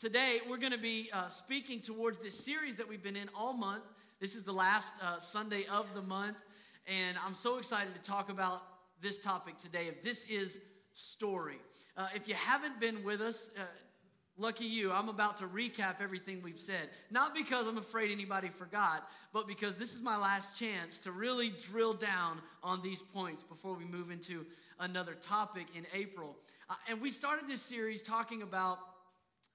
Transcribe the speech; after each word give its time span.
Today, 0.00 0.38
we're 0.48 0.56
going 0.56 0.72
to 0.72 0.78
be 0.78 1.10
uh, 1.12 1.28
speaking 1.28 1.78
towards 1.78 2.18
this 2.20 2.34
series 2.34 2.76
that 2.76 2.88
we've 2.88 3.02
been 3.02 3.16
in 3.16 3.28
all 3.34 3.52
month. 3.52 3.82
This 4.18 4.34
is 4.34 4.44
the 4.44 4.52
last 4.52 4.94
uh, 5.02 5.20
Sunday 5.20 5.66
of 5.70 5.92
the 5.92 6.00
month, 6.00 6.38
and 6.86 7.18
I'm 7.22 7.34
so 7.34 7.58
excited 7.58 7.94
to 7.94 8.00
talk 8.00 8.30
about 8.30 8.62
this 9.02 9.18
topic 9.18 9.58
today. 9.58 9.88
If 9.88 10.02
this 10.02 10.24
is 10.24 10.58
story, 10.94 11.58
uh, 11.98 12.06
if 12.14 12.26
you 12.26 12.32
haven't 12.32 12.80
been 12.80 13.04
with 13.04 13.20
us, 13.20 13.50
uh, 13.58 13.60
lucky 14.38 14.64
you, 14.64 14.90
I'm 14.90 15.10
about 15.10 15.36
to 15.36 15.44
recap 15.44 15.96
everything 16.00 16.40
we've 16.42 16.58
said. 16.58 16.88
Not 17.10 17.34
because 17.34 17.68
I'm 17.68 17.76
afraid 17.76 18.10
anybody 18.10 18.48
forgot, 18.48 19.06
but 19.34 19.46
because 19.46 19.76
this 19.76 19.94
is 19.94 20.00
my 20.00 20.16
last 20.16 20.56
chance 20.58 20.98
to 21.00 21.12
really 21.12 21.52
drill 21.70 21.92
down 21.92 22.40
on 22.62 22.80
these 22.80 23.02
points 23.12 23.42
before 23.42 23.74
we 23.74 23.84
move 23.84 24.10
into 24.10 24.46
another 24.78 25.12
topic 25.12 25.66
in 25.76 25.84
April. 25.92 26.36
Uh, 26.70 26.74
and 26.88 27.02
we 27.02 27.10
started 27.10 27.46
this 27.46 27.60
series 27.60 28.02
talking 28.02 28.40
about 28.40 28.78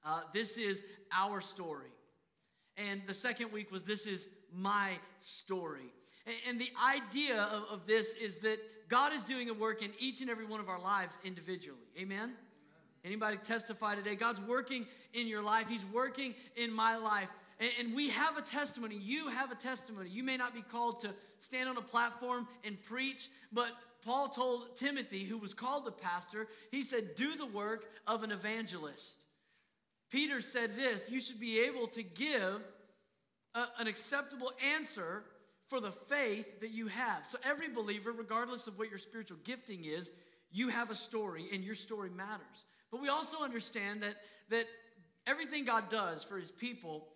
uh, 0.06 0.22
this 0.34 0.58
is 0.58 0.84
our 1.12 1.42
story. 1.42 1.90
And 2.78 3.02
the 3.08 3.14
second 3.14 3.52
week 3.52 3.72
was 3.72 3.84
this 3.84 4.06
is 4.06 4.28
my 4.54 4.92
story. 5.22 5.94
And, 6.26 6.36
and 6.48 6.62
the 6.62 6.72
idea 6.84 7.42
of, 7.42 7.64
of, 7.72 7.88
this 7.88 8.14
is 8.16 8.40
that 8.40 8.60
God 8.90 9.14
is 9.14 9.24
doing 9.24 9.50
a 9.50 9.54
work 9.54 9.82
in 9.82 9.92
each 10.00 10.22
and 10.22 10.30
every 10.30 10.46
one 10.46 10.60
of 10.60 10.70
our 10.70 10.80
lives 10.80 11.18
individually. 11.24 11.80
Amen? 11.98 12.18
Amen? 12.18 12.34
Anybody 13.04 13.38
testify 13.38 13.96
today? 13.96 14.16
God's 14.16 14.42
working 14.42 14.86
in 15.14 15.28
your 15.28 15.42
life, 15.42 15.68
He's 15.70 15.86
working 15.94 16.36
in 16.56 16.72
my 16.72 16.98
life. 16.98 17.30
And, 17.60 17.72
and 17.80 17.96
we 17.96 18.10
have 18.10 18.38
a 18.38 18.42
testimony. 18.42 18.98
You 18.98 19.30
have 19.30 19.52
a 19.52 19.56
testimony. 19.56 20.10
You 20.10 20.24
may 20.24 20.38
not 20.38 20.54
be 20.54 20.62
called 20.62 21.00
to 21.02 21.14
stand 21.40 21.70
on 21.70 21.78
a 21.78 21.82
platform 21.82 22.48
and 22.64 22.82
preach, 22.82 23.30
but 23.54 23.70
Paul 24.04 24.30
told 24.30 24.76
Timothy, 24.76 25.24
who 25.24 25.38
was 25.38 25.54
called 25.54 25.88
a 25.88 25.92
pastor, 25.92 26.48
he 26.70 26.84
said, 26.84 27.16
Do 27.16 27.36
the 27.36 27.46
work 27.46 27.86
of 28.06 28.24
an 28.24 28.32
evangelist. 28.32 29.25
Peter 30.10 30.42
said 30.42 30.76
this 30.76 31.12
you 31.12 31.20
should 31.20 31.40
be 31.40 31.60
able 31.62 31.88
to 31.88 32.04
give 32.04 32.62
a, 33.54 33.66
an 33.80 33.88
acceptable 33.88 34.52
answer 34.76 35.24
for 35.68 35.80
the 35.80 35.92
faith 35.92 36.60
that 36.62 36.72
you 36.72 36.88
have. 36.88 37.26
So, 37.28 37.38
every 37.44 37.70
believer, 37.70 38.12
regardless 38.12 38.68
of 38.68 38.78
what 38.78 38.90
your 38.90 39.00
spiritual 39.00 39.38
gifting 39.44 39.86
is, 39.86 40.12
you 40.52 40.70
have 40.70 40.92
a 40.92 40.96
story 40.96 41.48
and 41.52 41.64
your 41.64 41.76
story 41.76 42.10
matters. 42.10 42.66
But 42.92 43.02
we 43.02 43.10
also 43.10 43.40
understand 43.40 44.04
that, 44.04 44.16
that 44.50 44.68
everything 45.26 45.66
God 45.66 45.90
does 45.90 46.24
for 46.24 46.38
his 46.38 46.52
people, 46.52 47.08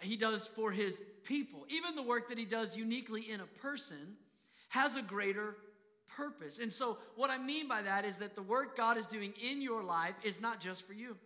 he 0.00 0.16
does 0.16 0.46
for 0.46 0.70
his 0.70 1.02
people. 1.24 1.66
Even 1.68 1.94
the 1.94 2.02
work 2.02 2.28
that 2.28 2.38
he 2.38 2.44
does 2.44 2.76
uniquely 2.76 3.30
in 3.30 3.40
a 3.40 3.46
person 3.46 4.16
has 4.68 4.94
a 4.94 5.02
greater 5.02 5.56
purpose. 6.16 6.58
And 6.58 6.72
so, 6.72 6.98
what 7.16 7.30
I 7.30 7.38
mean 7.38 7.66
by 7.68 7.82
that 7.82 8.04
is 8.04 8.18
that 8.18 8.34
the 8.34 8.42
work 8.42 8.76
God 8.76 8.96
is 8.96 9.06
doing 9.06 9.32
in 9.42 9.60
your 9.60 9.82
life 9.82 10.14
is 10.22 10.40
not 10.40 10.60
just 10.60 10.86
for 10.86 10.92
you. 10.92 11.16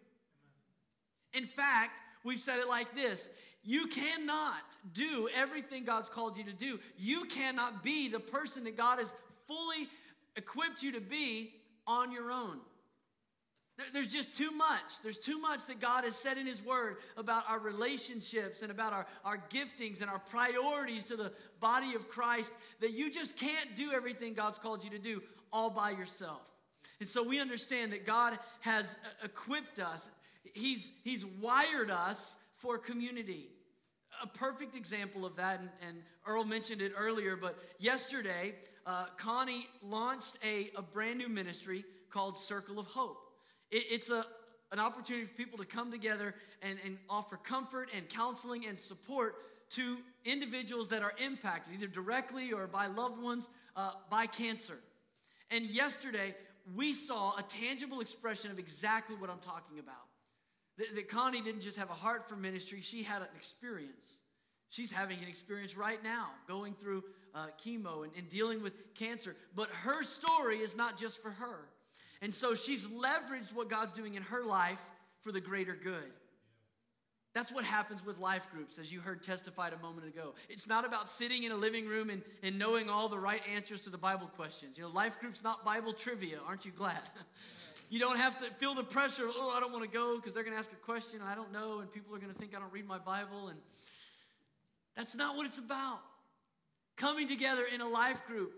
In 1.34 1.46
fact, 1.46 1.92
we've 2.24 2.38
said 2.38 2.58
it 2.58 2.68
like 2.68 2.94
this 2.94 3.30
you 3.62 3.86
cannot 3.86 4.62
do 4.94 5.28
everything 5.34 5.84
God's 5.84 6.08
called 6.08 6.36
you 6.36 6.44
to 6.44 6.52
do. 6.52 6.78
You 6.96 7.24
cannot 7.24 7.84
be 7.84 8.08
the 8.08 8.20
person 8.20 8.64
that 8.64 8.76
God 8.76 8.98
has 8.98 9.12
fully 9.46 9.88
equipped 10.36 10.82
you 10.82 10.92
to 10.92 11.00
be 11.00 11.52
on 11.86 12.10
your 12.10 12.30
own. 12.30 12.58
There's 13.92 14.12
just 14.12 14.34
too 14.34 14.50
much. 14.50 15.00
There's 15.02 15.18
too 15.18 15.38
much 15.38 15.66
that 15.66 15.80
God 15.80 16.04
has 16.04 16.14
said 16.14 16.36
in 16.36 16.46
His 16.46 16.62
Word 16.62 16.96
about 17.16 17.44
our 17.48 17.58
relationships 17.58 18.62
and 18.62 18.70
about 18.70 18.92
our, 18.92 19.06
our 19.24 19.42
giftings 19.48 20.00
and 20.02 20.10
our 20.10 20.18
priorities 20.18 21.04
to 21.04 21.16
the 21.16 21.32
body 21.60 21.94
of 21.94 22.08
Christ 22.08 22.52
that 22.80 22.92
you 22.92 23.10
just 23.10 23.36
can't 23.36 23.76
do 23.76 23.92
everything 23.92 24.34
God's 24.34 24.58
called 24.58 24.84
you 24.84 24.90
to 24.90 24.98
do 24.98 25.22
all 25.52 25.70
by 25.70 25.90
yourself. 25.90 26.42
And 27.00 27.08
so 27.08 27.22
we 27.22 27.40
understand 27.40 27.92
that 27.92 28.04
God 28.04 28.38
has 28.60 28.84
uh, 28.84 29.24
equipped 29.24 29.78
us 29.78 30.10
He's, 30.54 30.92
he's 31.04 31.24
wired 31.24 31.90
us 31.90 32.36
for 32.56 32.78
community. 32.78 33.48
A 34.22 34.26
perfect 34.26 34.74
example 34.74 35.24
of 35.24 35.36
that, 35.36 35.60
and, 35.60 35.70
and 35.86 35.98
Earl 36.26 36.44
mentioned 36.44 36.82
it 36.82 36.92
earlier, 36.96 37.36
but 37.36 37.58
yesterday, 37.78 38.54
uh, 38.86 39.06
Connie 39.16 39.66
launched 39.82 40.36
a, 40.44 40.70
a 40.76 40.82
brand 40.82 41.18
new 41.18 41.28
ministry 41.28 41.84
called 42.10 42.36
Circle 42.36 42.78
of 42.78 42.86
Hope. 42.86 43.18
It, 43.70 43.84
it's 43.90 44.10
a, 44.10 44.26
an 44.72 44.78
opportunity 44.78 45.26
for 45.26 45.34
people 45.34 45.58
to 45.58 45.64
come 45.64 45.90
together 45.90 46.34
and, 46.62 46.78
and 46.84 46.98
offer 47.08 47.36
comfort 47.36 47.88
and 47.96 48.08
counseling 48.08 48.66
and 48.66 48.78
support 48.78 49.36
to 49.70 49.98
individuals 50.24 50.88
that 50.88 51.02
are 51.02 51.14
impacted, 51.24 51.74
either 51.74 51.86
directly 51.86 52.52
or 52.52 52.66
by 52.66 52.88
loved 52.88 53.22
ones, 53.22 53.48
uh, 53.76 53.92
by 54.10 54.26
cancer. 54.26 54.78
And 55.50 55.64
yesterday, 55.66 56.34
we 56.74 56.92
saw 56.92 57.36
a 57.36 57.42
tangible 57.42 58.00
expression 58.00 58.50
of 58.50 58.58
exactly 58.58 59.16
what 59.16 59.30
I'm 59.30 59.38
talking 59.38 59.78
about. 59.78 60.09
That, 60.80 60.94
that 60.94 61.08
Connie 61.10 61.42
didn't 61.42 61.60
just 61.60 61.76
have 61.76 61.90
a 61.90 61.94
heart 61.94 62.26
for 62.26 62.36
ministry, 62.36 62.80
she 62.80 63.02
had 63.02 63.20
an 63.20 63.28
experience. 63.36 64.06
She's 64.70 64.90
having 64.90 65.18
an 65.18 65.28
experience 65.28 65.76
right 65.76 66.02
now, 66.02 66.28
going 66.48 66.74
through 66.74 67.04
uh, 67.34 67.48
chemo 67.62 68.04
and, 68.04 68.12
and 68.16 68.28
dealing 68.30 68.62
with 68.62 68.72
cancer. 68.94 69.36
But 69.54 69.68
her 69.82 70.02
story 70.02 70.58
is 70.58 70.74
not 70.74 70.98
just 70.98 71.20
for 71.20 71.32
her. 71.32 71.68
And 72.22 72.32
so 72.32 72.54
she's 72.54 72.86
leveraged 72.86 73.52
what 73.52 73.68
God's 73.68 73.92
doing 73.92 74.14
in 74.14 74.22
her 74.22 74.42
life 74.42 74.80
for 75.20 75.32
the 75.32 75.40
greater 75.40 75.74
good. 75.74 76.12
That's 77.34 77.52
what 77.52 77.64
happens 77.64 78.04
with 78.04 78.18
life 78.18 78.48
groups, 78.50 78.78
as 78.78 78.90
you 78.90 79.00
heard 79.00 79.22
testified 79.22 79.72
a 79.72 79.78
moment 79.78 80.08
ago. 80.08 80.34
It's 80.48 80.66
not 80.66 80.84
about 80.84 81.08
sitting 81.08 81.44
in 81.44 81.52
a 81.52 81.56
living 81.56 81.86
room 81.86 82.10
and, 82.10 82.22
and 82.42 82.58
knowing 82.58 82.88
all 82.88 83.08
the 83.08 83.18
right 83.18 83.42
answers 83.52 83.80
to 83.82 83.90
the 83.90 83.98
Bible 83.98 84.26
questions. 84.26 84.76
You 84.76 84.84
know, 84.84 84.90
life 84.90 85.20
groups 85.20 85.44
not 85.44 85.64
Bible 85.64 85.92
trivia. 85.92 86.38
Aren't 86.46 86.64
you 86.64 86.72
glad? 86.72 86.98
You 87.90 87.98
don't 87.98 88.18
have 88.18 88.38
to 88.38 88.44
feel 88.54 88.74
the 88.76 88.84
pressure, 88.84 89.28
oh, 89.28 89.52
I 89.54 89.58
don't 89.58 89.72
want 89.72 89.84
to 89.84 89.90
go 89.90 90.14
because 90.14 90.32
they're 90.32 90.44
going 90.44 90.54
to 90.54 90.58
ask 90.58 90.70
a 90.72 90.76
question 90.76 91.20
I 91.26 91.34
don't 91.34 91.52
know, 91.52 91.80
and 91.80 91.92
people 91.92 92.14
are 92.14 92.20
going 92.20 92.32
to 92.32 92.38
think 92.38 92.54
I 92.56 92.60
don't 92.60 92.72
read 92.72 92.86
my 92.86 92.98
Bible. 92.98 93.48
And 93.48 93.58
that's 94.96 95.16
not 95.16 95.36
what 95.36 95.44
it's 95.44 95.58
about. 95.58 95.98
Coming 96.96 97.26
together 97.26 97.64
in 97.64 97.80
a 97.80 97.88
life 97.88 98.24
group 98.26 98.52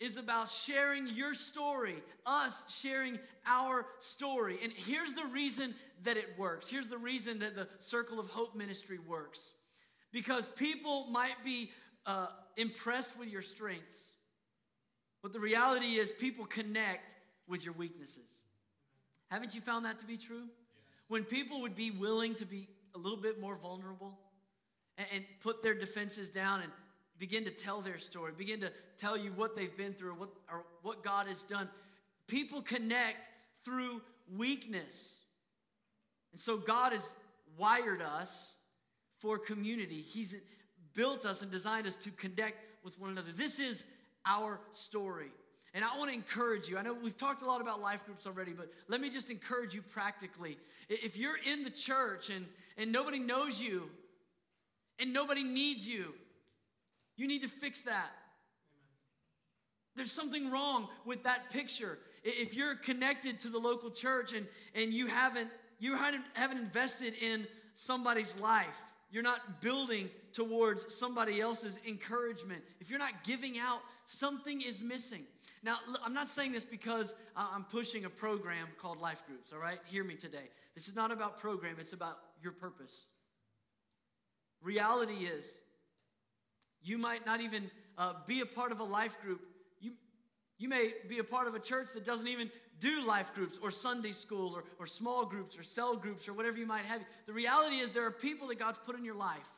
is 0.00 0.16
about 0.16 0.48
sharing 0.48 1.06
your 1.08 1.34
story, 1.34 1.96
us 2.24 2.64
sharing 2.80 3.18
our 3.46 3.84
story. 3.98 4.58
And 4.62 4.72
here's 4.72 5.12
the 5.12 5.26
reason 5.26 5.74
that 6.04 6.16
it 6.16 6.30
works. 6.38 6.68
Here's 6.68 6.88
the 6.88 6.98
reason 6.98 7.40
that 7.40 7.54
the 7.54 7.68
Circle 7.80 8.18
of 8.18 8.28
Hope 8.28 8.56
ministry 8.56 8.98
works. 8.98 9.52
Because 10.10 10.48
people 10.56 11.08
might 11.10 11.44
be 11.44 11.70
uh, 12.06 12.28
impressed 12.56 13.18
with 13.18 13.28
your 13.28 13.42
strengths, 13.42 14.12
but 15.22 15.34
the 15.34 15.40
reality 15.40 15.96
is 15.96 16.10
people 16.10 16.46
connect 16.46 17.14
with 17.46 17.62
your 17.62 17.74
weaknesses. 17.74 18.33
Haven't 19.34 19.52
you 19.52 19.60
found 19.60 19.84
that 19.84 19.98
to 19.98 20.06
be 20.06 20.16
true? 20.16 20.44
When 21.08 21.24
people 21.24 21.62
would 21.62 21.74
be 21.74 21.90
willing 21.90 22.36
to 22.36 22.46
be 22.46 22.68
a 22.94 22.98
little 22.98 23.18
bit 23.18 23.40
more 23.40 23.56
vulnerable 23.56 24.16
and, 24.96 25.08
and 25.12 25.24
put 25.40 25.60
their 25.60 25.74
defenses 25.74 26.30
down 26.30 26.60
and 26.60 26.70
begin 27.18 27.44
to 27.46 27.50
tell 27.50 27.80
their 27.80 27.98
story, 27.98 28.30
begin 28.38 28.60
to 28.60 28.70
tell 28.96 29.16
you 29.16 29.32
what 29.32 29.56
they've 29.56 29.76
been 29.76 29.92
through 29.92 30.10
or 30.10 30.14
what, 30.14 30.28
or 30.48 30.64
what 30.82 31.02
God 31.02 31.26
has 31.26 31.42
done, 31.42 31.68
people 32.28 32.62
connect 32.62 33.28
through 33.64 34.02
weakness. 34.36 35.16
And 36.30 36.40
so 36.40 36.56
God 36.56 36.92
has 36.92 37.14
wired 37.58 38.02
us 38.02 38.52
for 39.18 39.36
community. 39.36 39.96
He's 40.00 40.36
built 40.94 41.26
us 41.26 41.42
and 41.42 41.50
designed 41.50 41.88
us 41.88 41.96
to 41.96 42.12
connect 42.12 42.84
with 42.84 43.00
one 43.00 43.10
another. 43.10 43.32
This 43.34 43.58
is 43.58 43.82
our 44.24 44.60
story. 44.74 45.32
And 45.74 45.84
I 45.84 45.98
want 45.98 46.10
to 46.10 46.14
encourage 46.14 46.68
you. 46.68 46.78
I 46.78 46.82
know 46.82 46.94
we've 46.94 47.16
talked 47.16 47.42
a 47.42 47.46
lot 47.46 47.60
about 47.60 47.80
life 47.82 48.06
groups 48.06 48.26
already, 48.26 48.52
but 48.52 48.70
let 48.86 49.00
me 49.00 49.10
just 49.10 49.28
encourage 49.28 49.74
you 49.74 49.82
practically. 49.82 50.56
If 50.88 51.16
you're 51.16 51.38
in 51.44 51.64
the 51.64 51.70
church 51.70 52.30
and, 52.30 52.46
and 52.78 52.92
nobody 52.92 53.18
knows 53.18 53.60
you 53.60 53.90
and 55.00 55.12
nobody 55.12 55.42
needs 55.42 55.86
you, 55.86 56.14
you 57.16 57.26
need 57.26 57.42
to 57.42 57.48
fix 57.48 57.82
that. 57.82 58.10
There's 59.96 60.12
something 60.12 60.50
wrong 60.50 60.88
with 61.04 61.24
that 61.24 61.50
picture. 61.50 61.98
If 62.22 62.54
you're 62.54 62.76
connected 62.76 63.40
to 63.40 63.48
the 63.48 63.58
local 63.58 63.90
church 63.90 64.32
and, 64.32 64.46
and 64.74 64.92
you 64.92 65.08
haven't 65.08 65.50
you 65.80 65.96
haven't 65.96 66.58
invested 66.58 67.14
in 67.20 67.46
somebody's 67.74 68.34
life, 68.38 68.80
you're 69.10 69.24
not 69.24 69.60
building 69.60 70.08
towards 70.34 70.92
somebody 70.94 71.40
else's 71.40 71.78
encouragement, 71.86 72.62
if 72.80 72.90
you're 72.90 72.98
not 72.98 73.24
giving 73.24 73.58
out, 73.58 73.80
something 74.06 74.60
is 74.60 74.82
missing. 74.82 75.22
Now, 75.62 75.78
I'm 76.04 76.12
not 76.12 76.28
saying 76.28 76.52
this 76.52 76.64
because 76.64 77.14
I'm 77.36 77.64
pushing 77.64 78.04
a 78.04 78.10
program 78.10 78.66
called 78.76 79.00
Life 79.00 79.22
Groups, 79.26 79.52
all 79.52 79.60
right? 79.60 79.78
Hear 79.86 80.04
me 80.04 80.16
today. 80.16 80.50
This 80.74 80.88
is 80.88 80.96
not 80.96 81.12
about 81.12 81.38
program, 81.38 81.76
it's 81.78 81.92
about 81.92 82.18
your 82.42 82.52
purpose. 82.52 82.92
Reality 84.60 85.26
is, 85.26 85.54
you 86.82 86.98
might 86.98 87.24
not 87.24 87.40
even 87.40 87.70
uh, 87.96 88.14
be 88.26 88.40
a 88.40 88.46
part 88.46 88.72
of 88.72 88.80
a 88.80 88.84
life 88.84 89.20
group. 89.22 89.40
You, 89.80 89.92
you 90.58 90.68
may 90.68 90.92
be 91.08 91.18
a 91.18 91.24
part 91.24 91.46
of 91.46 91.54
a 91.54 91.60
church 91.60 91.88
that 91.94 92.04
doesn't 92.04 92.28
even 92.28 92.50
do 92.80 93.06
life 93.06 93.32
groups 93.34 93.58
or 93.62 93.70
Sunday 93.70 94.12
school 94.12 94.54
or, 94.54 94.64
or 94.78 94.86
small 94.86 95.24
groups 95.24 95.58
or 95.58 95.62
cell 95.62 95.96
groups 95.96 96.28
or 96.28 96.32
whatever 96.32 96.58
you 96.58 96.66
might 96.66 96.84
have. 96.84 97.00
The 97.26 97.32
reality 97.32 97.76
is, 97.76 97.92
there 97.92 98.04
are 98.04 98.10
people 98.10 98.48
that 98.48 98.58
God's 98.58 98.78
put 98.84 98.98
in 98.98 99.04
your 99.04 99.14
life, 99.14 99.48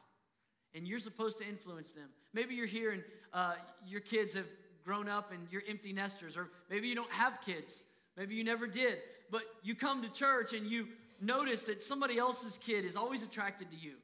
and 0.76 0.87
you're 0.87 0.99
supposed 0.99 1.38
to 1.38 1.49
influence 1.49 1.93
them. 1.93 2.08
Maybe 2.32 2.55
you're 2.55 2.67
here 2.67 2.93
and 2.93 3.02
uh, 3.32 3.55
your 3.87 4.00
kids 4.00 4.34
have 4.34 4.46
grown 4.84 5.08
up 5.08 5.32
and 5.32 5.49
you're 5.50 5.62
empty 5.69 5.93
nesters, 5.93 6.37
or 6.37 6.49
maybe 6.70 6.87
you 6.87 6.94
don't 6.94 7.11
have 7.11 7.40
kids. 7.40 7.82
Maybe 8.17 8.34
you 8.34 8.44
never 8.44 8.67
did. 8.67 8.99
But 9.31 9.43
you 9.62 9.75
come 9.75 10.02
to 10.02 10.08
church 10.08 10.52
and 10.52 10.67
you 10.67 10.88
notice 11.20 11.64
that 11.64 11.82
somebody 11.82 12.19
else's 12.19 12.58
kid 12.58 12.84
is 12.84 12.94
always 12.94 13.23
attracted 13.23 13.70
to 13.70 13.76
you? 13.76 13.94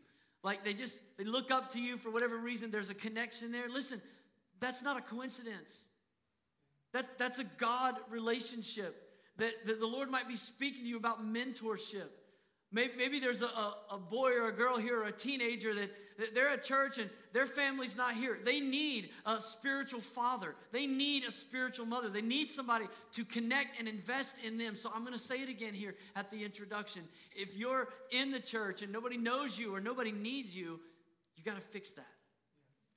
Like 0.43 0.65
they 0.65 0.75
just 0.75 0.99
they 1.19 1.25
look 1.25 1.51
up 1.51 1.73
to 1.75 1.81
you 1.81 1.97
for 1.99 2.11
whatever 2.11 2.37
reason, 2.37 2.71
there's 2.71 2.91
a 2.91 2.95
connection 2.95 3.53
there. 3.53 3.69
Listen, 3.69 4.03
that's 4.61 4.83
not 4.83 4.97
a 4.97 5.01
coincidence. 5.01 5.73
That's, 6.93 7.09
that's 7.19 7.39
a 7.39 7.45
God 7.45 7.97
relationship. 8.11 9.09
That, 9.39 9.67
that 9.67 9.81
the 9.81 9.87
Lord 9.87 10.11
might 10.11 10.29
be 10.29 10.37
speaking 10.37 10.83
to 10.83 10.89
you 10.89 10.97
about 10.97 11.25
mentorship. 11.25 12.09
Maybe, 12.75 12.93
maybe 12.97 13.21
there's 13.21 13.43
a, 13.43 13.75
a, 13.91 13.99
boy 13.99 14.33
or 14.33 14.49
a 14.49 14.53
girl 14.53 14.79
here 14.79 15.01
or 15.01 15.05
a 15.05 15.13
teenager 15.13 15.75
that, 15.75 15.91
that 16.19 16.35
they're 16.35 16.49
at 16.49 16.65
church 16.65 16.97
and 16.97 17.11
their 17.35 17.45
family's 17.45 17.97
not 17.97 18.15
here. 18.15 18.39
They 18.43 18.61
need 18.61 19.11
a 19.27 19.43
spiritual 19.43 20.01
father. 20.01 20.55
They 20.73 20.87
need 20.87 21.25
a 21.25 21.31
spiritual 21.31 21.85
mother. 21.85 22.09
They 22.09 22.23
need 22.23 22.49
somebody 22.49 22.87
to 23.13 23.25
connect 23.27 23.79
and 23.79 23.87
invest 23.87 24.39
in 24.43 24.57
them. 24.57 24.77
So 24.77 24.91
I'm 24.95 25.03
going 25.03 25.13
to 25.13 25.19
say 25.19 25.37
it 25.37 25.51
again 25.51 25.75
here 25.75 25.95
at 26.17 26.31
the 26.31 26.45
introduction. 26.45 27.03
If 27.37 27.55
you're 27.55 27.89
in 28.11 28.31
the 28.31 28.41
church 28.41 28.81
and 28.81 28.91
nobody 28.91 29.19
knows 29.19 29.59
you 29.59 29.75
or 29.75 29.81
nobody 29.81 30.11
needs 30.11 30.57
you, 30.57 30.81
you 31.37 31.45
got 31.45 31.57
to 31.57 31.61
fix 31.61 31.93
that. 31.93 32.07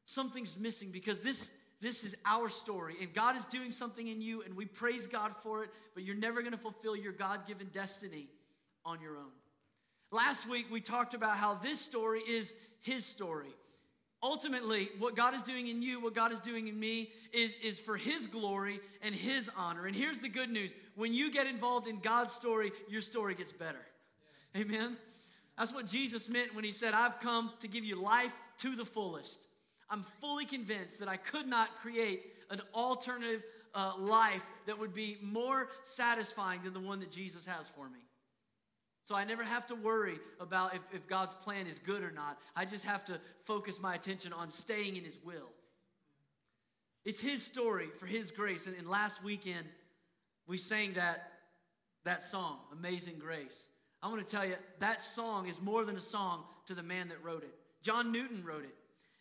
Something's 0.06 0.58
missing 0.58 0.90
because 0.90 1.20
this 1.20 1.52
this 1.82 2.06
is 2.06 2.16
our 2.26 2.48
story, 2.48 2.96
and 3.02 3.14
God 3.14 3.36
is 3.36 3.44
doing 3.46 3.72
something 3.72 4.08
in 4.08 4.22
you, 4.22 4.42
and 4.44 4.56
we 4.56 4.66
praise 4.66 5.08
God 5.08 5.36
for 5.44 5.64
it, 5.64 5.70
but 5.94 6.04
you're 6.04 6.16
never 6.16 6.42
going 6.42 6.54
to 6.54 6.58
fulfill 6.58 6.96
your 6.96 7.12
God 7.12 7.46
given 7.46 7.68
destiny 7.74 8.30
on 8.86 9.02
your 9.02 9.18
own. 9.18 9.32
Last 10.12 10.48
week, 10.48 10.68
we 10.72 10.82
talked 10.82 11.14
about 11.14 11.38
how 11.38 11.56
this 11.56 11.80
story 11.80 12.22
is 12.22 12.54
His 12.82 13.06
story. 13.06 13.54
Ultimately, 14.24 14.90
what 14.98 15.16
God 15.16 15.36
is 15.36 15.42
doing 15.42 15.68
in 15.68 15.82
you, 15.82 16.00
what 16.00 16.16
God 16.16 16.32
is 16.32 16.40
doing 16.40 16.68
in 16.68 16.80
me, 16.80 17.12
is, 17.32 17.56
is 17.62 17.80
for 17.80 17.98
His 17.98 18.28
glory 18.28 18.80
and 19.02 19.14
His 19.14 19.50
honor. 19.58 19.86
And 19.86 19.96
here's 19.96 20.20
the 20.20 20.30
good 20.30 20.50
news 20.50 20.74
when 20.96 21.14
you 21.14 21.32
get 21.32 21.48
involved 21.48 21.88
in 21.88 22.00
God's 22.00 22.34
story, 22.34 22.72
your 22.90 23.02
story 23.02 23.36
gets 23.36 23.52
better. 23.52 23.86
Yeah. 24.56 24.62
Amen? 24.62 24.98
That's 25.58 25.74
what 25.74 25.86
Jesus 25.86 26.28
meant 26.30 26.56
when 26.56 26.64
He 26.64 26.72
said, 26.72 26.94
I've 26.94 27.20
come 27.20 27.52
to 27.60 27.68
give 27.68 27.84
you 27.84 28.02
life 28.02 28.34
to 28.60 28.76
the 28.76 28.86
fullest. 28.86 29.40
I'm 29.90 30.04
fully 30.22 30.46
convinced 30.46 31.00
that 31.00 31.08
I 31.08 31.18
could 31.18 31.48
not 31.48 31.70
create 31.82 32.24
an 32.50 32.62
alternative 32.74 33.44
uh, 33.76 33.94
life 33.98 34.46
that 34.66 34.80
would 34.80 34.94
be 34.94 35.18
more 35.22 35.68
satisfying 35.84 36.62
than 36.64 36.74
the 36.74 36.80
one 36.80 37.00
that 37.02 37.12
Jesus 37.12 37.46
has 37.46 37.68
for 37.76 37.88
me. 37.90 38.00
So 39.06 39.14
I 39.14 39.24
never 39.24 39.44
have 39.44 39.68
to 39.68 39.76
worry 39.76 40.18
about 40.40 40.74
if, 40.74 40.82
if 40.92 41.08
God's 41.08 41.36
plan 41.36 41.68
is 41.68 41.78
good 41.78 42.04
or 42.04 42.12
not. 42.12 42.40
I 42.56 42.66
just 42.66 42.84
have 42.86 43.06
to 43.06 43.20
focus 43.44 43.80
my 43.80 43.94
attention 43.94 44.34
on 44.34 44.50
staying 44.50 44.98
in 44.98 45.04
His 45.04 45.18
will. 45.24 45.50
It's 47.06 47.22
His 47.22 47.44
story 47.44 47.90
for 48.00 48.08
His 48.08 48.32
grace. 48.32 48.66
And, 48.66 48.76
and 48.76 48.90
last 48.90 49.24
weekend, 49.24 49.68
we 50.48 50.58
sang 50.58 50.94
that, 50.94 51.34
that 52.04 52.24
song, 52.24 52.58
Amazing 52.74 53.20
Grace. 53.20 53.68
I 54.02 54.10
want 54.10 54.28
to 54.28 54.36
tell 54.36 54.46
you, 54.46 54.56
that 54.80 55.02
song 55.02 55.48
is 55.48 55.62
more 55.62 55.86
than 55.86 55.98
a 55.98 56.02
song 56.02 56.44
to 56.66 56.74
the 56.74 56.84
man 56.84 57.10
that 57.10 57.24
wrote 57.24 57.44
it. 57.44 57.54
John 57.84 58.12
Newton 58.12 58.44
wrote 58.44 58.64
it. 58.64 58.76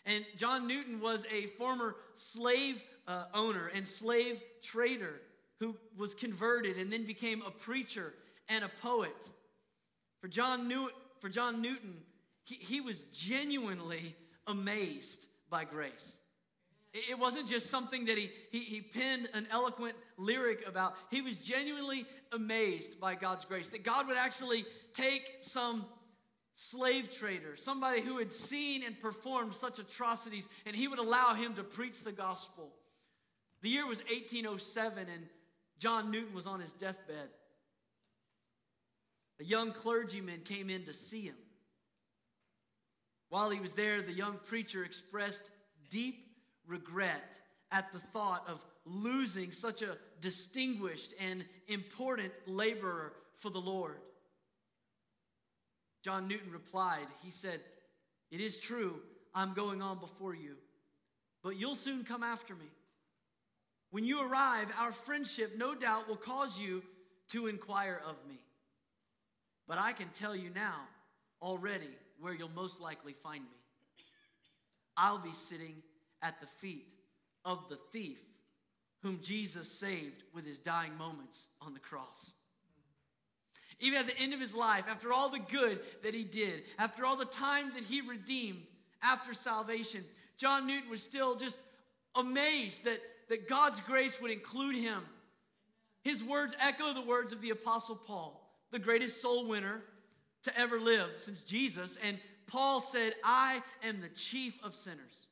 And 0.07 0.25
John 0.37 0.67
Newton 0.67 1.01
was 1.01 1.27
a 1.31 1.47
former 1.59 1.97
slave 2.15 2.83
uh, 3.07 3.25
owner 3.35 3.71
and 3.75 3.87
slave 3.87 4.41
trader 4.63 5.21
who 5.61 5.77
was 5.97 6.15
converted 6.15 6.79
and 6.79 6.91
then 6.91 7.05
became 7.05 7.43
a 7.43 7.51
preacher 7.51 8.15
and 8.49 8.65
a 8.65 8.71
poet. 8.83 9.17
For 10.25 10.29
John, 10.29 10.69
New- 10.69 10.89
for 11.21 11.29
John 11.29 11.61
Newton, 11.61 11.99
he, 12.45 12.55
he 12.55 12.81
was 12.81 13.03
genuinely 13.13 14.17
amazed 14.47 15.27
by 15.51 15.65
grace. 15.65 16.17
It 16.95 17.19
wasn't 17.19 17.47
just 17.47 17.69
something 17.69 18.07
that 18.07 18.17
he, 18.17 18.31
he, 18.51 18.61
he 18.61 18.81
penned 18.81 19.29
an 19.35 19.47
eloquent 19.51 19.97
lyric 20.17 20.67
about. 20.67 20.95
He 21.11 21.21
was 21.21 21.37
genuinely 21.37 22.07
amazed 22.33 22.99
by 22.99 23.17
God's 23.17 23.45
grace, 23.45 23.69
that 23.69 23.85
God 23.85 24.09
would 24.09 24.17
actually 24.17 24.65
take 24.95 25.31
some 25.43 25.85
slave 26.55 27.13
trader, 27.13 27.59
somebody 27.59 28.01
who 28.01 28.17
had 28.17 28.33
seen 28.33 28.83
and 28.83 28.99
performed 28.99 29.53
such 29.53 29.79
atrocities, 29.79 30.49
and 30.65 30.75
he 30.75 30.89
would 30.89 31.01
allow 31.01 31.35
him 31.35 31.53
to 31.57 31.63
preach 31.63 32.03
the 32.03 32.13
gospel. 32.13 32.73
The 33.61 33.69
year 33.69 33.87
was 33.87 33.99
1807, 33.99 35.07
and 35.07 35.27
John 35.79 36.11
Newton 36.11 36.35
was 36.35 36.47
on 36.47 36.61
his 36.61 36.73
deathbed. 36.73 37.29
A 39.41 39.45
young 39.45 39.73
clergyman 39.73 40.41
came 40.45 40.71
in 40.71 40.85
to 40.85 40.93
see 40.93 41.23
him. 41.23 41.37
While 43.29 43.51
he 43.51 43.61
was 43.61 43.75
there, 43.75 44.01
the 44.01 44.13
young 44.13 44.39
preacher 44.45 44.85
expressed 44.85 45.51
deep 45.91 46.27
regret 46.67 47.41
at 47.73 47.91
the 47.93 47.99
thought 47.99 48.45
of 48.49 48.65
losing 48.85 49.51
such 49.51 49.83
a 49.83 49.97
distinguished 50.21 51.15
and 51.21 51.45
important 51.69 52.33
laborer 52.47 53.13
for 53.39 53.51
the 53.51 53.61
Lord. 53.61 53.99
John 56.03 56.29
Newton 56.29 56.53
replied, 56.53 57.07
He 57.23 57.31
said, 57.31 57.61
It 58.31 58.41
is 58.41 58.59
true, 58.59 59.01
I'm 59.35 59.55
going 59.55 59.83
on 59.83 59.99
before 59.99 60.35
you, 60.35 60.57
but 61.43 61.57
you'll 61.57 61.75
soon 61.75 62.05
come 62.05 62.23
after 62.23 62.55
me. 62.55 62.67
When 63.91 64.05
you 64.05 64.21
arrive, 64.25 64.71
our 64.79 64.93
friendship 64.93 65.55
no 65.57 65.75
doubt 65.75 66.09
will 66.09 66.17
cause 66.17 66.59
you 66.59 66.83
to 67.29 67.47
inquire 67.47 68.01
of 68.07 68.17
me. 68.29 68.39
But 69.67 69.79
I 69.79 69.93
can 69.93 70.09
tell 70.09 70.37
you 70.37 70.51
now 70.55 70.81
already 71.41 71.91
where 72.21 72.35
you'll 72.35 72.51
most 72.55 72.81
likely 72.81 73.15
find 73.23 73.43
me. 73.43 73.57
I'll 74.97 75.19
be 75.19 75.33
sitting 75.33 75.75
at 76.23 76.41
the 76.41 76.47
feet 76.47 76.87
of 77.45 77.69
the 77.69 77.79
thief 77.93 78.19
whom 79.03 79.21
Jesus 79.23 79.71
saved 79.71 80.23
with 80.35 80.47
his 80.47 80.59
dying 80.59 80.97
moments 80.97 81.49
on 81.61 81.75
the 81.75 81.81
cross. 81.81 82.33
Even 83.81 83.99
at 83.99 84.07
the 84.07 84.19
end 84.19 84.33
of 84.33 84.41
his 84.41 84.55
life, 84.55 84.85
after 84.89 85.13
all 85.13 85.29
the 85.29 85.41
good 85.41 85.81
that 86.03 86.15
he 86.15 86.25
did, 86.25 86.63
after 86.79 87.05
all 87.05 87.17
the 87.17 87.25
times 87.25 87.75
that 87.75 87.85
he 87.85 88.01
redeemed 88.01 88.63
after 89.03 89.35
salvation, 89.35 90.05
John 90.39 90.67
Newton 90.67 90.89
was 90.89 91.03
still 91.03 91.37
just 91.37 91.59
amazed 92.15 92.85
that, 92.85 93.01
that 93.29 93.49
God's 93.49 93.81
grace 93.81 94.21
would 94.23 94.31
include 94.31 94.77
him. 94.77 95.03
His 96.03 96.23
words 96.23 96.55
echo 96.61 96.95
the 96.95 97.03
words 97.03 97.33
of 97.33 97.41
the 97.41 97.51
Apostle 97.51 97.97
Paul 97.97 98.44
the 98.75 98.81
greatest 98.81 99.23
soul 99.23 99.47
winner 99.47 99.81
to 100.43 100.59
ever 100.59 100.81
live 100.81 101.11
since 101.21 101.41
Jesus. 101.43 101.97
And 102.05 102.19
Paul 102.49 102.81
said, 102.81 103.15
I 103.23 103.63
am 103.85 104.01
the 104.01 104.09
chief 104.09 104.59
of 104.65 104.75
sinners. 104.75 105.29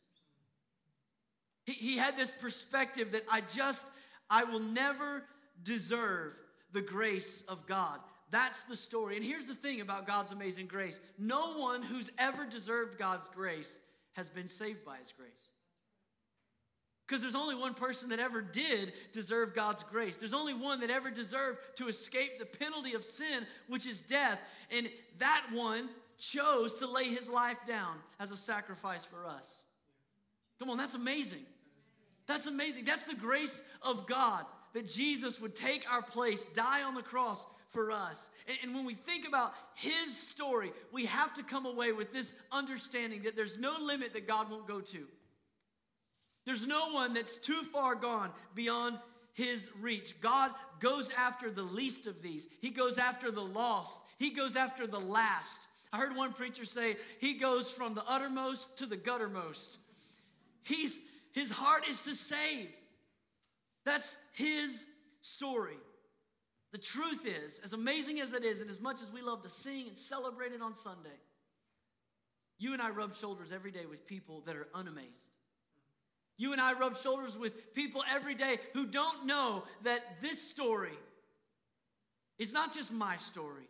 He, 1.65 1.73
he 1.73 1.97
had 1.99 2.17
this 2.17 2.33
perspective 2.41 3.13
that 3.13 3.25
I 3.31 3.43
just, 3.53 3.85
I 4.31 4.45
will 4.45 4.61
never 4.61 5.25
deserve 5.65 6.35
the 6.73 6.83
grace 6.83 7.43
of 7.49 7.67
God. 7.67 7.99
That's 8.31 8.63
the 8.63 8.77
story. 8.77 9.17
And 9.17 9.25
here's 9.25 9.47
the 9.47 9.57
thing 9.57 9.81
about 9.81 10.07
God's 10.07 10.31
amazing 10.31 10.69
grace 10.69 11.01
no 11.19 11.59
one 11.59 11.83
who's 11.83 12.13
ever 12.19 12.47
deserved 12.47 12.97
God's 12.97 13.29
grace 13.35 13.77
has 14.13 14.29
been 14.29 14.49
saved 14.49 14.85
by 14.85 14.99
his 14.99 15.13
grace. 15.13 15.49
Because 17.13 17.21
there's 17.21 17.35
only 17.35 17.55
one 17.55 17.75
person 17.75 18.09
that 18.09 18.21
ever 18.21 18.41
did 18.41 18.95
deserve 19.13 19.53
God's 19.53 19.83
grace. 19.83 20.17
There's 20.17 20.33
only 20.33 20.55
one 20.55 20.81
that 20.81 20.89
ever 20.89 21.11
deserved 21.11 21.59
to 21.77 21.89
escape 21.89 22.39
the 22.39 22.47
penalty 22.47 22.95
of 22.95 23.05
sin, 23.05 23.47
which 23.69 23.87
is 23.87 24.01
death. 24.01 24.39
And 24.71 24.89
that 25.19 25.45
one 25.53 25.91
chose 26.17 26.73
to 26.79 26.87
lay 26.87 27.05
his 27.05 27.29
life 27.29 27.59
down 27.69 27.97
as 28.19 28.31
a 28.31 28.37
sacrifice 28.39 29.05
for 29.05 29.27
us. 29.27 29.47
Come 30.59 30.71
on, 30.71 30.79
that's 30.79 30.95
amazing. 30.95 31.45
That's 32.27 32.47
amazing. 32.47 32.87
That's 32.87 33.05
the 33.05 33.15
grace 33.15 33.61
of 33.83 34.07
God 34.07 34.47
that 34.73 34.91
Jesus 34.91 35.39
would 35.39 35.55
take 35.55 35.85
our 35.93 36.01
place, 36.01 36.47
die 36.55 36.83
on 36.83 36.95
the 36.95 37.03
cross 37.03 37.45
for 37.69 37.91
us. 37.91 38.31
And, 38.49 38.57
and, 38.63 38.75
when 38.75 38.87
we 38.87 38.95
think 38.95 39.29
about 39.29 39.53
his 39.75 40.17
story, 40.17 40.73
we 40.93 41.05
have 41.05 41.35
to 41.35 41.43
come 41.43 41.67
away 41.67 41.93
with 41.93 42.11
this 42.11 42.33
understanding 42.51 43.25
that 43.25 43.37
there's 43.37 43.59
no 43.59 43.77
limit 43.79 44.15
that 44.15 44.27
God 44.27 44.51
won't 44.51 44.67
go 44.67 44.81
to. 44.81 45.07
There's 46.45 46.67
no 46.67 46.91
one 46.91 47.15
that's 47.15 47.37
too 47.37 47.63
far 47.73 47.95
gone 47.95 48.31
beyond 48.55 48.99
his 49.35 49.71
reach. 49.81 50.21
God 50.21 50.51
goes 50.81 51.11
after 51.17 51.51
the 51.51 51.63
least 51.63 52.07
of 52.07 52.23
these, 52.23 52.47
He 52.61 52.71
goes 52.71 52.99
after 52.99 53.31
the 53.31 53.43
lost, 53.43 53.99
He 54.19 54.31
goes 54.31 54.57
after 54.57 54.87
the 54.87 55.01
last. 55.01 55.61
I 55.93 55.99
heard 55.99 56.17
one 56.17 56.33
preacher 56.33 56.65
say, 56.65 56.97
He 57.19 57.35
goes 57.35 57.71
from 57.71 57.95
the 57.95 58.05
uttermost 58.05 58.79
to 58.79 58.87
the 58.87 58.97
guttermost. 58.97 59.79
He's, 60.63 60.99
his 61.33 61.51
heart 61.51 61.89
is 61.89 62.01
to 62.03 62.15
save. 62.15 62.69
That's 63.85 64.17
His 64.33 64.85
story. 65.23 65.77
The 66.73 66.79
truth 66.79 67.27
is, 67.27 67.59
as 67.63 67.75
amazing 67.75 68.21
as 68.21 68.33
it 68.33 68.45
is, 68.45 68.61
and 68.63 68.71
as 68.71 68.81
much 68.81 69.03
as 69.03 69.13
we 69.13 69.21
love 69.21 69.43
to 69.43 69.51
sing 69.51 69.89
and 69.89 69.99
celebrate 69.99 70.53
it 70.53 70.63
on 70.63 70.75
Sunday, 70.75 71.11
you 72.59 72.73
and 72.73 72.81
I 72.81 72.91
rub 72.91 73.15
shoulders 73.15 73.49
every 73.53 73.71
day 73.71 73.85
with 73.85 74.07
people 74.07 74.43
that 74.47 74.57
are 74.57 74.69
unamazed. 74.75 75.32
You 76.43 76.51
and 76.51 76.61
I 76.61 76.73
rub 76.73 76.97
shoulders 76.97 77.39
with 77.39 77.73
people 77.73 78.03
every 78.13 78.35
day 78.35 78.59
who 78.75 78.85
don't 78.85 79.27
know 79.27 79.63
that 79.85 80.21
this 80.21 80.43
story 80.43 80.99
is 82.37 82.53
not 82.53 82.75
just 82.75 82.93
my 82.93 83.17
story. 83.19 83.69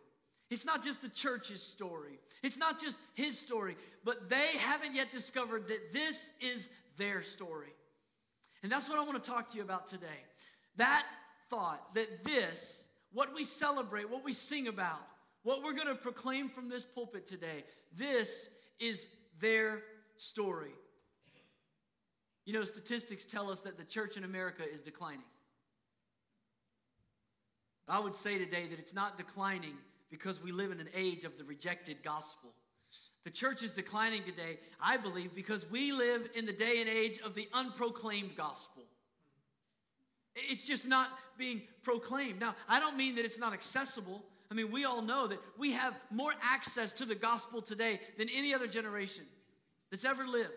It's 0.49 0.65
not 0.65 0.83
just 0.83 1.03
the 1.03 1.09
church's 1.09 1.61
story. 1.61 2.17
It's 2.41 2.57
not 2.57 2.81
just 2.81 2.97
his 3.13 3.37
story, 3.37 3.77
but 4.03 4.27
they 4.27 4.57
haven't 4.57 4.95
yet 4.95 5.11
discovered 5.11 5.67
that 5.67 5.93
this 5.93 6.31
is 6.41 6.67
their 6.97 7.21
story. 7.21 7.75
And 8.63 8.71
that's 8.71 8.89
what 8.89 8.97
I 8.97 9.03
want 9.03 9.23
to 9.23 9.29
talk 9.29 9.51
to 9.51 9.57
you 9.57 9.61
about 9.61 9.87
today. 9.87 10.07
That 10.77 11.05
thought 11.51 11.93
that 11.93 12.23
this, 12.23 12.85
what 13.11 13.35
we 13.35 13.43
celebrate, 13.43 14.09
what 14.09 14.25
we 14.25 14.33
sing 14.33 14.67
about, 14.67 15.05
what 15.43 15.61
we're 15.61 15.73
going 15.73 15.89
to 15.89 15.93
proclaim 15.95 16.49
from 16.49 16.69
this 16.69 16.85
pulpit 16.85 17.27
today, 17.27 17.65
this 17.95 18.49
is 18.79 19.07
their 19.39 19.83
story. 20.17 20.71
You 22.45 22.53
know, 22.53 22.63
statistics 22.63 23.25
tell 23.25 23.49
us 23.49 23.61
that 23.61 23.77
the 23.77 23.83
church 23.83 24.17
in 24.17 24.23
America 24.23 24.63
is 24.69 24.81
declining. 24.81 25.23
I 27.87 27.99
would 27.99 28.15
say 28.15 28.37
today 28.37 28.67
that 28.67 28.79
it's 28.79 28.93
not 28.93 29.17
declining 29.17 29.77
because 30.09 30.41
we 30.41 30.51
live 30.51 30.71
in 30.71 30.79
an 30.79 30.89
age 30.93 31.23
of 31.23 31.37
the 31.37 31.43
rejected 31.43 32.03
gospel. 32.03 32.51
The 33.23 33.29
church 33.29 33.63
is 33.63 33.71
declining 33.71 34.23
today, 34.23 34.59
I 34.81 34.97
believe, 34.97 35.33
because 35.33 35.69
we 35.69 35.91
live 35.91 36.29
in 36.35 36.45
the 36.45 36.53
day 36.53 36.81
and 36.81 36.89
age 36.89 37.19
of 37.19 37.35
the 37.35 37.47
unproclaimed 37.53 38.35
gospel. 38.35 38.83
It's 40.35 40.63
just 40.63 40.87
not 40.87 41.09
being 41.37 41.61
proclaimed. 41.83 42.39
Now, 42.39 42.55
I 42.67 42.79
don't 42.79 42.97
mean 42.97 43.15
that 43.15 43.25
it's 43.25 43.39
not 43.39 43.53
accessible. 43.53 44.23
I 44.51 44.55
mean, 44.55 44.71
we 44.71 44.83
all 44.83 45.01
know 45.01 45.27
that 45.27 45.39
we 45.57 45.71
have 45.71 45.95
more 46.11 46.33
access 46.41 46.91
to 46.93 47.05
the 47.05 47.15
gospel 47.15 47.61
today 47.61 48.01
than 48.17 48.27
any 48.29 48.53
other 48.53 48.67
generation 48.67 49.23
that's 49.89 50.05
ever 50.05 50.27
lived. 50.27 50.51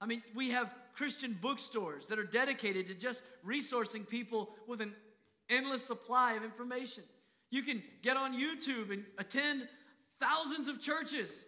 I 0.00 0.06
mean, 0.06 0.22
we 0.34 0.50
have 0.50 0.74
Christian 0.94 1.36
bookstores 1.40 2.06
that 2.06 2.18
are 2.18 2.24
dedicated 2.24 2.86
to 2.88 2.94
just 2.94 3.22
resourcing 3.46 4.08
people 4.08 4.50
with 4.66 4.80
an 4.80 4.94
endless 5.48 5.84
supply 5.84 6.34
of 6.34 6.44
information. 6.44 7.04
You 7.50 7.62
can 7.62 7.82
get 8.02 8.16
on 8.16 8.32
YouTube 8.32 8.92
and 8.92 9.04
attend 9.18 9.68
thousands 10.20 10.68
of 10.68 10.80
churches 10.80 11.44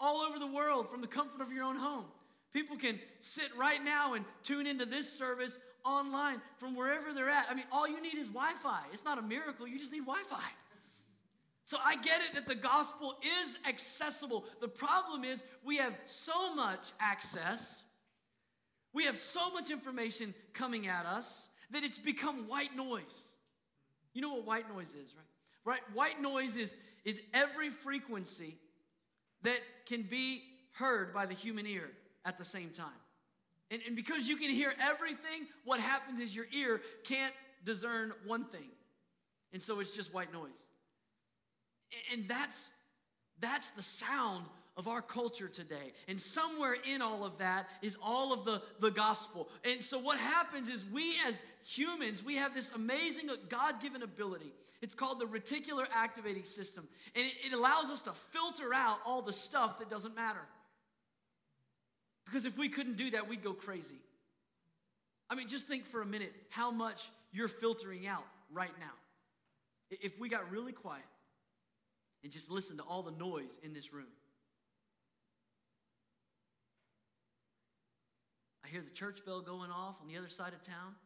all 0.00 0.20
over 0.22 0.38
the 0.38 0.46
world 0.46 0.90
from 0.90 1.00
the 1.00 1.06
comfort 1.06 1.40
of 1.40 1.52
your 1.52 1.64
own 1.64 1.76
home. 1.76 2.04
People 2.52 2.76
can 2.76 2.98
sit 3.20 3.48
right 3.56 3.82
now 3.82 4.14
and 4.14 4.24
tune 4.42 4.66
into 4.66 4.86
this 4.86 5.12
service 5.12 5.58
online 5.84 6.40
from 6.56 6.74
wherever 6.74 7.12
they're 7.12 7.28
at. 7.28 7.46
I 7.50 7.54
mean, 7.54 7.66
all 7.70 7.86
you 7.86 8.00
need 8.00 8.14
is 8.14 8.28
Wi 8.28 8.52
Fi. 8.62 8.80
It's 8.92 9.04
not 9.04 9.18
a 9.18 9.22
miracle, 9.22 9.66
you 9.68 9.78
just 9.78 9.92
need 9.92 10.06
Wi 10.06 10.22
Fi. 10.28 10.42
So 11.66 11.78
I 11.84 11.96
get 11.96 12.20
it 12.22 12.34
that 12.34 12.46
the 12.46 12.54
gospel 12.54 13.16
is 13.42 13.58
accessible. 13.68 14.44
The 14.60 14.68
problem 14.68 15.24
is 15.24 15.42
we 15.64 15.78
have 15.78 15.94
so 16.04 16.54
much 16.54 16.92
access, 17.00 17.82
we 18.94 19.04
have 19.04 19.16
so 19.16 19.50
much 19.50 19.70
information 19.70 20.32
coming 20.54 20.86
at 20.86 21.06
us 21.06 21.48
that 21.72 21.82
it's 21.82 21.98
become 21.98 22.48
white 22.48 22.76
noise. 22.76 23.32
You 24.14 24.22
know 24.22 24.34
what 24.34 24.46
white 24.46 24.72
noise 24.72 24.90
is, 24.90 25.12
right? 25.16 25.26
Right? 25.64 25.80
White 25.92 26.22
noise 26.22 26.56
is, 26.56 26.74
is 27.04 27.20
every 27.34 27.70
frequency 27.70 28.56
that 29.42 29.58
can 29.86 30.02
be 30.02 30.44
heard 30.70 31.12
by 31.12 31.26
the 31.26 31.34
human 31.34 31.66
ear 31.66 31.90
at 32.24 32.38
the 32.38 32.44
same 32.44 32.70
time. 32.70 32.86
And, 33.72 33.82
and 33.84 33.96
because 33.96 34.28
you 34.28 34.36
can 34.36 34.50
hear 34.50 34.72
everything, 34.80 35.48
what 35.64 35.80
happens 35.80 36.20
is 36.20 36.32
your 36.32 36.46
ear 36.52 36.80
can't 37.02 37.34
discern 37.64 38.12
one 38.24 38.44
thing. 38.44 38.70
And 39.52 39.60
so 39.60 39.80
it's 39.80 39.90
just 39.90 40.14
white 40.14 40.32
noise. 40.32 40.64
And 42.12 42.28
that's, 42.28 42.70
that's 43.40 43.70
the 43.70 43.82
sound 43.82 44.44
of 44.76 44.88
our 44.88 45.00
culture 45.00 45.48
today. 45.48 45.92
And 46.06 46.20
somewhere 46.20 46.76
in 46.84 47.00
all 47.00 47.24
of 47.24 47.38
that 47.38 47.68
is 47.80 47.96
all 48.02 48.32
of 48.32 48.44
the, 48.44 48.60
the 48.80 48.90
gospel. 48.90 49.48
And 49.64 49.82
so 49.82 49.98
what 49.98 50.18
happens 50.18 50.68
is 50.68 50.84
we 50.84 51.16
as 51.26 51.40
humans, 51.64 52.22
we 52.22 52.36
have 52.36 52.54
this 52.54 52.70
amazing 52.72 53.30
uh, 53.30 53.36
God 53.48 53.80
given 53.80 54.02
ability. 54.02 54.52
It's 54.82 54.94
called 54.94 55.18
the 55.18 55.26
reticular 55.26 55.86
activating 55.94 56.44
system. 56.44 56.86
And 57.14 57.24
it, 57.24 57.32
it 57.46 57.52
allows 57.54 57.88
us 57.88 58.02
to 58.02 58.12
filter 58.12 58.74
out 58.74 58.98
all 59.06 59.22
the 59.22 59.32
stuff 59.32 59.78
that 59.78 59.88
doesn't 59.88 60.14
matter. 60.14 60.42
Because 62.26 62.44
if 62.44 62.58
we 62.58 62.68
couldn't 62.68 62.96
do 62.96 63.12
that, 63.12 63.28
we'd 63.28 63.42
go 63.42 63.54
crazy. 63.54 64.00
I 65.30 65.36
mean, 65.36 65.48
just 65.48 65.66
think 65.66 65.86
for 65.86 66.02
a 66.02 66.06
minute 66.06 66.34
how 66.50 66.70
much 66.70 67.10
you're 67.32 67.48
filtering 67.48 68.06
out 68.06 68.24
right 68.52 68.70
now. 68.78 68.92
If 69.90 70.18
we 70.18 70.28
got 70.28 70.50
really 70.50 70.72
quiet 70.72 71.04
and 72.26 72.32
just 72.32 72.50
listen 72.50 72.76
to 72.76 72.82
all 72.82 73.04
the 73.04 73.12
noise 73.12 73.56
in 73.62 73.72
this 73.72 73.92
room. 73.92 74.08
I 78.64 78.68
hear 78.68 78.82
the 78.82 78.90
church 78.90 79.24
bell 79.24 79.40
going 79.40 79.70
off 79.70 79.94
on 80.02 80.08
the 80.08 80.18
other 80.18 80.28
side 80.28 80.52
of 80.52 80.60
town. 80.60 80.96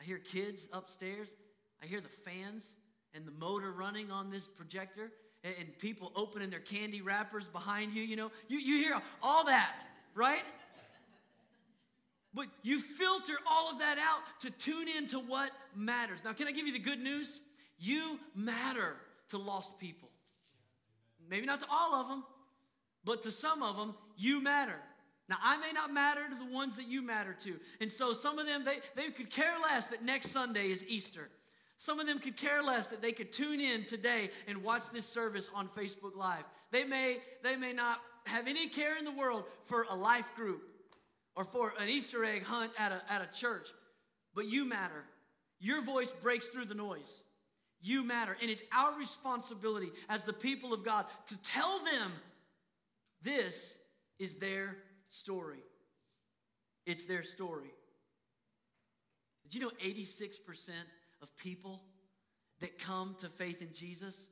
I 0.00 0.04
hear 0.04 0.16
kids 0.16 0.68
upstairs. 0.72 1.28
I 1.82 1.86
hear 1.86 2.00
the 2.00 2.08
fans 2.08 2.76
and 3.12 3.26
the 3.26 3.30
motor 3.32 3.72
running 3.72 4.10
on 4.10 4.30
this 4.30 4.46
projector 4.46 5.12
and, 5.44 5.54
and 5.60 5.78
people 5.78 6.12
opening 6.16 6.48
their 6.48 6.60
candy 6.60 7.02
wrappers 7.02 7.46
behind 7.46 7.92
you. 7.92 8.04
You 8.04 8.16
know, 8.16 8.30
you, 8.48 8.60
you 8.60 8.76
hear 8.76 9.02
all 9.22 9.44
that, 9.44 9.74
right? 10.14 10.44
But 12.32 12.46
you 12.62 12.78
filter 12.78 13.34
all 13.46 13.70
of 13.70 13.80
that 13.80 13.98
out 13.98 14.20
to 14.40 14.50
tune 14.50 14.88
in 14.88 15.08
to 15.08 15.18
what 15.18 15.50
matters. 15.76 16.20
Now, 16.24 16.32
can 16.32 16.48
I 16.48 16.52
give 16.52 16.66
you 16.66 16.72
the 16.72 16.78
good 16.78 17.00
news? 17.00 17.42
You 17.78 18.18
matter 18.34 18.96
to 19.34 19.38
lost 19.38 19.78
people. 19.78 20.08
Maybe 21.28 21.46
not 21.46 21.60
to 21.60 21.66
all 21.70 21.94
of 21.94 22.08
them, 22.08 22.24
but 23.04 23.22
to 23.22 23.30
some 23.30 23.62
of 23.62 23.76
them, 23.76 23.94
you 24.16 24.42
matter. 24.42 24.76
Now, 25.28 25.36
I 25.42 25.56
may 25.56 25.72
not 25.72 25.92
matter 25.92 26.28
to 26.28 26.34
the 26.34 26.52
ones 26.52 26.76
that 26.76 26.86
you 26.86 27.00
matter 27.00 27.34
to. 27.44 27.56
And 27.80 27.90
so 27.90 28.12
some 28.12 28.38
of 28.38 28.46
them, 28.46 28.64
they, 28.64 28.78
they 28.94 29.10
could 29.10 29.30
care 29.30 29.54
less 29.62 29.86
that 29.86 30.04
next 30.04 30.30
Sunday 30.30 30.70
is 30.70 30.84
Easter. 30.86 31.30
Some 31.78 31.98
of 31.98 32.06
them 32.06 32.18
could 32.18 32.36
care 32.36 32.62
less 32.62 32.88
that 32.88 33.02
they 33.02 33.12
could 33.12 33.32
tune 33.32 33.60
in 33.60 33.84
today 33.84 34.30
and 34.46 34.62
watch 34.62 34.84
this 34.92 35.06
service 35.06 35.50
on 35.54 35.68
Facebook 35.68 36.14
Live. 36.14 36.44
They 36.70 36.84
may, 36.84 37.18
they 37.42 37.56
may 37.56 37.72
not 37.72 38.00
have 38.26 38.46
any 38.46 38.68
care 38.68 38.98
in 38.98 39.04
the 39.04 39.12
world 39.12 39.44
for 39.64 39.86
a 39.90 39.94
life 39.94 40.34
group 40.36 40.62
or 41.36 41.44
for 41.44 41.72
an 41.78 41.88
Easter 41.88 42.24
egg 42.24 42.44
hunt 42.44 42.70
at 42.78 42.92
a, 42.92 43.02
at 43.10 43.22
a 43.22 43.38
church, 43.38 43.68
but 44.34 44.46
you 44.46 44.64
matter. 44.64 45.04
Your 45.58 45.82
voice 45.82 46.10
breaks 46.22 46.48
through 46.48 46.66
the 46.66 46.74
noise. 46.74 47.22
You 47.84 48.02
matter. 48.02 48.34
And 48.40 48.50
it's 48.50 48.62
our 48.74 48.98
responsibility 48.98 49.90
as 50.08 50.24
the 50.24 50.32
people 50.32 50.72
of 50.72 50.82
God 50.82 51.04
to 51.26 51.42
tell 51.42 51.80
them 51.80 52.12
this 53.22 53.76
is 54.18 54.36
their 54.36 54.78
story. 55.10 55.62
It's 56.86 57.04
their 57.04 57.22
story. 57.22 57.74
Did 59.42 59.54
you 59.54 59.60
know 59.60 59.70
86% 59.84 60.70
of 61.20 61.36
people 61.36 61.82
that 62.60 62.78
come 62.78 63.16
to 63.18 63.28
faith 63.28 63.60
in 63.60 63.74
Jesus 63.74 64.28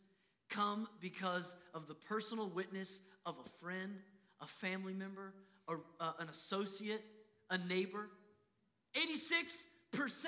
come 0.48 0.88
because 0.98 1.54
of 1.74 1.86
the 1.86 1.94
personal 1.94 2.48
witness 2.48 3.02
of 3.26 3.36
a 3.44 3.48
friend, 3.62 3.98
a 4.40 4.46
family 4.46 4.94
member, 4.94 5.34
a, 5.68 5.74
uh, 6.00 6.12
an 6.20 6.30
associate, 6.30 7.04
a 7.50 7.58
neighbor? 7.58 8.08
86%. 8.96 10.26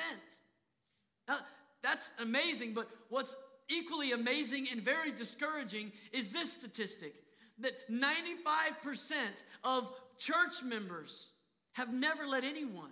Now, 1.27 1.39
that's 1.85 2.11
amazing, 2.19 2.73
but 2.73 2.89
what's 3.11 3.37
equally 3.69 4.13
amazing 4.13 4.69
and 4.73 4.81
very 4.81 5.13
discouraging 5.13 5.93
is 6.13 6.31
this 6.31 6.53
statistic 6.53 7.15
that 7.61 7.89
95% 7.91 9.15
of 9.63 9.91
church 10.19 10.63
members 10.65 11.29
have 11.75 11.93
never 11.93 12.27
led 12.27 12.43
anyone 12.45 12.91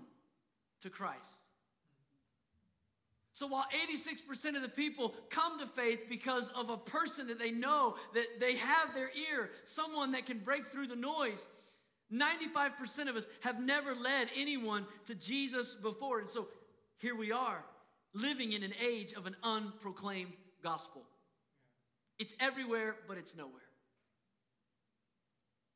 to 0.83 0.91
Christ. 0.91 1.19
So 3.33 3.47
while 3.47 3.65
86% 3.91 4.57
of 4.57 4.63
the 4.63 4.69
people 4.69 5.15
come 5.31 5.59
to 5.59 5.67
faith 5.67 6.01
because 6.09 6.51
of 6.51 6.69
a 6.69 6.77
person 6.77 7.29
that 7.29 7.39
they 7.39 7.51
know, 7.51 7.97
that 8.13 8.27
they 8.39 8.57
have 8.57 8.95
their 8.95 9.11
ear, 9.33 9.51
someone 9.65 10.13
that 10.13 10.27
can 10.27 10.39
break 10.39 10.67
through 10.67 10.89
the 10.89 10.97
noise, 10.97 11.47
95% 12.13 13.09
of 13.09 13.17
us 13.17 13.27
have 13.41 13.59
never 13.61 13.95
led 13.95 14.29
anyone 14.37 14.85
to 15.07 15.15
Jesus 15.15 15.75
before. 15.77 16.19
And 16.19 16.29
so 16.29 16.47
here 16.99 17.17
we 17.17 17.33
are, 17.33 17.65
living 18.15 18.53
in 18.53 18.63
an 18.63 18.75
age 18.87 19.13
of 19.15 19.27
an 19.27 19.37
unproclaimed 19.43 20.33
gospel. 20.63 21.03
It's 22.19 22.35
everywhere, 22.41 22.97
but 23.09 23.19
it's 23.19 23.35
nowhere. 23.37 23.55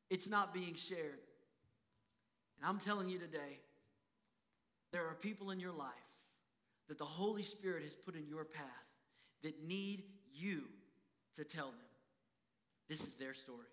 It's 0.09 0.29
not 0.29 0.53
being 0.53 0.75
shared. 0.75 1.19
And 2.57 2.67
I'm 2.67 2.79
telling 2.79 3.09
you 3.09 3.19
today, 3.19 3.59
there 4.91 5.05
are 5.05 5.15
people 5.15 5.51
in 5.51 5.59
your 5.59 5.73
life 5.73 5.89
that 6.87 6.97
the 6.97 7.05
Holy 7.05 7.43
Spirit 7.43 7.83
has 7.83 7.93
put 7.93 8.15
in 8.15 8.27
your 8.27 8.45
path 8.45 8.65
that 9.43 9.63
need 9.63 10.03
you 10.33 10.63
to 11.35 11.43
tell 11.43 11.67
them 11.67 11.75
this 12.89 13.01
is 13.01 13.15
their 13.15 13.33
story. 13.33 13.67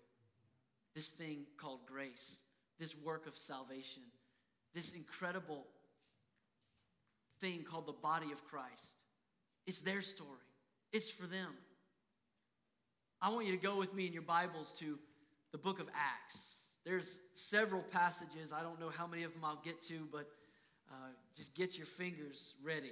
This 0.93 1.07
thing 1.07 1.45
called 1.57 1.85
grace, 1.85 2.37
this 2.79 2.95
work 2.95 3.27
of 3.27 3.35
salvation, 3.35 4.03
this 4.73 4.91
incredible 4.91 5.65
thing 7.45 7.63
called 7.63 7.85
the 7.85 7.93
body 7.93 8.31
of 8.31 8.43
Christ. 8.45 8.97
It's 9.67 9.81
their 9.81 10.01
story, 10.01 10.29
it's 10.91 11.11
for 11.11 11.27
them. 11.27 11.49
I 13.21 13.29
want 13.29 13.45
you 13.45 13.51
to 13.51 13.61
go 13.61 13.77
with 13.77 13.93
me 13.93 14.07
in 14.07 14.13
your 14.13 14.23
Bibles 14.23 14.71
to 14.79 14.97
the 15.51 15.57
book 15.57 15.79
of 15.79 15.87
Acts. 15.95 16.61
There's 16.85 17.19
several 17.35 17.81
passages. 17.81 18.51
I 18.51 18.61
don't 18.61 18.79
know 18.79 18.89
how 18.89 19.07
many 19.07 19.23
of 19.23 19.33
them 19.33 19.45
I'll 19.45 19.61
get 19.63 19.81
to, 19.83 20.07
but 20.11 20.27
uh, 20.91 21.09
just 21.35 21.53
get 21.55 21.77
your 21.77 21.87
fingers 21.87 22.55
ready 22.63 22.91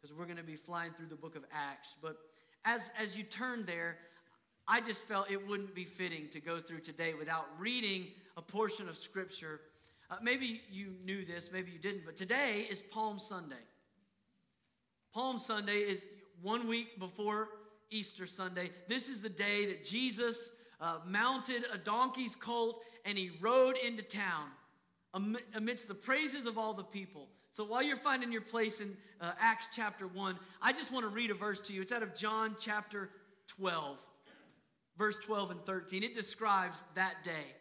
because 0.00 0.16
we're 0.16 0.26
going 0.26 0.36
to 0.36 0.44
be 0.44 0.56
flying 0.56 0.92
through 0.92 1.06
the 1.06 1.16
book 1.16 1.36
of 1.36 1.44
Acts. 1.52 1.96
But 2.02 2.16
as, 2.64 2.90
as 3.00 3.16
you 3.16 3.24
turn 3.24 3.64
there, 3.66 3.96
I 4.68 4.80
just 4.80 5.00
felt 5.00 5.30
it 5.30 5.48
wouldn't 5.48 5.74
be 5.74 5.84
fitting 5.84 6.28
to 6.32 6.40
go 6.40 6.60
through 6.60 6.80
today 6.80 7.14
without 7.14 7.46
reading 7.58 8.08
a 8.36 8.42
portion 8.42 8.88
of 8.88 8.96
Scripture. 8.96 9.60
Uh, 10.10 10.16
maybe 10.22 10.60
you 10.70 10.94
knew 11.04 11.24
this, 11.24 11.50
maybe 11.52 11.70
you 11.70 11.78
didn't, 11.78 12.04
but 12.04 12.14
today 12.14 12.66
is 12.70 12.82
Palm 12.90 13.18
Sunday. 13.18 13.54
Palm 15.16 15.38
Sunday 15.38 15.78
is 15.78 16.02
one 16.42 16.68
week 16.68 16.98
before 16.98 17.48
Easter 17.88 18.26
Sunday. 18.26 18.68
This 18.86 19.08
is 19.08 19.22
the 19.22 19.30
day 19.30 19.64
that 19.64 19.82
Jesus 19.82 20.50
uh, 20.78 20.98
mounted 21.06 21.64
a 21.72 21.78
donkey's 21.78 22.36
colt 22.36 22.82
and 23.06 23.16
he 23.16 23.30
rode 23.40 23.78
into 23.78 24.02
town 24.02 24.48
amidst 25.54 25.88
the 25.88 25.94
praises 25.94 26.44
of 26.44 26.58
all 26.58 26.74
the 26.74 26.84
people. 26.84 27.28
So 27.52 27.64
while 27.64 27.82
you're 27.82 27.96
finding 27.96 28.30
your 28.30 28.42
place 28.42 28.82
in 28.82 28.94
uh, 29.22 29.32
Acts 29.40 29.68
chapter 29.74 30.06
1, 30.06 30.38
I 30.60 30.74
just 30.74 30.92
want 30.92 31.04
to 31.04 31.08
read 31.08 31.30
a 31.30 31.34
verse 31.34 31.62
to 31.62 31.72
you. 31.72 31.80
It's 31.80 31.92
out 31.92 32.02
of 32.02 32.14
John 32.14 32.54
chapter 32.60 33.08
12, 33.46 33.96
verse 34.98 35.18
12 35.20 35.50
and 35.50 35.64
13. 35.64 36.02
It 36.02 36.14
describes 36.14 36.76
that 36.94 37.24
day. 37.24 37.54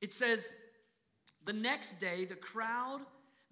It 0.00 0.12
says, 0.12 0.46
The 1.46 1.52
next 1.52 1.98
day, 1.98 2.26
the 2.26 2.36
crowd 2.36 3.00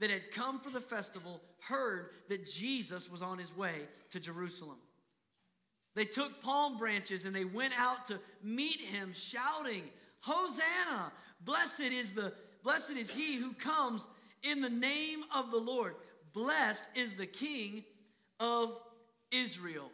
that 0.01 0.11
had 0.11 0.31
come 0.31 0.61
for 0.61 0.71
the 0.71 0.81
festival 0.81 1.41
heard 1.61 2.11
that 2.29 2.49
Jesus 2.49 3.11
was 3.11 3.23
on 3.23 3.39
his 3.39 3.55
way 3.57 3.75
to 4.11 4.21
Jerusalem. 4.21 4.79
They 5.95 6.05
took 6.05 6.41
palm 6.41 6.79
branches 6.79 7.25
and 7.25 7.35
they 7.35 7.45
went 7.45 7.75
out 7.77 8.07
to 8.07 8.21
meet 8.43 8.81
him, 8.81 9.13
shouting, 9.13 9.83
Hosanna! 10.21 11.13
Blessed 11.45 11.81
is 11.81 12.13
the 12.13 12.33
blessed 12.63 12.93
is 12.93 13.11
he 13.11 13.37
who 13.37 13.53
comes 13.53 14.07
in 14.43 14.61
the 14.61 14.71
name 14.71 15.25
of 15.35 15.51
the 15.51 15.59
Lord. 15.59 15.95
Blessed 16.33 16.85
is 16.95 17.15
the 17.15 17.27
King 17.27 17.85
of 18.39 18.79
Israel. 19.31 19.91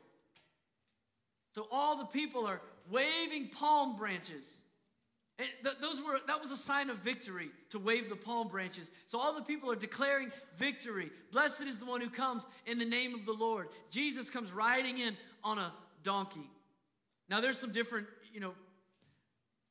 So 1.54 1.66
all 1.70 1.96
the 1.96 2.06
people 2.06 2.46
are 2.46 2.61
waving 2.90 3.49
palm 3.49 3.96
branches. 3.96 4.58
Th- 5.36 5.76
those 5.80 6.00
were, 6.00 6.20
that 6.28 6.40
was 6.40 6.52
a 6.52 6.56
sign 6.56 6.90
of 6.90 6.98
victory 6.98 7.50
to 7.70 7.78
wave 7.78 8.08
the 8.08 8.16
palm 8.16 8.48
branches. 8.48 8.90
So 9.08 9.18
all 9.18 9.34
the 9.34 9.42
people 9.42 9.70
are 9.70 9.76
declaring 9.76 10.30
victory. 10.56 11.10
Blessed 11.32 11.62
is 11.62 11.78
the 11.78 11.86
one 11.86 12.00
who 12.00 12.08
comes 12.08 12.46
in 12.66 12.78
the 12.78 12.84
name 12.84 13.14
of 13.14 13.26
the 13.26 13.32
Lord. 13.32 13.68
Jesus 13.90 14.30
comes 14.30 14.52
riding 14.52 14.98
in 14.98 15.16
on 15.42 15.58
a 15.58 15.72
donkey. 16.04 16.48
Now 17.28 17.40
there's 17.40 17.58
some 17.58 17.72
different, 17.72 18.06
you 18.32 18.38
know, 18.40 18.54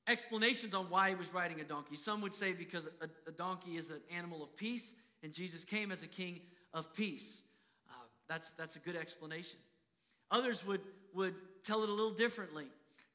explanations 0.07 0.73
on 0.73 0.89
why 0.89 1.09
he 1.09 1.15
was 1.15 1.33
riding 1.33 1.61
a 1.61 1.63
donkey. 1.63 1.95
Some 1.95 2.19
would 2.21 2.33
say 2.33 2.51
because 2.51 2.87
a, 3.01 3.07
a 3.27 3.31
donkey 3.31 3.77
is 3.77 3.89
an 3.89 4.01
animal 4.13 4.43
of 4.43 4.55
peace, 4.57 4.93
and 5.21 5.31
Jesus 5.31 5.63
came 5.63 5.93
as 5.93 6.01
a 6.01 6.07
king 6.07 6.41
of 6.73 6.93
peace. 6.93 7.41
Uh, 7.87 7.93
that's, 8.27 8.51
that's 8.57 8.75
a 8.75 8.79
good 8.79 8.97
explanation. 8.97 9.59
Others 10.29 10.65
would, 10.65 10.81
would 11.13 11.35
tell 11.63 11.83
it 11.83 11.89
a 11.89 11.93
little 11.93 12.11
differently. 12.11 12.65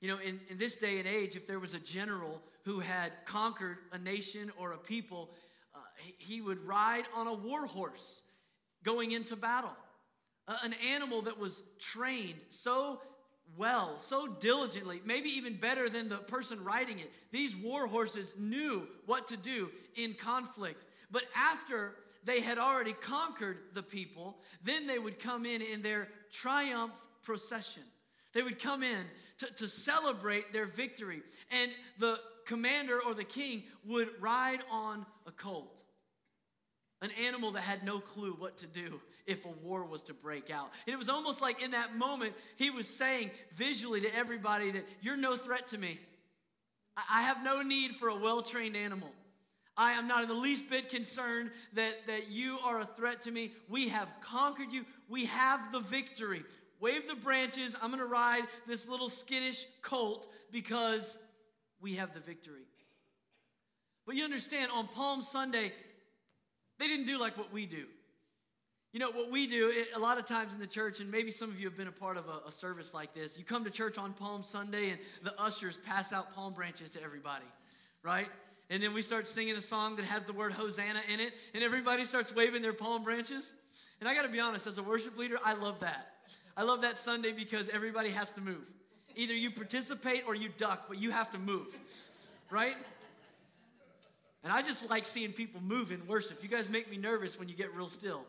You 0.00 0.08
know, 0.08 0.18
in, 0.18 0.40
in 0.48 0.58
this 0.58 0.76
day 0.76 0.98
and 0.98 1.08
age, 1.08 1.34
if 1.34 1.46
there 1.46 1.58
was 1.58 1.74
a 1.74 1.80
general 1.80 2.40
who 2.64 2.80
had 2.80 3.12
conquered 3.24 3.78
a 3.92 3.98
nation 3.98 4.52
or 4.56 4.72
a 4.72 4.78
people, 4.78 5.30
uh, 5.74 5.78
he, 6.18 6.40
would 6.40 6.64
ride 6.66 7.04
on 7.14 7.26
a 7.26 7.34
war 7.34 7.66
horse 7.66 8.22
going 8.84 9.10
into 9.10 9.34
battle. 9.34 9.72
Uh, 10.46 10.56
an 10.62 10.74
animal 10.92 11.22
that 11.22 11.38
was 11.38 11.62
trained 11.78 12.38
so 12.48 13.00
well, 13.56 13.98
so 13.98 14.28
diligently, 14.28 15.00
maybe 15.04 15.30
even 15.30 15.54
better 15.56 15.88
than 15.88 16.08
the 16.08 16.18
person 16.18 16.62
riding 16.62 16.98
it. 16.98 17.10
These 17.32 17.56
war 17.56 17.86
horses 17.86 18.34
knew 18.38 18.86
what 19.06 19.28
to 19.28 19.36
do 19.36 19.70
in 19.96 20.14
conflict. 20.14 20.84
But 21.10 21.24
after 21.34 21.94
they 22.24 22.40
had 22.40 22.58
already 22.58 22.92
conquered 22.92 23.58
the 23.74 23.82
people, 23.82 24.38
then 24.62 24.86
they 24.86 24.98
would 24.98 25.18
come 25.18 25.46
in 25.46 25.62
in 25.62 25.82
their 25.82 26.08
triumph 26.30 26.92
procession. 27.22 27.82
They 28.38 28.44
would 28.44 28.62
come 28.62 28.84
in 28.84 29.04
to, 29.38 29.46
to 29.46 29.66
celebrate 29.66 30.52
their 30.52 30.66
victory. 30.66 31.22
And 31.50 31.72
the 31.98 32.20
commander 32.46 33.00
or 33.04 33.12
the 33.12 33.24
king 33.24 33.64
would 33.84 34.10
ride 34.20 34.60
on 34.70 35.04
a 35.26 35.32
colt 35.32 35.82
an 37.02 37.10
animal 37.20 37.50
that 37.52 37.62
had 37.62 37.82
no 37.82 37.98
clue 37.98 38.36
what 38.38 38.56
to 38.58 38.66
do 38.68 39.00
if 39.26 39.44
a 39.44 39.48
war 39.48 39.84
was 39.84 40.04
to 40.04 40.14
break 40.14 40.50
out. 40.50 40.70
And 40.86 40.94
it 40.94 40.96
was 40.96 41.08
almost 41.08 41.42
like 41.42 41.60
in 41.60 41.72
that 41.72 41.96
moment, 41.96 42.32
he 42.54 42.70
was 42.70 42.86
saying 42.86 43.32
visually 43.54 44.00
to 44.02 44.14
everybody 44.14 44.70
that 44.70 44.84
you're 45.00 45.16
no 45.16 45.36
threat 45.36 45.66
to 45.68 45.78
me. 45.78 45.98
I 47.10 47.22
have 47.22 47.42
no 47.42 47.62
need 47.62 47.96
for 47.96 48.06
a 48.08 48.16
well 48.16 48.42
trained 48.42 48.76
animal. 48.76 49.10
I 49.76 49.94
am 49.94 50.06
not 50.06 50.22
in 50.22 50.28
the 50.28 50.34
least 50.34 50.70
bit 50.70 50.90
concerned 50.90 51.50
that, 51.72 52.06
that 52.06 52.30
you 52.30 52.60
are 52.64 52.78
a 52.78 52.86
threat 52.86 53.22
to 53.22 53.32
me. 53.32 53.50
We 53.68 53.88
have 53.88 54.08
conquered 54.20 54.72
you, 54.72 54.84
we 55.08 55.24
have 55.24 55.72
the 55.72 55.80
victory. 55.80 56.44
Wave 56.80 57.08
the 57.08 57.16
branches. 57.16 57.76
I'm 57.80 57.90
going 57.90 58.00
to 58.00 58.06
ride 58.06 58.44
this 58.66 58.88
little 58.88 59.08
skittish 59.08 59.66
colt 59.82 60.28
because 60.52 61.18
we 61.80 61.94
have 61.96 62.14
the 62.14 62.20
victory. 62.20 62.66
But 64.06 64.16
you 64.16 64.24
understand, 64.24 64.70
on 64.72 64.88
Palm 64.88 65.22
Sunday, 65.22 65.72
they 66.78 66.88
didn't 66.88 67.06
do 67.06 67.18
like 67.18 67.36
what 67.36 67.52
we 67.52 67.66
do. 67.66 67.84
You 68.92 69.00
know, 69.00 69.10
what 69.10 69.30
we 69.30 69.46
do, 69.46 69.70
it, 69.70 69.88
a 69.94 69.98
lot 69.98 70.16
of 70.16 70.24
times 70.24 70.54
in 70.54 70.60
the 70.60 70.66
church, 70.66 71.00
and 71.00 71.10
maybe 71.10 71.30
some 71.30 71.50
of 71.50 71.60
you 71.60 71.68
have 71.68 71.76
been 71.76 71.88
a 71.88 71.92
part 71.92 72.16
of 72.16 72.24
a, 72.26 72.48
a 72.48 72.52
service 72.52 72.94
like 72.94 73.12
this, 73.12 73.36
you 73.36 73.44
come 73.44 73.64
to 73.64 73.70
church 73.70 73.98
on 73.98 74.14
Palm 74.14 74.42
Sunday 74.42 74.90
and 74.90 74.98
the 75.22 75.38
ushers 75.38 75.76
pass 75.76 76.12
out 76.12 76.34
palm 76.34 76.54
branches 76.54 76.90
to 76.92 77.02
everybody, 77.02 77.44
right? 78.02 78.28
And 78.70 78.82
then 78.82 78.94
we 78.94 79.02
start 79.02 79.28
singing 79.28 79.56
a 79.56 79.60
song 79.60 79.96
that 79.96 80.06
has 80.06 80.24
the 80.24 80.32
word 80.32 80.52
Hosanna 80.52 81.02
in 81.12 81.20
it, 81.20 81.34
and 81.52 81.62
everybody 81.62 82.04
starts 82.04 82.34
waving 82.34 82.62
their 82.62 82.72
palm 82.72 83.04
branches. 83.04 83.52
And 84.00 84.08
I 84.08 84.14
gotta 84.14 84.28
be 84.28 84.40
honest, 84.40 84.66
as 84.66 84.78
a 84.78 84.82
worship 84.82 85.18
leader, 85.18 85.38
I 85.44 85.52
love 85.52 85.80
that. 85.80 86.14
I 86.58 86.64
love 86.64 86.82
that 86.82 86.98
Sunday 86.98 87.30
because 87.30 87.68
everybody 87.68 88.10
has 88.10 88.32
to 88.32 88.40
move. 88.40 88.66
Either 89.14 89.32
you 89.32 89.48
participate 89.48 90.24
or 90.26 90.34
you 90.34 90.48
duck, 90.58 90.86
but 90.88 90.98
you 90.98 91.12
have 91.12 91.30
to 91.30 91.38
move, 91.38 91.78
right? 92.50 92.74
And 94.42 94.52
I 94.52 94.62
just 94.62 94.90
like 94.90 95.06
seeing 95.06 95.32
people 95.32 95.60
move 95.60 95.92
in 95.92 96.04
worship. 96.08 96.42
You 96.42 96.48
guys 96.48 96.68
make 96.68 96.90
me 96.90 96.96
nervous 96.96 97.38
when 97.38 97.48
you 97.48 97.54
get 97.54 97.72
real 97.76 97.86
still. 97.86 98.24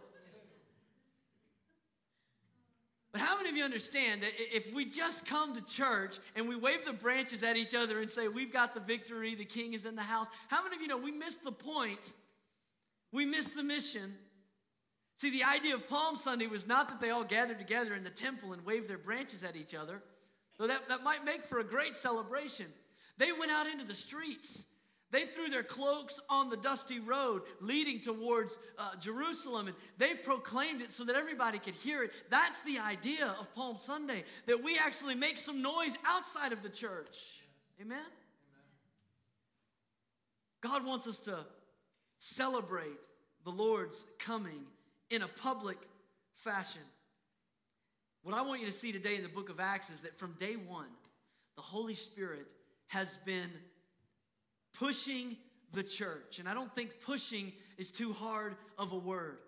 But 3.12 3.22
how 3.22 3.36
many 3.38 3.50
of 3.50 3.56
you 3.56 3.64
understand 3.64 4.22
that 4.22 4.34
if 4.38 4.72
we 4.76 4.86
just 4.86 5.26
come 5.26 5.56
to 5.56 5.62
church 5.66 6.20
and 6.36 6.48
we 6.48 6.56
wave 6.56 6.86
the 6.86 6.94
branches 6.94 7.42
at 7.42 7.58
each 7.58 7.74
other 7.74 8.00
and 8.00 8.08
say, 8.08 8.28
We've 8.28 8.54
got 8.54 8.76
the 8.76 8.80
victory, 8.80 9.34
the 9.34 9.46
king 9.46 9.74
is 9.74 9.86
in 9.86 9.96
the 9.96 10.04
house, 10.04 10.28
how 10.50 10.64
many 10.64 10.76
of 10.76 10.84
you 10.84 10.88
know 10.88 10.98
we 10.98 11.12
miss 11.12 11.38
the 11.38 11.52
point? 11.52 12.14
We 13.12 13.26
miss 13.26 13.48
the 13.48 13.64
mission. 13.64 14.14
See, 15.20 15.30
the 15.30 15.44
idea 15.44 15.76
of 15.76 15.88
Palm 15.88 16.16
Sunday 16.16 16.48
was 16.48 16.66
not 16.66 16.88
that 16.88 17.02
they 17.02 17.10
all 17.10 17.24
gathered 17.24 17.60
together 17.60 17.94
in 17.94 18.04
the 18.04 18.10
temple 18.10 18.54
and 18.54 18.66
waved 18.66 18.88
their 18.88 18.98
branches 18.98 19.44
at 19.44 19.56
each 19.56 19.76
other, 19.76 20.02
though 20.58 20.68
that, 20.68 20.88
that 20.88 21.04
might 21.04 21.26
make 21.26 21.44
for 21.44 21.60
a 21.60 21.64
great 21.64 21.96
celebration. 21.96 22.68
They 23.18 23.32
went 23.34 23.52
out 23.52 23.68
into 23.68 23.84
the 23.84 23.96
streets 23.96 24.64
they 25.12 25.26
threw 25.26 25.50
their 25.50 25.64
cloaks 25.64 26.20
on 26.30 26.50
the 26.50 26.58
dusty 26.58 27.00
road 27.00 27.42
leading 27.62 28.00
towards 28.00 28.58
uh, 28.78 28.96
Jerusalem 29.00 29.68
and 29.68 29.76
they 29.98 30.14
proclaimed 30.14 30.82
it 30.82 30.92
so 30.92 31.04
that 31.06 31.16
everybody 31.16 31.58
could 31.58 31.74
hear 31.74 32.04
it. 32.04 32.12
That's 32.30 32.62
the 32.62 32.78
idea 32.80 33.36
of 33.40 33.54
Palm 33.56 33.78
Sunday, 33.80 34.24
that 34.46 34.64
we 34.64 34.78
actually 34.78 35.16
make 35.16 35.38
some 35.38 35.62
noise 35.62 35.96
outside 36.06 36.52
of 36.52 36.62
the 36.62 36.70
church. 36.70 37.10
Yes. 37.10 37.82
Amen? 37.82 37.98
Amen? 37.98 38.08
God 40.62 40.86
wants 40.86 41.08
us 41.08 41.20
to 41.20 41.40
celebrate 42.20 43.00
the 43.44 43.52
Lord's 43.52 44.06
coming 44.20 44.66
in 45.10 45.22
a 45.22 45.28
public 45.28 45.78
fashion. 46.36 46.82
What 48.24 48.36
I 48.36 48.42
want 48.42 48.62
you 48.62 48.68
to 48.68 48.74
see 48.74 48.92
today 48.92 49.16
in 49.16 49.24
the 49.24 49.30
book 49.30 49.50
of 49.50 49.60
Acts 49.60 49.90
is 49.90 50.02
that 50.02 50.18
from 50.18 50.34
day 50.40 50.56
one, 50.56 50.90
the 51.56 51.62
Holy 51.62 51.96
Spirit 51.96 52.48
has 52.88 53.18
been 53.26 53.50
pushing 54.74 55.38
the 55.74 55.84
church. 55.84 56.40
And 56.40 56.48
I 56.48 56.54
don't 56.54 56.74
think 56.76 56.92
pushing 57.06 57.54
is 57.78 57.92
too 57.92 58.14
hard 58.14 58.56
of 58.78 58.92
a 58.92 58.98
word. 58.98 59.40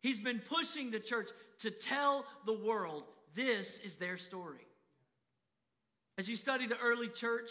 He's 0.00 0.20
been 0.20 0.40
pushing 0.40 0.90
the 0.90 1.00
church 1.00 1.30
to 1.60 1.70
tell 1.70 2.24
the 2.44 2.52
world 2.52 3.04
this 3.34 3.78
is 3.80 3.96
their 3.96 4.16
story. 4.16 4.66
As 6.18 6.28
you 6.28 6.36
study 6.36 6.66
the 6.66 6.78
early 6.78 7.08
church, 7.08 7.50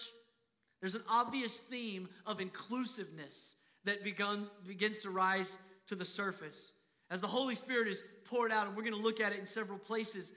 there's 0.81 0.95
an 0.95 1.03
obvious 1.09 1.55
theme 1.55 2.09
of 2.25 2.41
inclusiveness 2.41 3.55
that 3.85 4.03
begun, 4.03 4.47
begins 4.67 4.99
to 4.99 5.09
rise 5.09 5.57
to 5.87 5.95
the 5.95 6.05
surface. 6.05 6.73
As 7.09 7.21
the 7.21 7.27
Holy 7.27 7.55
Spirit 7.55 7.87
is 7.87 8.03
poured 8.25 8.51
out, 8.51 8.67
and 8.67 8.75
we're 8.75 8.83
going 8.83 8.95
to 8.95 9.01
look 9.01 9.21
at 9.21 9.31
it 9.31 9.39
in 9.39 9.45
several 9.45 9.77
places, 9.77 10.33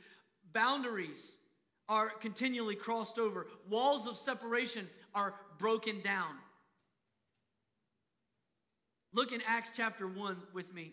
boundaries 0.52 1.36
are 1.88 2.10
continually 2.10 2.74
crossed 2.74 3.18
over, 3.18 3.46
walls 3.68 4.06
of 4.06 4.16
separation 4.16 4.86
are 5.14 5.34
broken 5.58 6.00
down. 6.02 6.34
Look 9.14 9.32
in 9.32 9.40
Acts 9.46 9.70
chapter 9.74 10.06
1 10.06 10.36
with 10.52 10.72
me. 10.74 10.92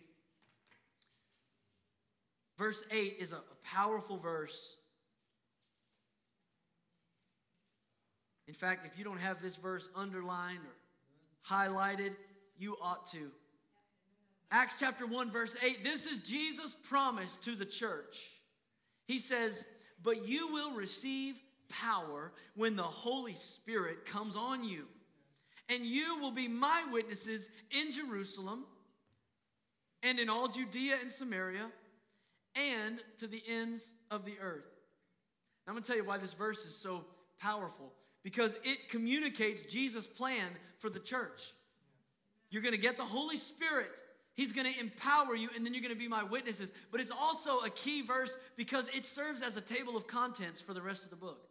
Verse 2.58 2.82
8 2.90 3.18
is 3.20 3.34
a, 3.34 3.42
powerful 3.64 4.18
verse. 4.18 4.76
In 8.48 8.54
fact, 8.54 8.86
if 8.86 8.96
you 8.98 9.04
don't 9.04 9.18
have 9.18 9.42
this 9.42 9.56
verse 9.56 9.90
underlined 9.96 10.60
or 10.60 11.56
highlighted, 11.56 12.12
you 12.60 12.78
ought 12.80 13.08
to. 13.08 13.32
Acts 14.52 14.76
chapter 14.80 15.06
1, 15.06 15.32
verse 15.32 15.56
8 15.64 15.84
this 15.84 16.06
is 16.06 16.20
Jesus' 16.20 16.76
promise 16.84 17.38
to 17.40 17.56
the 17.56 17.66
church. 17.66 18.18
He 19.06 19.20
says, 19.20 19.66
But 20.04 20.28
you 20.28 20.52
will 20.52 20.72
receive 20.72 21.36
power 21.70 22.32
when 22.56 22.76
the 22.76 22.84
Holy 22.84 23.36
Spirit 23.36 24.06
comes 24.06 24.36
on 24.36 24.64
you 24.64 24.86
and 25.70 25.86
you 25.86 26.20
will 26.20 26.32
be 26.32 26.48
my 26.48 26.84
witnesses 26.92 27.50
in 27.72 27.92
Jerusalem 27.92 28.66
and 30.04 30.20
in 30.20 30.30
all 30.30 30.48
Judea 30.48 30.98
and 31.02 31.12
Samaria 31.12 31.70
and 32.56 33.00
to 33.18 33.28
the 33.28 33.42
ends 33.48 33.90
of 34.12 34.26
the 34.26 34.36
earth. 34.42 34.66
I'm 35.68 35.74
going 35.74 35.84
to 35.84 35.88
tell 35.88 35.98
you 35.98 36.06
why 36.06 36.18
this 36.18 36.34
verse 36.34 36.66
is 36.66 36.76
so 36.76 37.04
powerful 37.40 37.92
because 38.24 38.56
it 38.64 38.90
communicates 38.90 39.64
Jesus' 39.64 40.06
plan 40.06 40.48
for 40.78 40.90
the 40.90 41.00
church. 41.00 41.54
You're 42.52 42.62
going 42.62 42.76
to 42.76 42.80
get 42.80 42.98
the 42.98 43.04
Holy 43.04 43.38
Spirit. 43.38 43.90
He's 44.36 44.52
going 44.52 44.71
to 44.71 44.80
empower 44.80 45.34
you, 45.34 45.50
and 45.56 45.65
then 45.65 45.74
you're 45.74 45.82
going 45.82 45.93
to 45.93 46.00
be 46.00 46.10
my 46.10 46.24
witnesses. 46.24 46.69
But 46.91 47.00
it's 47.00 47.12
also 47.12 47.60
a 47.60 47.69
key 47.69 48.02
verse 48.02 48.38
because 48.58 48.89
it 48.93 49.06
serves 49.06 49.41
as 49.41 49.56
a 49.56 49.62
table 49.62 49.95
of 49.95 50.08
contents 50.08 50.62
for 50.62 50.74
the 50.74 50.82
rest 50.82 51.04
of 51.04 51.10
the 51.10 51.15
book. 51.15 51.48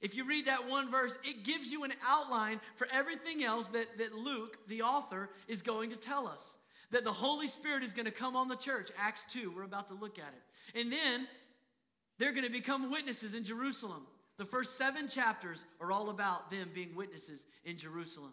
If 0.00 0.16
you 0.16 0.24
read 0.24 0.46
that 0.46 0.68
one 0.68 0.90
verse, 0.90 1.16
it 1.24 1.44
gives 1.44 1.70
you 1.70 1.84
an 1.84 1.92
outline 2.06 2.60
for 2.74 2.88
everything 2.92 3.44
else 3.44 3.68
that, 3.68 3.98
that 3.98 4.14
Luke, 4.14 4.58
the 4.68 4.82
author, 4.82 5.30
is 5.46 5.62
going 5.62 5.90
to 5.90 5.96
tell 5.96 6.26
us. 6.26 6.58
That 6.90 7.04
the 7.04 7.12
Holy 7.12 7.46
Spirit 7.46 7.82
is 7.82 7.92
going 7.92 8.06
to 8.06 8.10
come 8.12 8.34
on 8.34 8.48
the 8.48 8.56
church. 8.56 8.90
Acts 8.98 9.24
2, 9.32 9.52
we're 9.54 9.64
about 9.64 9.88
to 9.88 9.94
look 9.94 10.18
at 10.18 10.32
it. 10.34 10.80
And 10.80 10.92
then 10.92 11.28
they're 12.18 12.32
going 12.32 12.46
to 12.46 12.52
become 12.52 12.90
witnesses 12.90 13.34
in 13.34 13.44
Jerusalem. 13.44 14.06
The 14.38 14.44
first 14.44 14.78
seven 14.78 15.08
chapters 15.08 15.64
are 15.80 15.92
all 15.92 16.10
about 16.10 16.50
them 16.50 16.70
being 16.74 16.94
witnesses 16.94 17.44
in 17.64 17.76
Jerusalem. 17.76 18.32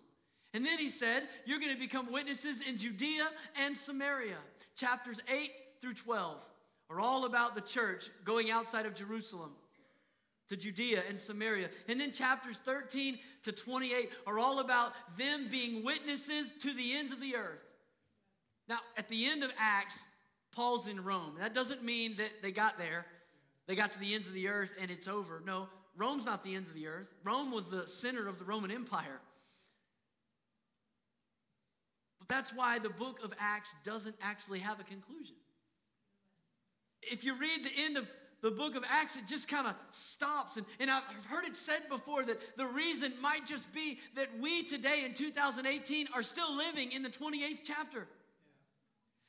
And 0.55 0.65
then 0.65 0.79
he 0.79 0.87
said, 0.87 1.23
You're 1.45 1.59
going 1.59 1.73
to 1.73 1.79
become 1.79 2.09
witnesses 2.11 2.61
in 2.61 2.77
Judea 2.77 3.27
and 3.61 3.75
Samaria. 3.75 4.37
Chapters 4.77 5.19
8 5.27 5.51
through 5.81 5.95
12 5.95 6.37
are 6.89 6.99
all 7.01 7.25
about 7.25 7.55
the 7.55 7.61
church 7.61 8.09
going 8.23 8.49
outside 8.49 8.85
of 8.85 8.95
Jerusalem 8.95 9.51
to 10.47 10.55
Judea 10.55 11.03
and 11.09 11.19
Samaria. 11.19 11.69
And 11.89 11.99
then 11.99 12.13
chapters 12.13 12.59
13 12.59 13.19
to 13.43 13.51
28 13.51 14.09
are 14.25 14.39
all 14.39 14.59
about 14.59 14.93
them 15.17 15.49
being 15.51 15.83
witnesses 15.83 16.53
to 16.61 16.73
the 16.73 16.95
ends 16.95 17.11
of 17.11 17.19
the 17.19 17.35
earth. 17.35 17.65
Now, 18.69 18.79
at 18.95 19.09
the 19.09 19.25
end 19.25 19.43
of 19.43 19.51
Acts, 19.59 19.99
Paul's 20.53 20.87
in 20.87 21.03
Rome. 21.03 21.35
That 21.37 21.53
doesn't 21.53 21.83
mean 21.83 22.15
that 22.15 22.41
they 22.41 22.51
got 22.51 22.77
there, 22.77 23.05
they 23.67 23.75
got 23.75 23.91
to 23.91 23.99
the 23.99 24.13
ends 24.13 24.27
of 24.27 24.33
the 24.33 24.47
earth 24.47 24.73
and 24.79 24.89
it's 24.89 25.09
over. 25.09 25.41
No, 25.45 25.67
Rome's 25.97 26.25
not 26.25 26.45
the 26.45 26.55
ends 26.55 26.69
of 26.69 26.75
the 26.75 26.87
earth. 26.87 27.13
Rome 27.25 27.51
was 27.51 27.67
the 27.67 27.85
center 27.87 28.25
of 28.29 28.39
the 28.39 28.45
Roman 28.45 28.71
Empire. 28.71 29.19
But 32.27 32.33
that's 32.33 32.53
why 32.53 32.79
the 32.79 32.89
book 32.89 33.23
of 33.23 33.33
Acts 33.39 33.75
doesn't 33.83 34.15
actually 34.21 34.59
have 34.59 34.79
a 34.79 34.83
conclusion. 34.83 35.35
If 37.01 37.23
you 37.23 37.35
read 37.35 37.63
the 37.63 37.71
end 37.83 37.97
of 37.97 38.07
the 38.41 38.51
book 38.51 38.75
of 38.75 38.83
Acts, 38.87 39.15
it 39.15 39.27
just 39.27 39.47
kind 39.47 39.67
of 39.67 39.75
stops. 39.91 40.57
And, 40.57 40.65
and 40.79 40.89
I've 40.89 41.25
heard 41.27 41.45
it 41.45 41.55
said 41.55 41.87
before 41.89 42.23
that 42.23 42.57
the 42.57 42.65
reason 42.65 43.13
might 43.21 43.45
just 43.45 43.71
be 43.73 43.99
that 44.15 44.29
we 44.39 44.63
today 44.63 45.03
in 45.05 45.13
2018 45.13 46.07
are 46.13 46.23
still 46.23 46.55
living 46.55 46.91
in 46.91 47.03
the 47.03 47.09
28th 47.09 47.59
chapter. 47.63 48.07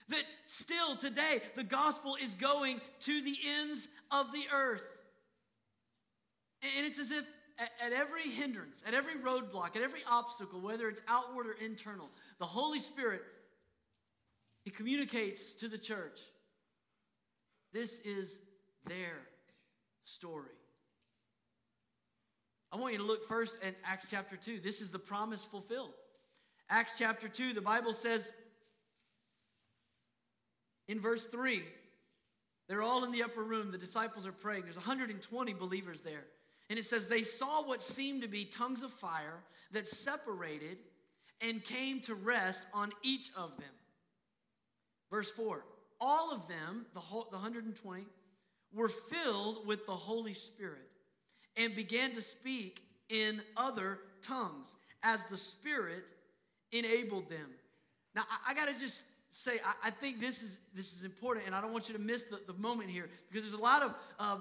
That 0.09 0.23
still 0.47 0.97
today 0.97 1.43
the 1.55 1.65
gospel 1.65 2.17
is 2.23 2.35
going 2.35 2.81
to 3.01 3.23
the 3.23 3.37
ends 3.61 3.89
of 4.11 4.33
the 4.33 4.45
earth. 4.53 4.87
And 6.63 6.87
it's 6.87 6.99
as 6.99 7.11
if 7.11 7.25
at, 7.59 7.93
every 7.93 8.29
hindrance, 8.29 8.83
at 8.87 8.95
every 8.95 9.15
roadblock, 9.15 9.77
at 9.77 9.83
every 9.83 10.03
obstacle, 10.09 10.61
whether 10.61 10.89
it's 10.89 11.01
outward 11.09 11.47
or 11.47 11.53
internal, 11.53 12.11
the 12.39 12.45
Holy 12.45 12.79
Spirit, 12.79 13.23
He 14.65 14.71
communicates 14.71 15.55
to 15.55 15.69
the 15.69 15.79
church. 15.79 16.21
This 17.73 17.99
is 18.01 18.39
their 18.87 19.19
story. 20.05 20.51
I 22.73 22.77
want 22.77 22.93
you 22.93 22.99
to 22.99 23.05
look 23.05 23.27
first 23.27 23.59
at 23.63 23.75
Acts 23.85 24.07
chapter 24.11 24.37
2. 24.37 24.61
This 24.61 24.81
is 24.81 24.91
the 24.91 24.99
promise 24.99 25.45
fulfilled. 25.45 25.93
Acts 26.69 26.93
chapter 26.99 27.29
2, 27.29 27.55
the 27.55 27.61
Bible 27.61 27.93
says 27.93 28.31
in 30.89 31.01
verse 31.01 31.27
3, 31.27 31.63
they're 32.69 32.83
all 32.83 33.05
in 33.05 33.13
the 33.13 33.23
upper 33.23 33.43
room. 33.43 33.71
The 33.71 33.79
disciples 33.79 34.27
are 34.27 34.33
praying. 34.33 34.65
There's 34.65 34.77
120 34.77 35.55
believers 35.55 36.01
there. 36.01 36.25
And 36.69 36.79
it 36.79 36.85
says, 36.85 37.07
They 37.07 37.23
saw 37.23 37.63
what 37.63 37.83
seemed 37.83 38.23
to 38.23 38.29
be 38.29 38.45
tongues 38.45 38.83
of 38.83 38.91
fire 38.91 39.41
that 39.73 39.89
separated 39.89 40.79
and 41.41 41.63
came 41.63 42.01
to 42.01 42.15
rest 42.15 42.67
on 42.73 42.93
each 43.03 43.31
of 43.37 43.57
them. 43.57 43.69
Verse 45.11 45.31
4 45.31 45.65
All 46.01 46.33
of 46.33 46.49
them, 46.49 46.87
the, 46.95 47.01
whole, 47.01 47.27
the 47.31 47.37
120, 47.37 48.07
were 48.73 48.89
filled 48.89 49.67
with 49.67 49.87
the 49.87 49.95
Holy 49.95 50.35
Spirit 50.35 50.89
and 51.57 51.75
began 51.75 52.13
to 52.13 52.23
speak 52.23 52.83
in 53.09 53.41
other 53.57 53.99
tongues 54.23 54.75
as 55.03 55.25
the 55.31 55.37
Spirit 55.37 56.05
enabled 56.73 57.31
them. 57.31 57.51
Now, 58.15 58.23
I, 58.29 58.51
I 58.51 58.55
got 58.55 58.67
to 58.67 58.79
just 58.79 59.05
say, 59.31 59.59
I, 59.65 59.89
I, 59.89 59.91
think 59.91 60.21
this 60.21 60.43
is, 60.43 60.59
this 60.75 60.93
is 60.93 61.03
important, 61.03 61.47
and 61.47 61.55
I 61.55 61.61
don't 61.61 61.73
want 61.73 61.89
you 61.89 61.95
to 61.95 62.01
miss 62.01 62.25
the, 62.25 62.41
the 62.47 62.59
moment 62.59 62.91
here 62.91 63.09
because 63.31 63.45
there's 63.45 63.59
a 63.59 63.63
lot 63.63 63.83
of 63.83 63.95
uh, 64.19 64.39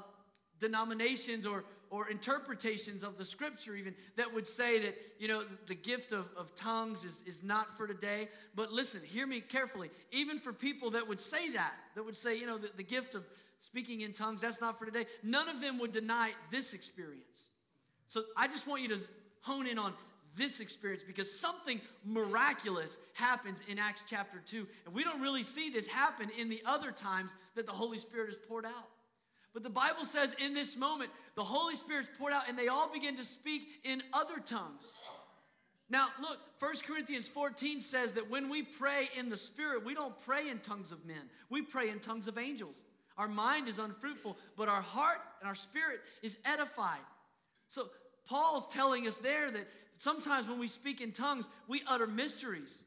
denominations 0.60 1.46
or, 1.46 1.64
or 1.90 2.10
interpretations 2.10 3.04
of 3.04 3.18
the 3.18 3.26
scripture 3.26 3.76
even 3.76 3.94
that 4.16 4.34
would 4.34 4.48
say 4.48 4.80
that 4.80 4.96
you 5.20 5.28
know 5.28 5.44
the 5.68 5.76
gift 5.76 6.12
of, 6.12 6.28
of 6.38 6.56
tongues 6.56 7.04
is, 7.04 7.22
is 7.26 7.44
not 7.44 7.76
for 7.78 7.88
today. 7.88 8.30
But 8.56 8.72
listen 8.72 9.02
hear 9.04 9.28
me 9.28 9.42
carefully. 9.42 9.90
Even 10.12 10.40
for 10.40 10.54
people 10.54 10.92
that 10.92 11.08
would 11.08 11.20
say 11.20 11.52
that 11.52 11.74
that 11.96 12.04
would 12.04 12.16
say 12.16 12.38
you 12.38 12.46
know 12.46 12.58
the, 12.58 12.70
the 12.78 12.84
gift 12.84 13.16
of 13.16 13.26
speaking 13.62 14.02
in 14.02 14.14
tongues 14.14 14.42
that's 14.42 14.62
not 14.62 14.78
for 14.78 14.86
today 14.86 15.06
none 15.24 15.50
of 15.50 15.62
them 15.62 15.80
would 15.80 15.92
deny 15.92 16.32
this 16.52 16.74
experience. 16.74 17.46
So 18.08 18.24
i 18.38 18.48
just 18.48 18.68
want 18.68 18.82
you 18.82 18.90
to 18.90 19.00
hone 19.42 19.68
in 19.68 19.78
on 19.78 19.94
this 20.38 20.60
experience 20.60 21.04
because 21.06 21.40
something 21.40 21.80
miraculous 22.04 22.98
happens 23.14 23.60
in 23.68 23.80
acts 23.80 24.04
chapter 24.08 24.42
2 24.46 24.68
and 24.86 24.94
we 24.94 25.04
don't 25.04 25.22
really 25.22 25.44
see 25.44 25.70
this 25.70 25.88
happen 25.88 26.30
in 26.38 26.50
the 26.50 26.62
other 26.66 26.92
times 26.92 27.34
that 27.56 27.66
the 27.66 27.72
holy 27.72 27.98
spirit 27.98 28.30
is 28.30 28.36
poured 28.48 28.66
out 28.66 28.90
but 29.56 29.64
the 29.64 29.70
Bible 29.70 30.04
says 30.04 30.36
in 30.44 30.54
this 30.54 30.76
moment, 30.76 31.10
the 31.36 31.44
Holy 31.44 31.76
Spirit's 31.76 32.10
poured 32.20 32.34
out 32.34 32.50
and 32.50 32.60
they 32.60 32.68
all 32.68 32.92
begin 32.92 33.16
to 33.16 33.24
speak 33.24 33.80
in 33.86 34.04
other 34.12 34.36
tongues. 34.44 34.84
Now, 35.90 36.10
look, 36.22 36.40
1 36.60 36.74
Corinthians 36.86 37.30
14 37.30 37.80
says 37.80 38.12
that 38.14 38.30
when 38.30 38.50
we 38.50 38.64
pray 38.64 39.08
in 39.18 39.30
the 39.30 39.38
Spirit, 39.38 39.86
we 39.86 39.94
don't 39.94 40.20
pray 40.26 40.50
in 40.50 40.60
tongues 40.60 40.92
of 40.92 41.06
men, 41.06 41.30
we 41.50 41.62
pray 41.62 41.90
in 41.90 42.00
tongues 42.00 42.28
of 42.28 42.38
angels. 42.38 42.82
Our 43.18 43.30
mind 43.30 43.70
is 43.70 43.80
unfruitful, 43.80 44.38
but 44.58 44.68
our 44.68 44.82
heart 44.82 45.20
and 45.40 45.48
our 45.48 45.56
spirit 45.56 46.02
is 46.22 46.36
edified. 46.44 47.00
So, 47.70 47.88
Paul's 48.28 48.68
telling 48.68 49.08
us 49.08 49.16
there 49.18 49.52
that 49.52 49.68
sometimes 49.98 50.50
when 50.50 50.60
we 50.60 50.68
speak 50.68 51.00
in 51.00 51.14
tongues, 51.14 51.48
we 51.70 51.82
utter 51.88 52.08
mysteries. 52.08 52.84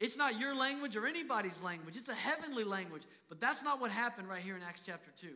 It's 0.00 0.16
not 0.16 0.36
your 0.36 0.56
language 0.56 0.96
or 0.96 1.06
anybody's 1.06 1.62
language, 1.62 1.96
it's 1.96 2.08
a 2.08 2.14
heavenly 2.14 2.64
language. 2.64 3.02
But 3.28 3.40
that's 3.40 3.62
not 3.62 3.80
what 3.80 3.92
happened 3.92 4.28
right 4.28 4.40
here 4.40 4.56
in 4.56 4.62
Acts 4.62 4.82
chapter 4.84 5.10
2. 5.20 5.28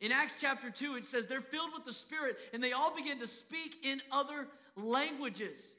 In 0.00 0.12
Acts 0.12 0.34
chapter 0.40 0.70
2, 0.70 0.96
it 0.96 1.04
says 1.04 1.26
they're 1.26 1.40
filled 1.40 1.72
with 1.74 1.84
the 1.84 1.92
Spirit 1.92 2.36
and 2.52 2.62
they 2.62 2.72
all 2.72 2.94
begin 2.94 3.18
to 3.20 3.26
speak 3.26 3.76
in 3.84 4.00
other 4.10 4.48
languages. 4.76 5.72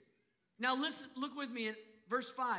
Now, 0.60 0.76
listen, 0.76 1.08
look 1.16 1.36
with 1.36 1.50
me 1.50 1.68
at 1.70 1.76
verse 2.10 2.30
5. 2.30 2.58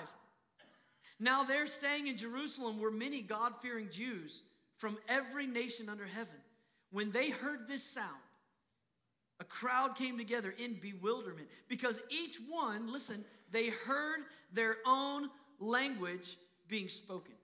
Now, 1.20 1.44
there 1.44 1.66
staying 1.66 2.08
in 2.08 2.16
Jerusalem 2.16 2.78
were 2.78 2.90
many 2.90 3.22
God 3.22 3.54
fearing 3.62 3.88
Jews 3.90 4.42
from 4.76 4.98
every 5.08 5.46
nation 5.46 5.88
under 5.88 6.06
heaven. 6.06 6.34
When 6.90 7.10
they 7.10 7.30
heard 7.30 7.68
this 7.68 7.82
sound, 7.82 8.08
a 9.40 9.44
crowd 9.44 9.96
came 9.96 10.18
together 10.18 10.54
in 10.58 10.74
bewilderment 10.74 11.48
because 11.68 12.00
each 12.08 12.38
one, 12.48 12.92
listen, 12.92 13.24
they 13.50 13.68
heard 13.68 14.20
their 14.52 14.76
own 14.86 15.28
language 15.58 16.36
being 16.68 16.88
spoken. 16.88 17.34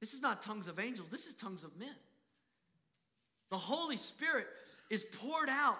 This 0.00 0.14
is 0.14 0.20
not 0.20 0.42
tongues 0.42 0.68
of 0.68 0.78
angels, 0.78 1.08
this 1.10 1.26
is 1.26 1.34
tongues 1.34 1.64
of 1.64 1.76
men. 1.78 1.94
The 3.50 3.58
Holy 3.58 3.96
Spirit 3.96 4.46
is 4.90 5.04
poured 5.12 5.48
out. 5.48 5.78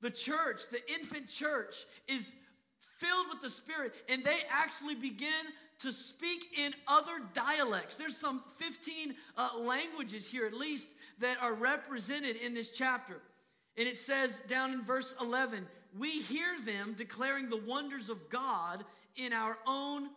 The 0.00 0.10
church, 0.10 0.62
the 0.70 0.80
infant 0.92 1.28
church, 1.28 1.76
is 2.06 2.32
filled 2.98 3.26
with 3.32 3.40
the 3.40 3.50
Spirit, 3.50 3.92
and 4.08 4.24
they 4.24 4.38
actually 4.50 4.94
begin 4.94 5.46
to 5.80 5.92
speak 5.92 6.58
in 6.58 6.74
other 6.86 7.20
dialects. 7.34 7.96
There's 7.96 8.16
some 8.16 8.42
15 8.56 9.14
uh, 9.36 9.50
languages 9.58 10.28
here, 10.28 10.46
at 10.46 10.54
least, 10.54 10.90
that 11.20 11.40
are 11.40 11.54
represented 11.54 12.36
in 12.36 12.54
this 12.54 12.70
chapter. 12.70 13.20
And 13.76 13.86
it 13.86 13.98
says 13.98 14.42
down 14.48 14.72
in 14.72 14.82
verse 14.82 15.14
11, 15.20 15.66
we 15.96 16.20
hear 16.22 16.58
them 16.64 16.94
declaring 16.96 17.48
the 17.48 17.56
wonders 17.56 18.10
of 18.10 18.28
God 18.28 18.84
in 19.16 19.32
our 19.32 19.56
own 19.66 20.10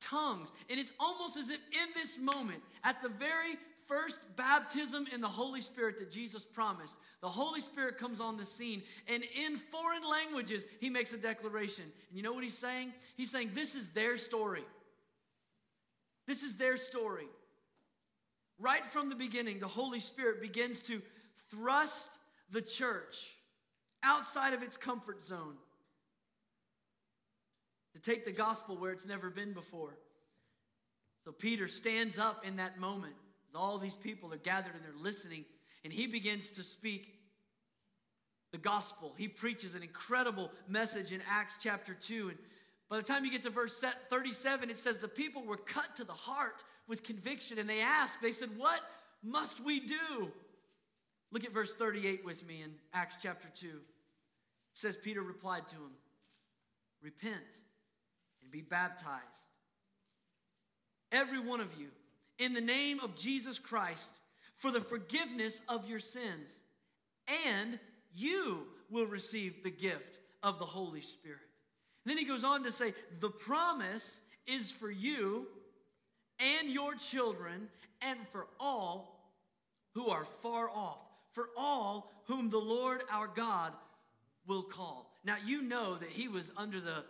tongues. 0.00 0.50
And 0.68 0.80
it's 0.80 0.92
almost 0.98 1.36
as 1.36 1.50
if 1.50 1.60
in 1.70 1.88
this 1.94 2.18
moment, 2.18 2.62
at 2.82 3.00
the 3.02 3.08
very 3.08 3.56
first 3.90 4.20
baptism 4.36 5.08
in 5.12 5.20
the 5.20 5.28
Holy 5.28 5.60
Spirit 5.60 5.98
that 5.98 6.12
Jesus 6.12 6.44
promised, 6.44 6.94
the 7.20 7.28
Holy 7.28 7.58
Spirit 7.58 7.98
comes 7.98 8.20
on 8.20 8.36
the 8.36 8.46
scene, 8.46 8.82
and 9.08 9.24
in 9.44 9.56
foreign 9.56 10.08
languages, 10.08 10.64
he 10.78 10.88
makes 10.88 11.12
a 11.12 11.16
declaration. 11.16 11.82
And 12.08 12.16
you 12.16 12.22
know 12.22 12.32
what 12.32 12.44
he's 12.44 12.56
saying? 12.56 12.92
He's 13.16 13.32
saying, 13.32 13.50
This 13.52 13.74
is 13.74 13.88
their 13.88 14.16
story. 14.16 14.62
This 16.28 16.44
is 16.44 16.54
their 16.54 16.76
story. 16.76 17.26
Right 18.60 18.86
from 18.86 19.08
the 19.08 19.16
beginning, 19.16 19.58
the 19.58 19.66
Holy 19.66 19.98
Spirit 19.98 20.40
begins 20.40 20.82
to 20.82 21.02
thrust 21.50 22.10
the 22.52 22.62
church 22.62 23.16
outside 24.04 24.54
of 24.54 24.62
its 24.62 24.76
comfort 24.76 25.20
zone 25.20 25.56
to 27.94 27.98
take 27.98 28.24
the 28.24 28.32
gospel 28.32 28.76
where 28.76 28.92
it's 28.92 29.06
never 29.06 29.30
been 29.30 29.52
before. 29.52 29.98
So 31.24 31.32
Peter 31.32 31.66
stands 31.66 32.18
up 32.18 32.46
in 32.46 32.56
that 32.56 32.78
moment 32.78 33.14
all 33.56 33.78
these 33.78 33.94
people 33.94 34.32
are 34.32 34.38
gathered 34.38 34.74
and 34.74 34.84
they're 34.84 35.02
listening, 35.02 35.44
and 35.84 35.92
he 35.92 36.06
begins 36.06 36.50
to 36.50 36.62
speak 36.62 37.20
the 38.52 38.58
gospel. 38.58 39.14
He 39.16 39.28
preaches 39.28 39.74
an 39.74 39.82
incredible 39.82 40.50
message 40.68 41.12
in 41.12 41.20
Acts 41.28 41.56
chapter 41.62 41.94
2. 41.94 42.30
And 42.30 42.38
by 42.88 42.96
the 42.96 43.02
time 43.02 43.24
you 43.24 43.30
get 43.30 43.42
to 43.44 43.50
verse 43.50 43.82
37, 44.10 44.70
it 44.70 44.78
says, 44.78 44.98
The 44.98 45.08
people 45.08 45.44
were 45.44 45.56
cut 45.56 45.96
to 45.96 46.04
the 46.04 46.12
heart 46.12 46.64
with 46.88 47.02
conviction, 47.02 47.58
and 47.58 47.68
they 47.68 47.80
asked, 47.80 48.20
They 48.20 48.32
said, 48.32 48.50
What 48.56 48.80
must 49.22 49.64
we 49.64 49.80
do? 49.80 50.32
Look 51.32 51.44
at 51.44 51.52
verse 51.52 51.74
38 51.74 52.24
with 52.24 52.46
me 52.46 52.62
in 52.62 52.72
Acts 52.92 53.16
chapter 53.22 53.48
2. 53.54 53.66
It 53.68 53.72
says, 54.72 54.96
Peter 54.96 55.22
replied 55.22 55.68
to 55.68 55.76
him, 55.76 55.92
Repent 57.02 57.36
and 58.42 58.50
be 58.50 58.60
baptized, 58.60 59.24
every 61.12 61.38
one 61.38 61.60
of 61.60 61.74
you, 61.78 61.88
in 62.40 62.54
the 62.54 62.60
name 62.60 62.98
of 63.00 63.14
Jesus 63.14 63.58
Christ, 63.58 64.08
for 64.56 64.72
the 64.72 64.80
forgiveness 64.80 65.60
of 65.68 65.88
your 65.88 66.00
sins, 66.00 66.58
and 67.46 67.78
you 68.12 68.66
will 68.90 69.06
receive 69.06 69.62
the 69.62 69.70
gift 69.70 70.18
of 70.42 70.58
the 70.58 70.64
Holy 70.64 71.02
Spirit. 71.02 71.38
And 72.04 72.10
then 72.10 72.18
he 72.18 72.24
goes 72.24 72.42
on 72.42 72.64
to 72.64 72.72
say, 72.72 72.94
The 73.20 73.30
promise 73.30 74.20
is 74.46 74.72
for 74.72 74.90
you 74.90 75.46
and 76.58 76.70
your 76.70 76.94
children, 76.94 77.68
and 78.00 78.18
for 78.32 78.46
all 78.58 79.34
who 79.94 80.08
are 80.08 80.24
far 80.24 80.70
off, 80.70 80.98
for 81.32 81.50
all 81.56 82.10
whom 82.24 82.48
the 82.48 82.58
Lord 82.58 83.02
our 83.12 83.28
God 83.28 83.72
will 84.46 84.62
call. 84.62 85.12
Now, 85.24 85.36
you 85.44 85.60
know 85.60 85.96
that 85.96 86.08
he 86.08 86.28
was 86.28 86.50
under 86.56 86.80
the 86.80 87.04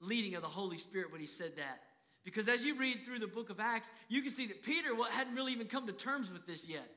leading 0.00 0.34
of 0.34 0.42
the 0.42 0.48
Holy 0.48 0.76
Spirit 0.76 1.10
when 1.10 1.22
he 1.22 1.26
said 1.26 1.56
that. 1.56 1.80
Because 2.24 2.48
as 2.48 2.64
you 2.64 2.74
read 2.74 3.04
through 3.04 3.18
the 3.18 3.26
book 3.26 3.50
of 3.50 3.60
Acts, 3.60 3.90
you 4.08 4.22
can 4.22 4.30
see 4.30 4.46
that 4.46 4.62
Peter 4.62 4.94
well, 4.94 5.08
hadn't 5.10 5.34
really 5.34 5.52
even 5.52 5.66
come 5.66 5.86
to 5.86 5.92
terms 5.92 6.30
with 6.30 6.46
this 6.46 6.66
yet. 6.68 6.90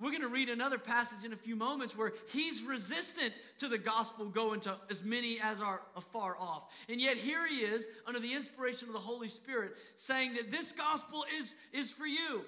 We're 0.00 0.10
going 0.10 0.22
to 0.22 0.28
read 0.28 0.48
another 0.48 0.78
passage 0.78 1.24
in 1.24 1.34
a 1.34 1.36
few 1.36 1.54
moments 1.54 1.96
where 1.96 2.14
he's 2.32 2.62
resistant 2.62 3.34
to 3.58 3.68
the 3.68 3.76
gospel 3.76 4.24
going 4.26 4.60
to 4.60 4.74
as 4.90 5.04
many 5.04 5.38
as 5.42 5.60
are 5.60 5.82
afar 5.94 6.36
off. 6.38 6.72
And 6.88 7.00
yet 7.00 7.18
here 7.18 7.46
he 7.46 7.56
is 7.56 7.86
under 8.06 8.18
the 8.18 8.32
inspiration 8.32 8.88
of 8.88 8.94
the 8.94 9.00
Holy 9.00 9.28
Spirit 9.28 9.76
saying 9.96 10.34
that 10.34 10.50
this 10.50 10.72
gospel 10.72 11.24
is, 11.38 11.54
is 11.72 11.92
for 11.92 12.06
you. 12.06 12.46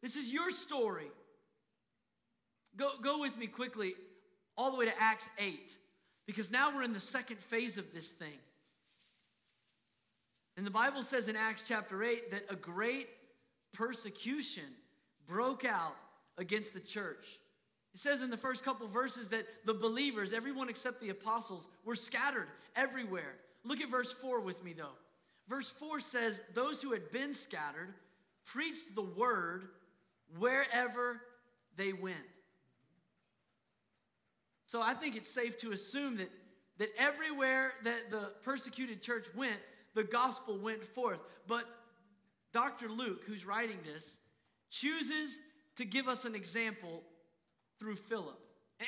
This 0.00 0.16
is 0.16 0.32
your 0.32 0.50
story. 0.50 1.10
Go, 2.76 2.90
go 3.02 3.20
with 3.20 3.36
me 3.36 3.48
quickly 3.48 3.94
all 4.56 4.70
the 4.70 4.78
way 4.78 4.86
to 4.86 4.92
Acts 4.98 5.28
8 5.38 5.76
because 6.26 6.50
now 6.50 6.74
we're 6.74 6.84
in 6.84 6.94
the 6.94 7.00
second 7.00 7.38
phase 7.38 7.76
of 7.76 7.92
this 7.92 8.08
thing. 8.08 8.38
And 10.56 10.66
the 10.66 10.70
Bible 10.70 11.02
says 11.02 11.28
in 11.28 11.36
Acts 11.36 11.64
chapter 11.66 12.02
8 12.02 12.30
that 12.30 12.44
a 12.50 12.56
great 12.56 13.08
persecution 13.72 14.64
broke 15.26 15.64
out 15.64 15.96
against 16.38 16.74
the 16.74 16.80
church. 16.80 17.26
It 17.94 18.00
says 18.00 18.22
in 18.22 18.30
the 18.30 18.36
first 18.36 18.64
couple 18.64 18.86
verses 18.88 19.28
that 19.28 19.46
the 19.64 19.74
believers, 19.74 20.32
everyone 20.32 20.68
except 20.68 21.00
the 21.00 21.10
apostles, 21.10 21.66
were 21.84 21.96
scattered 21.96 22.48
everywhere. 22.74 23.36
Look 23.64 23.80
at 23.80 23.90
verse 23.90 24.12
4 24.12 24.40
with 24.40 24.62
me, 24.64 24.72
though. 24.72 24.96
Verse 25.48 25.70
4 25.70 26.00
says, 26.00 26.40
Those 26.54 26.82
who 26.82 26.92
had 26.92 27.10
been 27.10 27.34
scattered 27.34 27.94
preached 28.44 28.94
the 28.94 29.02
word 29.02 29.68
wherever 30.38 31.20
they 31.76 31.92
went. 31.92 32.16
So 34.66 34.82
I 34.82 34.94
think 34.94 35.16
it's 35.16 35.30
safe 35.30 35.56
to 35.58 35.72
assume 35.72 36.16
that, 36.16 36.30
that 36.78 36.88
everywhere 36.98 37.74
that 37.84 38.10
the 38.10 38.32
persecuted 38.42 39.02
church 39.02 39.26
went, 39.36 39.60
the 39.94 40.04
gospel 40.04 40.58
went 40.58 40.84
forth. 40.84 41.20
But 41.46 41.64
Dr. 42.52 42.88
Luke, 42.88 43.24
who's 43.26 43.44
writing 43.44 43.78
this, 43.84 44.14
chooses 44.70 45.38
to 45.76 45.84
give 45.84 46.08
us 46.08 46.24
an 46.24 46.34
example 46.34 47.02
through 47.78 47.96
Philip. 47.96 48.38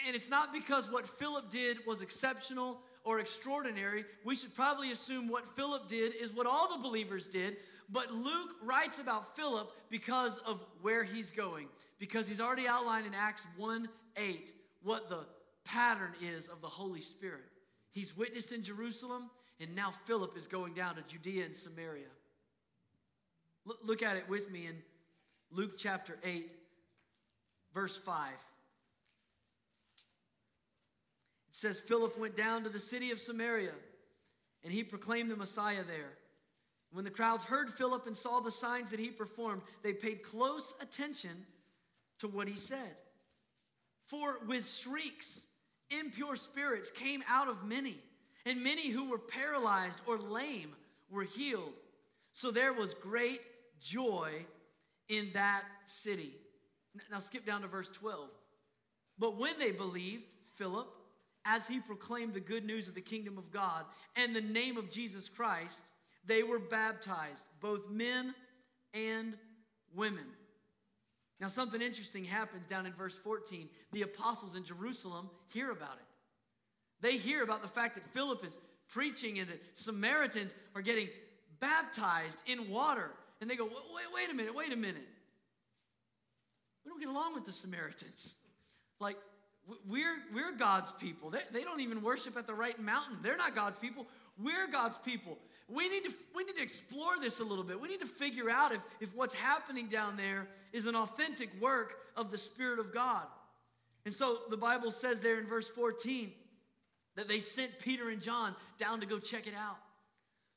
And 0.06 0.16
it's 0.16 0.30
not 0.30 0.52
because 0.52 0.90
what 0.90 1.06
Philip 1.06 1.50
did 1.50 1.78
was 1.86 2.00
exceptional 2.00 2.80
or 3.04 3.20
extraordinary. 3.20 4.04
We 4.24 4.34
should 4.34 4.54
probably 4.54 4.90
assume 4.90 5.28
what 5.28 5.54
Philip 5.54 5.88
did 5.88 6.14
is 6.14 6.32
what 6.32 6.46
all 6.46 6.76
the 6.76 6.82
believers 6.82 7.26
did. 7.26 7.56
But 7.88 8.12
Luke 8.12 8.56
writes 8.62 8.98
about 8.98 9.36
Philip 9.36 9.70
because 9.90 10.38
of 10.38 10.60
where 10.82 11.04
he's 11.04 11.30
going, 11.30 11.68
because 12.00 12.26
he's 12.26 12.40
already 12.40 12.66
outlined 12.66 13.06
in 13.06 13.14
Acts 13.14 13.42
1 13.56 13.88
8 14.16 14.52
what 14.82 15.08
the 15.08 15.20
pattern 15.64 16.12
is 16.22 16.48
of 16.48 16.60
the 16.60 16.68
Holy 16.68 17.00
Spirit. 17.00 17.44
He's 17.92 18.16
witnessed 18.16 18.52
in 18.52 18.62
Jerusalem, 18.62 19.30
and 19.60 19.74
now 19.74 19.90
Philip 19.90 20.36
is 20.36 20.46
going 20.46 20.74
down 20.74 20.96
to 20.96 21.02
Judea 21.02 21.44
and 21.44 21.56
Samaria. 21.56 22.06
Look 23.82 24.02
at 24.02 24.16
it 24.16 24.28
with 24.28 24.50
me 24.50 24.66
in 24.66 24.76
Luke 25.50 25.76
chapter 25.76 26.18
8, 26.22 26.50
verse 27.74 27.96
5. 27.96 28.30
It 28.32 28.36
says, 31.50 31.80
Philip 31.80 32.18
went 32.18 32.36
down 32.36 32.64
to 32.64 32.68
the 32.68 32.78
city 32.78 33.10
of 33.10 33.18
Samaria, 33.18 33.72
and 34.62 34.72
he 34.72 34.84
proclaimed 34.84 35.30
the 35.30 35.36
Messiah 35.36 35.82
there. 35.86 36.12
When 36.92 37.04
the 37.04 37.10
crowds 37.10 37.44
heard 37.44 37.70
Philip 37.70 38.06
and 38.06 38.16
saw 38.16 38.40
the 38.40 38.50
signs 38.50 38.90
that 38.90 39.00
he 39.00 39.08
performed, 39.08 39.62
they 39.82 39.92
paid 39.92 40.22
close 40.22 40.74
attention 40.80 41.44
to 42.20 42.28
what 42.28 42.48
he 42.48 42.54
said. 42.54 42.96
For 44.04 44.38
with 44.46 44.68
shrieks, 44.68 45.42
impure 45.90 46.36
spirits 46.36 46.90
came 46.90 47.22
out 47.28 47.48
of 47.48 47.64
many, 47.64 47.98
and 48.46 48.62
many 48.62 48.88
who 48.88 49.10
were 49.10 49.18
paralyzed 49.18 50.00
or 50.06 50.16
lame 50.18 50.74
were 51.10 51.24
healed. 51.24 51.74
So 52.32 52.50
there 52.50 52.72
was 52.72 52.94
great 52.94 53.42
joy 53.80 54.30
in 55.08 55.30
that 55.34 55.64
city. 55.84 56.32
Now 57.10 57.18
skip 57.18 57.44
down 57.44 57.62
to 57.62 57.68
verse 57.68 57.90
12. 57.90 58.30
But 59.18 59.36
when 59.36 59.58
they 59.58 59.72
believed, 59.72 60.22
Philip, 60.54 60.88
as 61.44 61.66
he 61.66 61.80
proclaimed 61.80 62.34
the 62.34 62.40
good 62.40 62.64
news 62.64 62.88
of 62.88 62.94
the 62.94 63.00
kingdom 63.00 63.36
of 63.36 63.50
God 63.50 63.84
and 64.14 64.34
the 64.34 64.40
name 64.40 64.76
of 64.76 64.90
Jesus 64.90 65.28
Christ, 65.28 65.82
they 66.24 66.42
were 66.42 66.58
baptized, 66.58 67.44
both 67.60 67.90
men 67.90 68.34
and 68.94 69.34
women. 69.94 70.24
Now, 71.40 71.48
something 71.48 71.82
interesting 71.82 72.24
happens 72.24 72.66
down 72.66 72.86
in 72.86 72.92
verse 72.92 73.16
14. 73.18 73.68
The 73.92 74.02
apostles 74.02 74.56
in 74.56 74.64
Jerusalem 74.64 75.28
hear 75.48 75.70
about 75.70 75.96
it. 75.96 76.05
They 77.00 77.16
hear 77.16 77.42
about 77.42 77.62
the 77.62 77.68
fact 77.68 77.94
that 77.94 78.06
Philip 78.12 78.44
is 78.44 78.58
preaching 78.88 79.38
and 79.38 79.48
that 79.48 79.60
Samaritans 79.74 80.54
are 80.74 80.82
getting 80.82 81.08
baptized 81.60 82.38
in 82.46 82.70
water. 82.70 83.10
And 83.40 83.50
they 83.50 83.56
go, 83.56 83.64
wait, 83.64 84.06
wait 84.14 84.30
a 84.30 84.34
minute, 84.34 84.54
wait 84.54 84.72
a 84.72 84.76
minute. 84.76 85.06
We 86.84 86.90
don't 86.90 87.00
get 87.00 87.08
along 87.08 87.34
with 87.34 87.44
the 87.44 87.52
Samaritans. 87.52 88.34
Like, 89.00 89.16
we're, 89.88 90.16
we're 90.32 90.52
God's 90.52 90.92
people. 90.92 91.30
They, 91.30 91.40
they 91.52 91.64
don't 91.64 91.80
even 91.80 92.02
worship 92.02 92.36
at 92.36 92.46
the 92.46 92.54
right 92.54 92.80
mountain. 92.80 93.18
They're 93.22 93.36
not 93.36 93.54
God's 93.54 93.78
people. 93.78 94.06
We're 94.38 94.68
God's 94.68 94.98
people. 94.98 95.38
We 95.68 95.88
need, 95.88 96.04
to, 96.04 96.14
we 96.34 96.44
need 96.44 96.56
to 96.56 96.62
explore 96.62 97.18
this 97.20 97.40
a 97.40 97.44
little 97.44 97.64
bit. 97.64 97.80
We 97.80 97.88
need 97.88 98.00
to 98.00 98.06
figure 98.06 98.48
out 98.48 98.72
if, 98.72 98.80
if 99.00 99.14
what's 99.14 99.34
happening 99.34 99.88
down 99.88 100.16
there 100.16 100.46
is 100.72 100.86
an 100.86 100.94
authentic 100.94 101.50
work 101.60 101.96
of 102.16 102.30
the 102.30 102.38
Spirit 102.38 102.78
of 102.78 102.94
God. 102.94 103.24
And 104.04 104.14
so 104.14 104.38
the 104.48 104.56
Bible 104.56 104.92
says 104.92 105.18
there 105.18 105.40
in 105.40 105.46
verse 105.46 105.68
14 105.68 106.30
that 107.16 107.28
they 107.28 107.40
sent 107.40 107.78
Peter 107.78 108.08
and 108.10 108.22
John 108.22 108.54
down 108.78 109.00
to 109.00 109.06
go 109.06 109.18
check 109.18 109.46
it 109.46 109.54
out. 109.54 109.78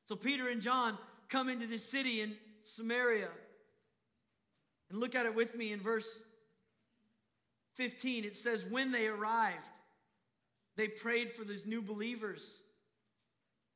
So 0.08 0.16
Peter 0.16 0.50
and 0.50 0.62
John 0.62 0.98
come 1.30 1.50
into 1.50 1.68
this 1.68 1.90
city 1.90 2.22
in 2.22 2.36
Samaria. 2.64 3.30
And 4.90 5.00
look 5.00 5.16
at 5.16 5.26
it 5.26 5.36
with 5.36 5.56
me 5.56 5.72
in 5.72 5.80
verse 5.80 6.22
15. 7.76 8.26
It 8.26 8.36
says, 8.36 8.66
When 8.66 8.92
they 8.92 9.08
arrived, 9.08 9.68
they 10.76 10.88
prayed 10.88 11.32
for 11.32 11.44
these 11.44 11.66
new 11.66 11.82
believers 11.82 12.64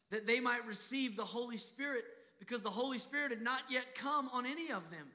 that 0.09 0.27
they 0.27 0.39
might 0.39 0.65
receive 0.65 1.15
the 1.15 1.25
Holy 1.25 1.57
Spirit 1.57 2.03
because 2.39 2.61
the 2.61 2.69
Holy 2.69 2.97
Spirit 2.97 3.31
had 3.31 3.41
not 3.41 3.61
yet 3.69 3.95
come 3.95 4.29
on 4.33 4.45
any 4.45 4.71
of 4.71 4.89
them. 4.89 5.07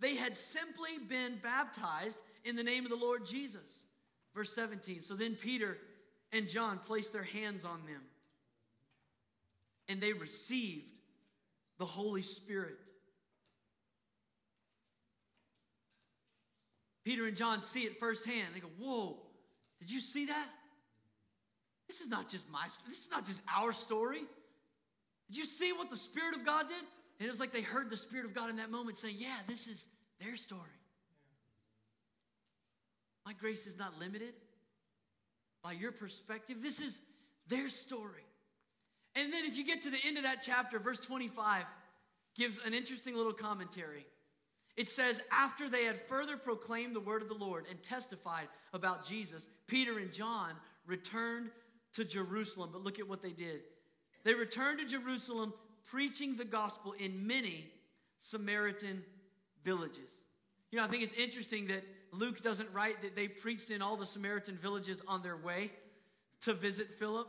They 0.00 0.14
had 0.14 0.36
simply 0.36 0.98
been 1.08 1.38
baptized 1.42 2.18
in 2.44 2.56
the 2.56 2.62
name 2.62 2.84
of 2.84 2.90
the 2.90 2.96
Lord 2.96 3.26
Jesus. 3.26 3.84
Verse 4.34 4.52
17. 4.54 5.02
So 5.02 5.14
then 5.14 5.34
Peter 5.34 5.78
and 6.32 6.48
John 6.48 6.78
placed 6.86 7.12
their 7.12 7.22
hands 7.22 7.64
on 7.64 7.80
them 7.86 8.02
and 9.88 10.00
they 10.00 10.12
received 10.12 10.84
the 11.78 11.84
Holy 11.84 12.22
Spirit. 12.22 12.76
Peter 17.04 17.26
and 17.26 17.36
John 17.36 17.62
see 17.62 17.82
it 17.82 17.98
firsthand. 17.98 18.48
They 18.54 18.60
go, 18.60 18.68
Whoa, 18.78 19.16
did 19.80 19.90
you 19.90 20.00
see 20.00 20.26
that? 20.26 20.46
This 21.88 22.00
is 22.02 22.08
not 22.08 22.28
just 22.28 22.48
my 22.50 22.66
this 22.86 22.98
is 22.98 23.10
not 23.10 23.26
just 23.26 23.40
our 23.56 23.72
story. 23.72 24.20
Did 25.28 25.38
you 25.38 25.44
see 25.44 25.72
what 25.72 25.90
the 25.90 25.96
Spirit 25.96 26.34
of 26.34 26.44
God 26.44 26.68
did? 26.68 26.84
And 27.18 27.26
it 27.26 27.30
was 27.30 27.40
like 27.40 27.52
they 27.52 27.62
heard 27.62 27.90
the 27.90 27.96
Spirit 27.96 28.26
of 28.26 28.34
God 28.34 28.50
in 28.50 28.56
that 28.56 28.70
moment 28.70 28.98
saying, 28.98 29.16
Yeah, 29.18 29.36
this 29.46 29.66
is 29.66 29.86
their 30.20 30.36
story. 30.36 30.60
My 33.24 33.32
grace 33.32 33.66
is 33.66 33.78
not 33.78 33.98
limited 33.98 34.34
by 35.62 35.72
your 35.72 35.92
perspective. 35.92 36.62
This 36.62 36.80
is 36.80 37.00
their 37.48 37.68
story. 37.68 38.24
And 39.14 39.32
then 39.32 39.44
if 39.44 39.56
you 39.56 39.64
get 39.64 39.82
to 39.82 39.90
the 39.90 39.98
end 40.06 40.16
of 40.16 40.24
that 40.24 40.42
chapter, 40.42 40.78
verse 40.78 40.98
25 40.98 41.64
gives 42.36 42.58
an 42.64 42.74
interesting 42.74 43.16
little 43.16 43.32
commentary. 43.32 44.06
It 44.76 44.88
says, 44.88 45.20
after 45.32 45.68
they 45.68 45.84
had 45.84 46.00
further 46.00 46.36
proclaimed 46.36 46.94
the 46.94 47.00
word 47.00 47.20
of 47.20 47.28
the 47.28 47.34
Lord 47.34 47.64
and 47.68 47.82
testified 47.82 48.46
about 48.72 49.04
Jesus, 49.04 49.48
Peter 49.66 49.98
and 49.98 50.12
John 50.12 50.52
returned 50.86 51.50
to 51.94 52.04
Jerusalem. 52.04 52.70
But 52.72 52.84
look 52.84 53.00
at 53.00 53.08
what 53.08 53.20
they 53.20 53.32
did. 53.32 53.62
They 54.22 54.34
returned 54.34 54.78
to 54.78 54.86
Jerusalem 54.86 55.52
preaching 55.86 56.36
the 56.36 56.44
gospel 56.44 56.94
in 56.98 57.26
many 57.26 57.66
Samaritan 58.20 59.02
villages. 59.64 60.10
You 60.70 60.78
know, 60.78 60.84
I 60.84 60.88
think 60.88 61.02
it's 61.02 61.14
interesting 61.14 61.66
that 61.68 61.82
Luke 62.12 62.42
doesn't 62.42 62.68
write 62.72 63.02
that 63.02 63.14
they 63.14 63.28
preached 63.28 63.70
in 63.70 63.82
all 63.82 63.96
the 63.96 64.06
Samaritan 64.06 64.56
villages 64.56 65.02
on 65.06 65.22
their 65.22 65.36
way 65.36 65.70
to 66.42 66.54
visit 66.54 66.98
Philip. 66.98 67.28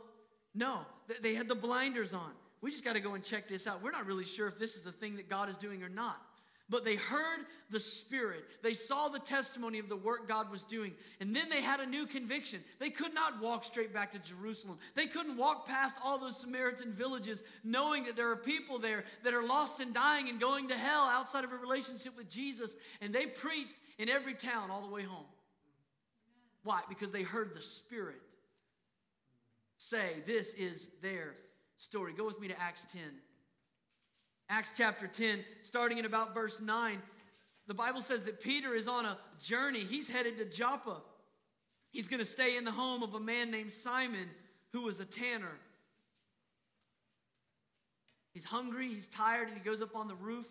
No, 0.54 0.80
they 1.22 1.34
had 1.34 1.48
the 1.48 1.54
blinders 1.54 2.14
on. 2.14 2.30
We 2.60 2.70
just 2.70 2.84
got 2.84 2.94
to 2.94 3.00
go 3.00 3.14
and 3.14 3.24
check 3.24 3.48
this 3.48 3.66
out. 3.66 3.82
We're 3.82 3.90
not 3.92 4.06
really 4.06 4.24
sure 4.24 4.46
if 4.46 4.58
this 4.58 4.76
is 4.76 4.86
a 4.86 4.92
thing 4.92 5.16
that 5.16 5.28
God 5.28 5.48
is 5.48 5.56
doing 5.56 5.82
or 5.82 5.88
not. 5.88 6.20
But 6.70 6.84
they 6.84 6.94
heard 6.94 7.40
the 7.70 7.80
Spirit. 7.80 8.44
They 8.62 8.74
saw 8.74 9.08
the 9.08 9.18
testimony 9.18 9.80
of 9.80 9.88
the 9.88 9.96
work 9.96 10.28
God 10.28 10.50
was 10.52 10.62
doing. 10.62 10.92
And 11.18 11.34
then 11.34 11.50
they 11.50 11.60
had 11.60 11.80
a 11.80 11.86
new 11.86 12.06
conviction. 12.06 12.60
They 12.78 12.90
could 12.90 13.12
not 13.12 13.42
walk 13.42 13.64
straight 13.64 13.92
back 13.92 14.12
to 14.12 14.18
Jerusalem. 14.20 14.78
They 14.94 15.06
couldn't 15.06 15.36
walk 15.36 15.66
past 15.66 15.96
all 16.02 16.18
those 16.18 16.36
Samaritan 16.36 16.92
villages 16.92 17.42
knowing 17.64 18.04
that 18.04 18.14
there 18.14 18.30
are 18.30 18.36
people 18.36 18.78
there 18.78 19.04
that 19.24 19.34
are 19.34 19.42
lost 19.42 19.80
and 19.80 19.92
dying 19.92 20.28
and 20.28 20.40
going 20.40 20.68
to 20.68 20.76
hell 20.76 21.02
outside 21.02 21.42
of 21.42 21.52
a 21.52 21.56
relationship 21.56 22.16
with 22.16 22.30
Jesus. 22.30 22.76
And 23.00 23.12
they 23.12 23.26
preached 23.26 23.74
in 23.98 24.08
every 24.08 24.34
town 24.34 24.70
all 24.70 24.82
the 24.82 24.94
way 24.94 25.02
home. 25.02 25.26
Why? 26.62 26.82
Because 26.88 27.10
they 27.10 27.22
heard 27.22 27.54
the 27.54 27.62
Spirit 27.62 28.20
say, 29.76 30.22
This 30.24 30.54
is 30.54 30.88
their 31.02 31.34
story. 31.78 32.12
Go 32.12 32.26
with 32.26 32.40
me 32.40 32.46
to 32.48 32.60
Acts 32.60 32.86
10. 32.92 33.02
Acts 34.52 34.72
chapter 34.76 35.06
10, 35.06 35.44
starting 35.62 35.98
in 35.98 36.04
about 36.04 36.34
verse 36.34 36.60
9, 36.60 37.00
the 37.68 37.74
Bible 37.74 38.00
says 38.00 38.24
that 38.24 38.40
Peter 38.40 38.74
is 38.74 38.88
on 38.88 39.04
a 39.04 39.16
journey. 39.40 39.78
He's 39.78 40.10
headed 40.10 40.38
to 40.38 40.44
Joppa. 40.44 40.96
He's 41.92 42.08
going 42.08 42.18
to 42.18 42.26
stay 42.26 42.56
in 42.56 42.64
the 42.64 42.72
home 42.72 43.04
of 43.04 43.14
a 43.14 43.20
man 43.20 43.52
named 43.52 43.72
Simon 43.72 44.28
who 44.72 44.82
was 44.82 44.98
a 44.98 45.04
tanner. 45.04 45.52
He's 48.34 48.44
hungry, 48.44 48.88
he's 48.88 49.06
tired, 49.06 49.46
and 49.46 49.56
he 49.56 49.62
goes 49.62 49.80
up 49.80 49.94
on 49.94 50.08
the 50.08 50.16
roof 50.16 50.48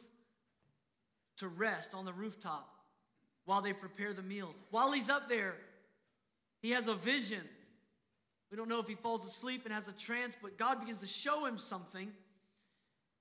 to 1.38 1.50
rest 1.50 1.94
on 1.94 2.06
the 2.06 2.14
rooftop 2.14 2.70
while 3.44 3.62
they 3.62 3.74
prepare 3.74 4.14
the 4.14 4.22
meal. 4.22 4.56
While 4.72 4.94
he's 4.94 5.10
up 5.10 5.28
there, 5.28 5.56
he 6.62 6.72
has 6.72 6.88
a 6.88 6.96
vision. 6.96 7.42
We 8.50 8.56
don't 8.56 8.70
know 8.70 8.80
if 8.80 8.88
he 8.88 8.96
falls 8.96 9.26
asleep 9.26 9.64
and 9.66 9.74
has 9.74 9.90
a 9.90 9.94
trance, 9.94 10.38
but 10.42 10.58
God 10.58 10.80
begins 10.80 11.00
to 11.00 11.08
show 11.08 11.46
him 11.46 11.58
something 11.58 12.14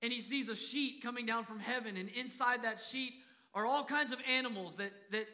and 0.01 0.13
he 0.13 0.21
sees 0.21 0.49
a 0.49 0.55
sheet 0.55 1.01
coming 1.01 1.25
down 1.25 1.45
from 1.45 1.59
heaven, 1.59 1.97
and 1.97 2.09
inside 2.09 2.63
that 2.63 2.81
sheet 2.81 3.13
are 3.53 3.65
all 3.65 3.83
kinds 3.83 4.11
of 4.11 4.19
animals 4.29 4.75
that, 4.75 4.91
that 5.11 5.27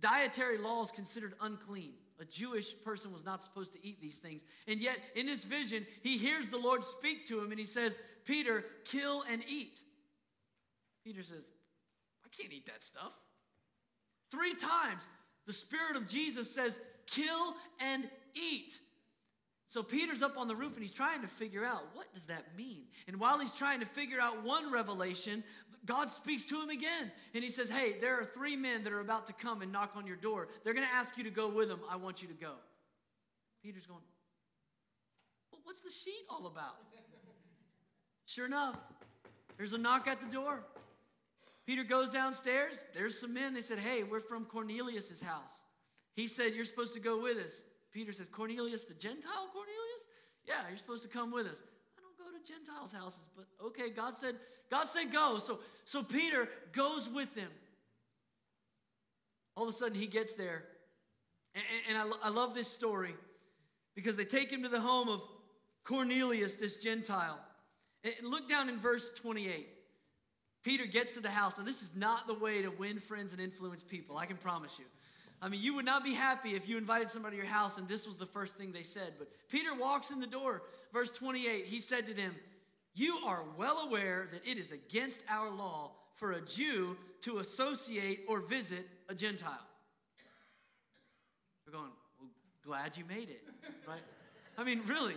dietary 0.00 0.58
laws 0.58 0.90
considered 0.90 1.34
unclean. 1.40 1.92
A 2.20 2.24
Jewish 2.24 2.74
person 2.84 3.12
was 3.12 3.24
not 3.24 3.42
supposed 3.42 3.72
to 3.72 3.78
eat 3.86 4.00
these 4.00 4.18
things. 4.18 4.42
And 4.68 4.78
yet, 4.78 4.98
in 5.14 5.24
this 5.24 5.44
vision, 5.44 5.86
he 6.02 6.18
hears 6.18 6.50
the 6.50 6.58
Lord 6.58 6.84
speak 6.84 7.26
to 7.28 7.38
him, 7.40 7.50
and 7.50 7.58
he 7.58 7.64
says, 7.64 7.98
Peter, 8.26 8.64
kill 8.84 9.24
and 9.30 9.42
eat. 9.48 9.78
Peter 11.02 11.22
says, 11.22 11.44
I 12.24 12.28
can't 12.28 12.52
eat 12.52 12.66
that 12.66 12.82
stuff. 12.82 13.12
Three 14.30 14.54
times, 14.54 15.02
the 15.46 15.52
Spirit 15.52 15.96
of 15.96 16.06
Jesus 16.06 16.54
says, 16.54 16.78
kill 17.06 17.54
and 17.80 18.06
eat. 18.34 18.78
So 19.70 19.84
Peter's 19.84 20.20
up 20.20 20.36
on 20.36 20.48
the 20.48 20.56
roof 20.56 20.74
and 20.74 20.82
he's 20.82 20.92
trying 20.92 21.22
to 21.22 21.28
figure 21.28 21.64
out 21.64 21.84
what 21.94 22.12
does 22.12 22.26
that 22.26 22.44
mean? 22.56 22.82
And 23.06 23.20
while 23.20 23.38
he's 23.38 23.54
trying 23.54 23.78
to 23.78 23.86
figure 23.86 24.20
out 24.20 24.42
one 24.42 24.72
revelation, 24.72 25.44
God 25.86 26.10
speaks 26.10 26.44
to 26.46 26.60
him 26.60 26.70
again. 26.70 27.12
And 27.34 27.44
he 27.44 27.50
says, 27.50 27.70
Hey, 27.70 27.94
there 28.00 28.18
are 28.20 28.24
three 28.24 28.56
men 28.56 28.82
that 28.82 28.92
are 28.92 28.98
about 28.98 29.28
to 29.28 29.32
come 29.32 29.62
and 29.62 29.70
knock 29.70 29.92
on 29.94 30.08
your 30.08 30.16
door. 30.16 30.48
They're 30.64 30.74
going 30.74 30.86
to 30.86 30.92
ask 30.92 31.16
you 31.16 31.22
to 31.22 31.30
go 31.30 31.48
with 31.48 31.68
them. 31.68 31.78
I 31.88 31.94
want 31.94 32.20
you 32.20 32.26
to 32.26 32.34
go. 32.34 32.54
Peter's 33.62 33.86
going, 33.86 34.00
well, 35.52 35.60
What's 35.62 35.82
the 35.82 35.90
sheet 35.90 36.24
all 36.28 36.46
about? 36.46 36.74
Sure 38.26 38.46
enough, 38.46 38.76
there's 39.56 39.72
a 39.72 39.78
knock 39.78 40.06
at 40.06 40.20
the 40.20 40.26
door. 40.28 40.60
Peter 41.66 41.82
goes 41.82 42.10
downstairs. 42.10 42.74
There's 42.94 43.18
some 43.18 43.34
men. 43.34 43.54
They 43.54 43.60
said, 43.60 43.78
Hey, 43.78 44.04
we're 44.04 44.20
from 44.20 44.44
Cornelius's 44.44 45.20
house. 45.20 45.62
He 46.14 46.28
said, 46.28 46.54
You're 46.54 46.64
supposed 46.64 46.94
to 46.94 47.00
go 47.00 47.20
with 47.20 47.38
us. 47.38 47.62
Peter 47.92 48.12
says, 48.12 48.28
Cornelius, 48.28 48.84
the 48.84 48.94
Gentile 48.94 49.48
Cornelius? 49.52 50.06
Yeah, 50.46 50.68
you're 50.68 50.78
supposed 50.78 51.02
to 51.02 51.08
come 51.08 51.30
with 51.30 51.46
us. 51.46 51.62
I 51.98 52.02
don't 52.02 52.16
go 52.18 52.36
to 52.36 52.52
Gentiles' 52.52 52.92
houses, 52.92 53.20
but 53.36 53.46
okay, 53.66 53.90
God 53.90 54.14
said, 54.14 54.36
God 54.70 54.88
said 54.88 55.12
go. 55.12 55.38
So, 55.38 55.60
so 55.84 56.02
Peter 56.02 56.48
goes 56.72 57.08
with 57.08 57.34
them. 57.34 57.50
All 59.56 59.68
of 59.68 59.74
a 59.74 59.76
sudden, 59.76 59.94
he 59.94 60.06
gets 60.06 60.34
there. 60.34 60.64
And, 61.54 61.64
and 61.88 61.98
I, 61.98 62.28
I 62.28 62.30
love 62.30 62.54
this 62.54 62.68
story 62.68 63.14
because 63.94 64.16
they 64.16 64.24
take 64.24 64.50
him 64.50 64.62
to 64.62 64.68
the 64.68 64.80
home 64.80 65.08
of 65.08 65.22
Cornelius, 65.84 66.54
this 66.54 66.76
Gentile. 66.76 67.38
And 68.04 68.14
look 68.22 68.48
down 68.48 68.68
in 68.68 68.78
verse 68.78 69.12
28. 69.12 69.68
Peter 70.62 70.86
gets 70.86 71.12
to 71.12 71.20
the 71.20 71.30
house. 71.30 71.56
Now, 71.58 71.64
this 71.64 71.82
is 71.82 71.92
not 71.96 72.26
the 72.26 72.34
way 72.34 72.62
to 72.62 72.70
win 72.70 72.98
friends 72.98 73.32
and 73.32 73.40
influence 73.40 73.82
people, 73.82 74.16
I 74.16 74.26
can 74.26 74.36
promise 74.36 74.78
you. 74.78 74.84
I 75.42 75.48
mean, 75.48 75.62
you 75.62 75.74
would 75.76 75.86
not 75.86 76.04
be 76.04 76.12
happy 76.12 76.54
if 76.54 76.68
you 76.68 76.76
invited 76.76 77.10
somebody 77.10 77.36
to 77.36 77.42
your 77.42 77.50
house 77.50 77.78
and 77.78 77.88
this 77.88 78.06
was 78.06 78.16
the 78.16 78.26
first 78.26 78.56
thing 78.56 78.72
they 78.72 78.82
said. 78.82 79.14
But 79.18 79.28
Peter 79.48 79.74
walks 79.74 80.10
in 80.10 80.20
the 80.20 80.26
door, 80.26 80.62
verse 80.92 81.10
28. 81.12 81.64
He 81.64 81.80
said 81.80 82.06
to 82.06 82.14
them, 82.14 82.34
You 82.94 83.18
are 83.24 83.42
well 83.56 83.78
aware 83.86 84.28
that 84.32 84.46
it 84.46 84.58
is 84.58 84.70
against 84.70 85.24
our 85.30 85.50
law 85.50 85.92
for 86.14 86.32
a 86.32 86.40
Jew 86.42 86.96
to 87.22 87.38
associate 87.38 88.24
or 88.28 88.40
visit 88.40 88.86
a 89.08 89.14
Gentile. 89.14 89.66
We're 91.66 91.72
going, 91.72 91.90
Well, 92.20 92.30
glad 92.62 92.98
you 92.98 93.04
made 93.08 93.30
it, 93.30 93.42
right? 93.88 94.02
I 94.58 94.64
mean, 94.64 94.82
really. 94.86 95.16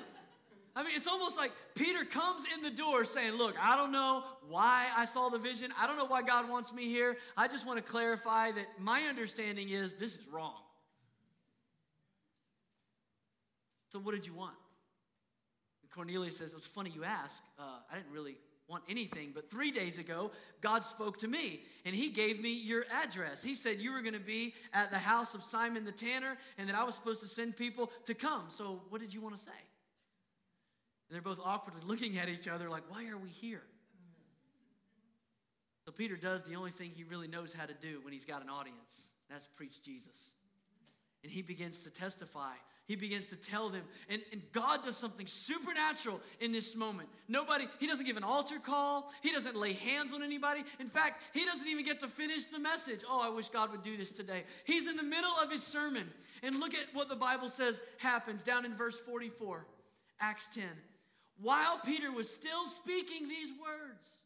I 0.75 0.81
mean, 0.81 0.93
it's 0.95 1.07
almost 1.07 1.37
like 1.37 1.51
Peter 1.75 2.03
comes 2.03 2.45
in 2.55 2.63
the 2.63 2.71
door 2.71 3.05
saying, 3.05 3.33
Look, 3.33 3.55
I 3.61 3.75
don't 3.75 3.91
know 3.91 4.23
why 4.47 4.87
I 4.97 5.05
saw 5.05 5.29
the 5.29 5.37
vision. 5.37 5.71
I 5.79 5.85
don't 5.85 5.97
know 5.97 6.05
why 6.05 6.23
God 6.23 6.49
wants 6.49 6.73
me 6.73 6.85
here. 6.85 7.17
I 7.37 7.47
just 7.47 7.65
want 7.67 7.77
to 7.77 7.83
clarify 7.83 8.51
that 8.51 8.65
my 8.79 9.03
understanding 9.03 9.69
is 9.69 9.93
this 9.93 10.15
is 10.15 10.27
wrong. 10.27 10.55
So, 13.89 13.99
what 13.99 14.15
did 14.15 14.25
you 14.25 14.33
want? 14.33 14.55
And 15.83 15.91
Cornelius 15.91 16.37
says, 16.37 16.53
It's 16.57 16.65
funny 16.65 16.91
you 16.93 17.03
ask. 17.03 17.43
Uh, 17.59 17.77
I 17.91 17.95
didn't 17.95 18.11
really 18.11 18.37
want 18.67 18.83
anything, 18.89 19.31
but 19.35 19.51
three 19.51 19.69
days 19.69 19.99
ago, 19.99 20.31
God 20.61 20.83
spoke 20.83 21.19
to 21.19 21.27
me 21.27 21.61
and 21.85 21.93
He 21.93 22.09
gave 22.09 22.41
me 22.41 22.51
your 22.51 22.85
address. 23.03 23.43
He 23.43 23.53
said 23.53 23.79
you 23.79 23.91
were 23.93 24.01
going 24.01 24.13
to 24.15 24.19
be 24.19 24.55
at 24.73 24.89
the 24.89 24.97
house 24.97 25.35
of 25.35 25.43
Simon 25.43 25.85
the 25.85 25.91
tanner 25.91 26.37
and 26.57 26.67
that 26.67 26.75
I 26.75 26.83
was 26.83 26.95
supposed 26.95 27.21
to 27.21 27.27
send 27.27 27.55
people 27.55 27.91
to 28.05 28.15
come. 28.15 28.45
So, 28.49 28.81
what 28.89 29.01
did 29.01 29.13
you 29.13 29.21
want 29.21 29.37
to 29.37 29.41
say? 29.41 29.51
They're 31.13 31.21
both 31.21 31.39
awkwardly 31.45 31.83
looking 31.85 32.17
at 32.17 32.27
each 32.27 32.47
other, 32.47 32.71
like, 32.71 32.83
why 32.89 33.07
are 33.07 33.17
we 33.19 33.29
here? 33.29 33.61
So 35.85 35.91
Peter 35.91 36.15
does 36.15 36.43
the 36.43 36.55
only 36.55 36.71
thing 36.71 36.91
he 36.95 37.03
really 37.03 37.27
knows 37.27 37.53
how 37.53 37.67
to 37.67 37.73
do 37.73 37.99
when 38.01 38.13
he's 38.13 38.25
got 38.25 38.41
an 38.41 38.49
audience 38.49 39.07
that's 39.29 39.45
preach 39.55 39.83
Jesus. 39.83 40.31
And 41.21 41.31
he 41.31 41.43
begins 41.43 41.83
to 41.83 41.91
testify. 41.91 42.53
He 42.85 42.95
begins 42.95 43.27
to 43.27 43.35
tell 43.35 43.69
them. 43.69 43.83
And, 44.09 44.23
and 44.31 44.41
God 44.53 44.83
does 44.83 44.97
something 44.97 45.27
supernatural 45.27 46.19
in 46.39 46.51
this 46.51 46.75
moment. 46.75 47.09
Nobody, 47.27 47.67
he 47.79 47.85
doesn't 47.85 48.05
give 48.05 48.17
an 48.17 48.23
altar 48.23 48.57
call. 48.57 49.11
He 49.21 49.31
doesn't 49.31 49.55
lay 49.55 49.73
hands 49.73 50.13
on 50.13 50.23
anybody. 50.23 50.63
In 50.79 50.87
fact, 50.87 51.21
he 51.33 51.45
doesn't 51.45 51.67
even 51.67 51.85
get 51.85 51.99
to 51.99 52.07
finish 52.07 52.45
the 52.45 52.59
message. 52.59 53.01
Oh, 53.07 53.21
I 53.21 53.29
wish 53.29 53.49
God 53.49 53.71
would 53.71 53.83
do 53.83 53.97
this 53.97 54.11
today. 54.11 54.45
He's 54.65 54.87
in 54.87 54.95
the 54.95 55.03
middle 55.03 55.33
of 55.41 55.51
his 55.51 55.61
sermon. 55.61 56.09
And 56.41 56.59
look 56.59 56.73
at 56.73 56.87
what 56.93 57.07
the 57.07 57.15
Bible 57.15 57.49
says 57.49 57.81
happens 57.99 58.41
down 58.41 58.65
in 58.65 58.75
verse 58.75 58.99
44, 58.99 59.67
Acts 60.19 60.49
10 60.55 60.63
while 61.41 61.79
Peter 61.79 62.11
was 62.11 62.29
still 62.29 62.67
speaking 62.67 63.27
these 63.27 63.51
words, 63.51 64.17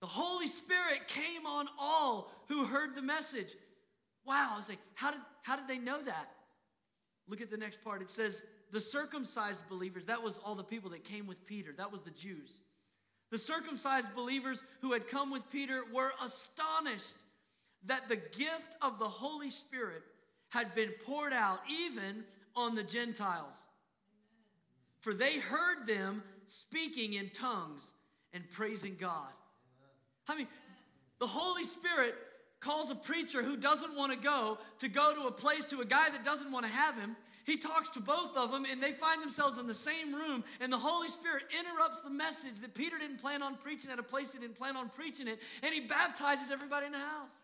the 0.00 0.06
Holy 0.06 0.48
Spirit 0.48 1.08
came 1.08 1.46
on 1.46 1.66
all 1.78 2.30
who 2.48 2.64
heard 2.64 2.94
the 2.94 3.02
message. 3.02 3.54
Wow, 4.26 4.50
I 4.54 4.56
was 4.56 4.68
like, 4.68 4.78
how 4.94 5.10
did, 5.10 5.20
how 5.42 5.56
did 5.56 5.68
they 5.68 5.78
know 5.78 6.02
that? 6.02 6.30
Look 7.26 7.40
at 7.40 7.50
the 7.50 7.56
next 7.56 7.82
part. 7.82 8.02
It 8.02 8.10
says, 8.10 8.42
the 8.70 8.80
circumcised 8.80 9.68
believers, 9.68 10.04
that 10.06 10.22
was 10.22 10.38
all 10.44 10.54
the 10.54 10.64
people 10.64 10.90
that 10.90 11.04
came 11.04 11.26
with 11.26 11.46
Peter, 11.46 11.72
that 11.76 11.92
was 11.92 12.02
the 12.02 12.10
Jews. 12.10 12.50
The 13.30 13.38
circumcised 13.38 14.14
believers 14.14 14.62
who 14.80 14.92
had 14.92 15.08
come 15.08 15.30
with 15.30 15.48
Peter 15.50 15.82
were 15.92 16.12
astonished 16.22 17.14
that 17.86 18.08
the 18.08 18.16
gift 18.16 18.76
of 18.82 18.98
the 18.98 19.08
Holy 19.08 19.50
Spirit 19.50 20.02
had 20.50 20.74
been 20.74 20.90
poured 21.04 21.32
out 21.32 21.60
even 21.68 22.24
on 22.54 22.74
the 22.74 22.82
Gentiles 22.82 23.54
for 25.04 25.12
they 25.12 25.38
heard 25.38 25.86
them 25.86 26.22
speaking 26.48 27.12
in 27.12 27.28
tongues 27.28 27.84
and 28.32 28.42
praising 28.52 28.96
God. 28.98 29.28
I 30.26 30.34
mean, 30.34 30.48
the 31.20 31.26
Holy 31.26 31.66
Spirit 31.66 32.14
calls 32.58 32.90
a 32.90 32.94
preacher 32.94 33.42
who 33.42 33.58
doesn't 33.58 33.94
want 33.94 34.12
to 34.12 34.18
go 34.18 34.56
to 34.78 34.88
go 34.88 35.14
to 35.14 35.26
a 35.26 35.30
place 35.30 35.66
to 35.66 35.82
a 35.82 35.84
guy 35.84 36.08
that 36.08 36.24
doesn't 36.24 36.50
want 36.50 36.64
to 36.64 36.72
have 36.72 36.96
him. 36.96 37.16
He 37.44 37.58
talks 37.58 37.90
to 37.90 38.00
both 38.00 38.34
of 38.34 38.50
them 38.50 38.64
and 38.64 38.82
they 38.82 38.92
find 38.92 39.20
themselves 39.20 39.58
in 39.58 39.66
the 39.66 39.74
same 39.74 40.14
room 40.14 40.42
and 40.58 40.72
the 40.72 40.78
Holy 40.78 41.08
Spirit 41.08 41.42
interrupts 41.60 42.00
the 42.00 42.08
message 42.08 42.60
that 42.62 42.72
Peter 42.74 42.96
didn't 42.98 43.18
plan 43.18 43.42
on 43.42 43.56
preaching 43.56 43.90
at 43.90 43.98
a 43.98 44.02
place 44.02 44.32
he 44.32 44.38
didn't 44.38 44.56
plan 44.56 44.74
on 44.74 44.88
preaching 44.88 45.28
it 45.28 45.38
and 45.62 45.74
he 45.74 45.80
baptizes 45.80 46.50
everybody 46.50 46.86
in 46.86 46.92
the 46.92 46.98
house. 46.98 47.36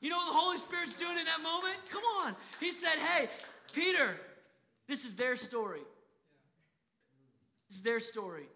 You 0.00 0.10
know 0.10 0.18
what 0.18 0.32
the 0.32 0.38
Holy 0.38 0.58
Spirit's 0.58 0.92
doing 0.92 1.18
in 1.18 1.24
that 1.24 1.42
moment? 1.42 1.74
Come 1.90 2.04
on. 2.22 2.36
He 2.60 2.70
said, 2.70 3.00
Hey, 3.00 3.28
Peter. 3.72 4.16
This 4.88 5.04
is 5.04 5.14
their 5.14 5.36
story. 5.36 5.82
This 7.68 7.76
is 7.76 7.82
their 7.82 8.00
story. 8.00 8.48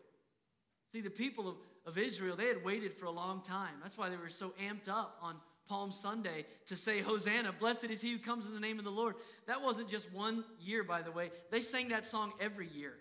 See, 0.93 1.03
the 1.03 1.11
people 1.11 1.49
of, 1.49 1.57
of 1.87 1.99
Israel, 1.99 2.37
they 2.37 2.47
had 2.47 2.65
waited 2.65 2.95
for 2.95 3.07
a 3.07 3.11
long 3.11 3.43
time. 3.43 3.75
That's 3.83 3.99
why 3.99 4.09
they 4.09 4.17
were 4.17 4.31
so 4.31 4.55
amped 4.67 4.89
up 4.89 5.19
on 5.23 5.37
Palm 5.69 5.93
Sunday 5.93 6.47
to 6.67 6.77
say, 6.77 7.01
Hosanna, 7.01 7.53
blessed 7.53 7.85
is 7.85 8.01
he 8.01 8.13
who 8.13 8.19
comes 8.19 8.47
in 8.47 8.55
the 8.55 8.61
name 8.61 8.79
of 8.79 8.85
the 8.85 8.91
Lord. 8.91 9.15
That 9.47 9.63
wasn't 9.63 9.89
just 9.89 10.13
one 10.13 10.45
year, 10.61 10.83
by 10.83 11.03
the 11.03 11.11
way. 11.11 11.31
They 11.51 11.61
sang 11.61 11.89
that 11.91 12.07
song 12.07 12.33
every 12.41 12.69
year 12.69 12.95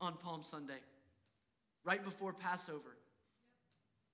on 0.00 0.14
Palm 0.14 0.42
Sunday, 0.42 0.80
right 1.84 2.04
before 2.04 2.32
Passover. 2.32 2.96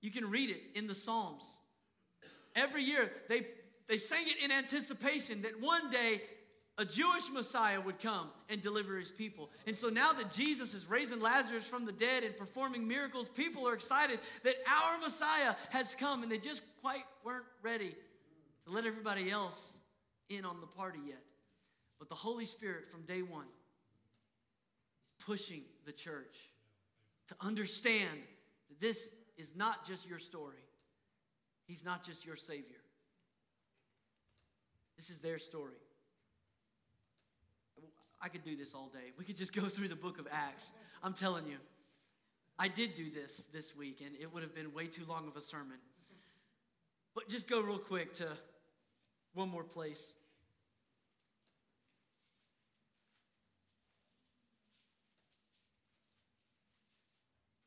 You 0.01 0.11
can 0.11 0.29
read 0.29 0.49
it 0.49 0.61
in 0.75 0.87
the 0.87 0.95
Psalms. 0.95 1.45
Every 2.55 2.83
year, 2.83 3.11
they, 3.29 3.47
they 3.87 3.97
sang 3.97 4.25
it 4.27 4.43
in 4.43 4.51
anticipation 4.51 5.43
that 5.43 5.61
one 5.61 5.89
day 5.89 6.21
a 6.77 6.85
Jewish 6.85 7.29
Messiah 7.31 7.79
would 7.79 7.99
come 7.99 8.29
and 8.49 8.61
deliver 8.61 8.97
his 8.97 9.11
people. 9.11 9.51
And 9.67 9.75
so 9.75 9.89
now 9.89 10.11
that 10.13 10.31
Jesus 10.31 10.73
is 10.73 10.89
raising 10.89 11.19
Lazarus 11.19 11.65
from 11.65 11.85
the 11.85 11.91
dead 11.91 12.23
and 12.23 12.35
performing 12.35 12.87
miracles, 12.87 13.27
people 13.27 13.67
are 13.67 13.73
excited 13.73 14.19
that 14.43 14.55
our 14.67 14.99
Messiah 14.99 15.53
has 15.69 15.93
come, 15.93 16.23
and 16.23 16.31
they 16.31 16.39
just 16.39 16.63
quite 16.81 17.03
weren't 17.23 17.45
ready 17.61 17.95
to 18.65 18.71
let 18.71 18.85
everybody 18.85 19.29
else 19.29 19.73
in 20.29 20.45
on 20.45 20.61
the 20.61 20.67
party 20.67 20.99
yet. 21.07 21.21
But 21.99 22.09
the 22.09 22.15
Holy 22.15 22.45
Spirit 22.45 22.89
from 22.89 23.03
day 23.03 23.21
one 23.21 23.45
is 23.45 25.25
pushing 25.25 25.61
the 25.85 25.91
church 25.91 26.37
to 27.27 27.35
understand 27.39 28.09
that 28.69 28.79
this 28.79 29.09
is 29.37 29.55
not 29.55 29.85
just 29.87 30.07
your 30.07 30.19
story, 30.19 30.57
He's 31.67 31.85
not 31.85 32.03
just 32.03 32.25
your 32.25 32.35
Savior. 32.35 32.81
This 34.97 35.09
is 35.09 35.21
their 35.21 35.39
story. 35.39 35.75
I 38.23 38.29
could 38.29 38.45
do 38.45 38.55
this 38.55 38.73
all 38.73 38.89
day. 38.93 39.11
We 39.17 39.25
could 39.25 39.35
just 39.35 39.53
go 39.53 39.67
through 39.67 39.89
the 39.89 39.97
book 39.97 40.17
of 40.17 40.27
Acts. 40.31 40.71
I'm 41.03 41.13
telling 41.13 41.45
you. 41.45 41.57
I 42.57 42.69
did 42.69 42.95
do 42.95 43.11
this 43.11 43.49
this 43.51 43.75
week, 43.75 44.01
and 44.05 44.15
it 44.21 44.33
would 44.33 44.43
have 44.43 44.55
been 44.55 44.73
way 44.73 44.87
too 44.87 45.03
long 45.09 45.27
of 45.27 45.35
a 45.35 45.41
sermon. 45.41 45.77
But 47.13 47.27
just 47.27 47.49
go 47.49 47.59
real 47.59 47.77
quick 47.77 48.13
to 48.15 48.27
one 49.33 49.49
more 49.49 49.63
place. 49.63 50.13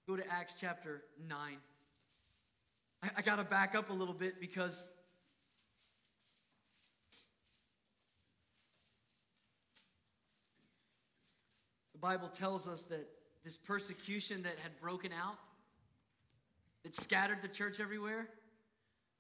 Go 0.09 0.17
to 0.17 0.27
Acts 0.33 0.55
chapter 0.59 1.03
9. 1.29 1.57
I, 3.03 3.11
I 3.19 3.23
got 3.23 3.37
to 3.37 3.45
back 3.45 3.75
up 3.75 3.91
a 3.91 3.93
little 3.93 4.15
bit 4.15 4.41
because 4.41 4.89
Bible 12.07 12.29
tells 12.29 12.69
us 12.69 12.85
that 12.85 13.05
this 13.45 13.57
persecution 13.57 14.45
that 14.45 14.61
had 14.63 14.81
broken 14.81 15.11
out, 15.13 15.39
that 16.85 16.95
scattered 16.95 17.39
the 17.43 17.49
church 17.49 17.81
everywhere. 17.81 18.29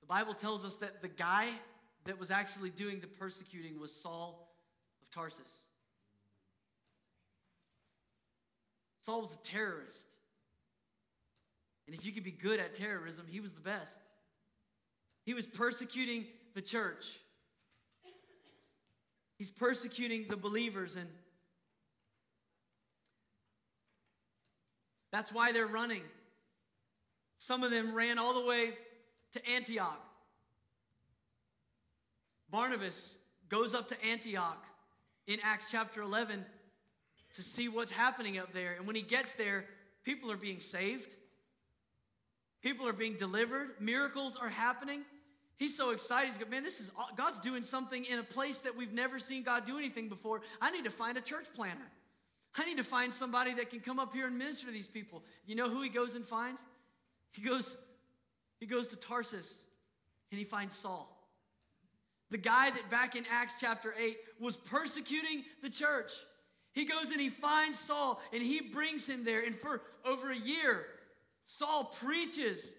The 0.02 0.06
Bible 0.06 0.34
tells 0.34 0.64
us 0.64 0.76
that 0.76 1.02
the 1.02 1.08
guy 1.08 1.48
that 2.04 2.20
was 2.20 2.30
actually 2.30 2.70
doing 2.70 3.00
the 3.00 3.08
persecuting 3.08 3.80
was 3.80 3.90
Saul 3.90 4.54
of 5.02 5.10
Tarsus. 5.10 5.62
Saul 9.00 9.22
was 9.22 9.32
a 9.32 9.38
terrorist. 9.38 10.06
And 11.88 11.96
if 11.96 12.06
you 12.06 12.12
could 12.12 12.22
be 12.22 12.30
good 12.30 12.60
at 12.60 12.76
terrorism, 12.76 13.26
he 13.28 13.40
was 13.40 13.52
the 13.52 13.60
best. 13.60 13.98
He 15.24 15.34
was 15.34 15.44
persecuting 15.44 16.24
the 16.54 16.62
church. 16.62 17.18
He's 19.38 19.50
persecuting 19.50 20.26
the 20.30 20.36
believers 20.36 20.94
and 20.94 21.08
That's 25.12 25.32
why 25.32 25.52
they're 25.52 25.66
running. 25.66 26.02
Some 27.38 27.62
of 27.62 27.70
them 27.70 27.94
ran 27.94 28.18
all 28.18 28.34
the 28.34 28.46
way 28.46 28.72
to 29.32 29.50
Antioch. 29.50 30.00
Barnabas 32.50 33.16
goes 33.48 33.74
up 33.74 33.88
to 33.88 34.04
Antioch 34.04 34.64
in 35.26 35.38
Acts 35.42 35.70
chapter 35.70 36.02
11 36.02 36.44
to 37.34 37.42
see 37.42 37.68
what's 37.68 37.90
happening 37.90 38.38
up 38.38 38.52
there. 38.52 38.74
And 38.74 38.86
when 38.86 38.96
he 38.96 39.02
gets 39.02 39.34
there, 39.34 39.64
people 40.04 40.30
are 40.30 40.36
being 40.36 40.60
saved, 40.60 41.12
people 42.62 42.86
are 42.86 42.92
being 42.92 43.16
delivered, 43.16 43.72
miracles 43.80 44.36
are 44.36 44.48
happening. 44.48 45.02
He's 45.58 45.76
so 45.76 45.90
excited. 45.90 46.30
He's 46.30 46.38
like, 46.38 46.50
man, 46.50 46.62
this 46.62 46.80
is 46.80 46.92
God's 47.16 47.40
doing 47.40 47.62
something 47.62 48.04
in 48.04 48.18
a 48.18 48.22
place 48.22 48.58
that 48.58 48.76
we've 48.76 48.92
never 48.92 49.18
seen 49.18 49.42
God 49.42 49.64
do 49.64 49.78
anything 49.78 50.08
before. 50.08 50.42
I 50.60 50.70
need 50.70 50.84
to 50.84 50.90
find 50.90 51.16
a 51.16 51.22
church 51.22 51.46
planter. 51.54 51.86
I 52.56 52.64
need 52.64 52.78
to 52.78 52.84
find 52.84 53.12
somebody 53.12 53.54
that 53.54 53.70
can 53.70 53.80
come 53.80 53.98
up 53.98 54.14
here 54.14 54.26
and 54.26 54.38
minister 54.38 54.66
to 54.66 54.72
these 54.72 54.86
people. 54.86 55.22
You 55.46 55.54
know 55.54 55.68
who 55.68 55.82
he 55.82 55.88
goes 55.88 56.14
and 56.14 56.24
finds? 56.24 56.62
He 57.32 57.42
goes, 57.42 57.76
he 58.58 58.66
goes 58.66 58.86
to 58.88 58.96
Tarsus 58.96 59.60
and 60.30 60.38
he 60.38 60.44
finds 60.44 60.74
Saul. 60.74 61.12
The 62.30 62.38
guy 62.38 62.70
that 62.70 62.90
back 62.90 63.14
in 63.14 63.24
Acts 63.30 63.54
chapter 63.60 63.94
8 63.98 64.16
was 64.40 64.56
persecuting 64.56 65.44
the 65.62 65.70
church. 65.70 66.12
He 66.72 66.84
goes 66.84 67.10
and 67.10 67.20
he 67.20 67.28
finds 67.28 67.78
Saul 67.78 68.20
and 68.32 68.42
he 68.42 68.60
brings 68.60 69.06
him 69.06 69.24
there. 69.24 69.44
And 69.44 69.54
for 69.54 69.82
over 70.04 70.30
a 70.30 70.36
year, 70.36 70.86
Saul 71.44 71.84
preaches 71.84 72.72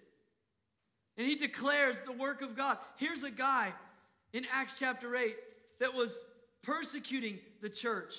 and 1.17 1.27
he 1.27 1.35
declares 1.35 1.99
the 2.01 2.11
work 2.11 2.41
of 2.41 2.55
God. 2.55 2.77
Here's 2.97 3.23
a 3.23 3.31
guy 3.31 3.73
in 4.33 4.45
Acts 4.53 4.75
chapter 4.79 5.15
8 5.15 5.35
that 5.79 5.93
was 5.93 6.19
persecuting 6.63 7.39
the 7.61 7.69
church 7.69 8.15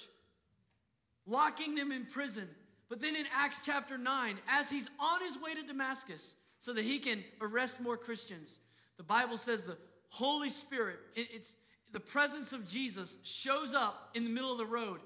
locking 1.29 1.74
them 1.74 1.93
in 1.93 2.07
prison. 2.07 2.49
But 2.89 3.01
then 3.01 3.14
in 3.14 3.26
Acts 3.35 3.59
chapter 3.64 3.99
9, 3.99 4.39
as 4.49 4.70
he's 4.70 4.89
on 4.99 5.20
his 5.20 5.41
way 5.41 5.55
to 5.55 5.62
Damascus 5.62 6.35
so 6.59 6.72
that 6.72 6.85
he 6.85 6.99
can 6.99 7.22
arrest 7.41 7.81
more 7.81 7.97
Christians, 7.97 8.59
the 8.97 9.03
Bible 9.03 9.37
says 9.37 9.62
the 9.62 9.76
Holy 10.09 10.49
Spirit, 10.49 10.99
it's 11.14 11.57
the 11.93 12.01
presence 12.01 12.53
of 12.53 12.68
Jesus 12.68 13.16
shows 13.22 13.74
up 13.74 14.11
in 14.14 14.24
the 14.24 14.31
middle 14.31 14.53
of 14.53 14.59
the 14.59 14.66
road, 14.66 15.01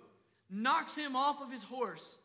knocks 0.48 0.96
him 0.96 1.16
off 1.16 1.42
of 1.42 1.50
his 1.50 1.62
horse, 1.62 2.18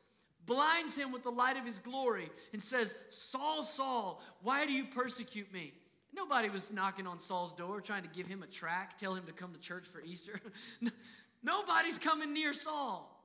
blinds 0.45 0.95
him 0.95 1.11
with 1.11 1.23
the 1.23 1.31
light 1.31 1.57
of 1.57 1.65
his 1.65 1.79
glory, 1.79 2.29
and 2.53 2.61
says, 2.61 2.95
Saul, 3.09 3.63
Saul, 3.63 4.21
why 4.43 4.65
do 4.65 4.71
you 4.71 4.85
persecute 4.85 5.51
me? 5.51 5.73
Nobody 6.13 6.49
was 6.49 6.71
knocking 6.71 7.05
on 7.05 7.19
Saul's 7.19 7.51
door 7.51 7.81
trying 7.81 8.03
to 8.03 8.09
give 8.09 8.27
him 8.27 8.43
a 8.43 8.47
track, 8.47 8.97
tell 8.97 9.13
him 9.13 9.25
to 9.25 9.33
come 9.33 9.53
to 9.53 9.59
church 9.59 9.85
for 9.87 10.01
Easter. 10.01 10.39
Nobody's 11.43 11.97
coming 11.97 12.33
near 12.33 12.53
Saul 12.53 13.16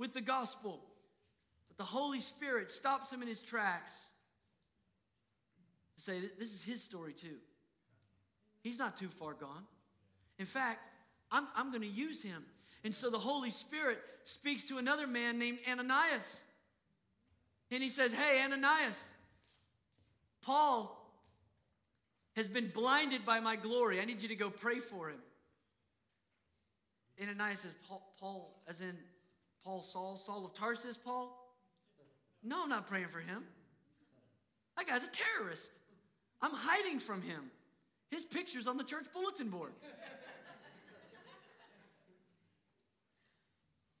with 0.00 0.14
the 0.14 0.20
gospel. 0.20 0.80
But 1.68 1.76
the 1.76 1.84
Holy 1.84 2.18
Spirit 2.18 2.72
stops 2.72 3.12
him 3.12 3.22
in 3.22 3.28
his 3.28 3.42
tracks 3.42 3.92
to 5.96 6.02
say, 6.02 6.20
This 6.38 6.52
is 6.52 6.62
his 6.64 6.82
story 6.82 7.12
too. 7.12 7.36
He's 8.62 8.78
not 8.78 8.96
too 8.96 9.08
far 9.08 9.34
gone. 9.34 9.64
In 10.38 10.46
fact, 10.46 10.80
I'm, 11.30 11.46
I'm 11.54 11.70
going 11.70 11.82
to 11.82 11.88
use 11.88 12.22
him. 12.22 12.42
And 12.82 12.94
so 12.94 13.10
the 13.10 13.18
Holy 13.18 13.50
Spirit 13.50 13.98
speaks 14.24 14.64
to 14.64 14.78
another 14.78 15.06
man 15.06 15.38
named 15.38 15.58
Ananias. 15.70 16.40
And 17.70 17.82
he 17.82 17.90
says, 17.90 18.12
Hey, 18.12 18.42
Ananias, 18.42 19.00
Paul 20.42 20.96
has 22.36 22.48
been 22.48 22.70
blinded 22.70 23.26
by 23.26 23.40
my 23.40 23.56
glory. 23.56 24.00
I 24.00 24.06
need 24.06 24.22
you 24.22 24.28
to 24.28 24.36
go 24.36 24.48
pray 24.48 24.78
for 24.78 25.10
him. 25.10 25.18
Ananias 27.22 27.60
says, 27.60 27.72
Paul, 27.86 28.02
Paul 28.18 28.62
as 28.66 28.80
in 28.80 28.96
Paul 29.64 29.82
Saul, 29.82 30.16
Saul 30.16 30.44
of 30.44 30.54
Tarsus, 30.54 30.96
Paul? 30.96 31.36
No, 32.42 32.62
I'm 32.62 32.68
not 32.68 32.86
praying 32.86 33.08
for 33.08 33.20
him. 33.20 33.44
That 34.76 34.86
guy's 34.86 35.04
a 35.04 35.10
terrorist. 35.10 35.72
I'm 36.40 36.52
hiding 36.54 36.98
from 36.98 37.20
him. 37.20 37.50
His 38.10 38.24
picture's 38.24 38.66
on 38.66 38.76
the 38.76 38.84
church 38.84 39.04
bulletin 39.12 39.50
board. 39.50 39.72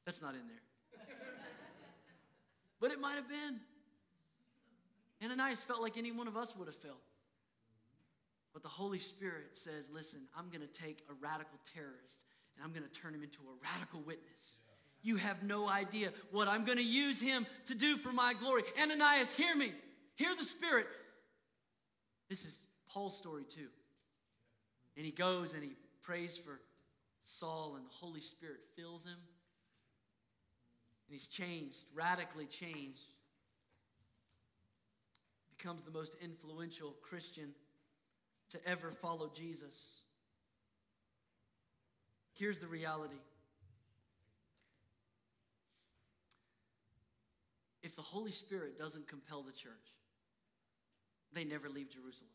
That's 0.06 0.22
not 0.22 0.34
in 0.34 0.40
there. 0.48 1.06
But 2.80 2.90
it 2.90 2.98
might 2.98 3.16
have 3.16 3.28
been. 3.28 3.60
Ananias 5.22 5.62
felt 5.62 5.82
like 5.82 5.98
any 5.98 6.12
one 6.12 6.26
of 6.26 6.36
us 6.36 6.56
would 6.56 6.66
have 6.66 6.76
felt. 6.76 7.02
But 8.54 8.62
the 8.62 8.68
Holy 8.68 8.98
Spirit 8.98 9.50
says, 9.52 9.90
listen, 9.92 10.20
I'm 10.36 10.48
going 10.48 10.66
to 10.66 10.82
take 10.82 11.04
a 11.10 11.14
radical 11.20 11.58
terrorist 11.74 12.20
and 12.56 12.64
I'm 12.64 12.72
going 12.72 12.88
to 12.88 13.00
turn 13.00 13.14
him 13.14 13.22
into 13.22 13.38
a 13.40 13.54
radical 13.74 14.00
witness. 14.00 14.60
You 15.02 15.16
have 15.16 15.42
no 15.42 15.68
idea 15.68 16.10
what 16.30 16.48
I'm 16.48 16.64
going 16.64 16.78
to 16.78 16.84
use 16.84 17.20
him 17.20 17.46
to 17.66 17.74
do 17.74 17.96
for 17.96 18.12
my 18.12 18.34
glory. 18.34 18.62
Ananias, 18.80 19.34
hear 19.34 19.56
me. 19.56 19.72
Hear 20.16 20.34
the 20.36 20.44
Spirit. 20.44 20.86
This 22.28 22.44
is 22.44 22.58
Paul's 22.92 23.16
story 23.16 23.44
too. 23.48 23.68
And 24.96 25.06
he 25.06 25.12
goes 25.12 25.54
and 25.54 25.62
he 25.62 25.70
prays 26.02 26.36
for 26.36 26.60
Saul, 27.24 27.76
and 27.76 27.86
the 27.86 27.92
Holy 27.92 28.20
Spirit 28.20 28.60
fills 28.76 29.04
him. 29.04 29.12
And 29.12 31.12
he's 31.12 31.26
changed, 31.26 31.78
radically 31.94 32.46
changed. 32.46 33.04
Becomes 35.56 35.82
the 35.82 35.90
most 35.90 36.16
influential 36.22 36.94
Christian 37.02 37.50
to 38.50 38.68
ever 38.68 38.90
follow 38.90 39.30
Jesus. 39.34 40.00
Here's 42.32 42.58
the 42.58 42.66
reality 42.66 43.16
if 47.82 47.96
the 47.96 48.02
Holy 48.02 48.32
Spirit 48.32 48.78
doesn't 48.78 49.08
compel 49.08 49.42
the 49.42 49.52
church, 49.52 49.72
they 51.32 51.44
never 51.44 51.68
leave 51.68 51.90
Jerusalem. 51.90 52.30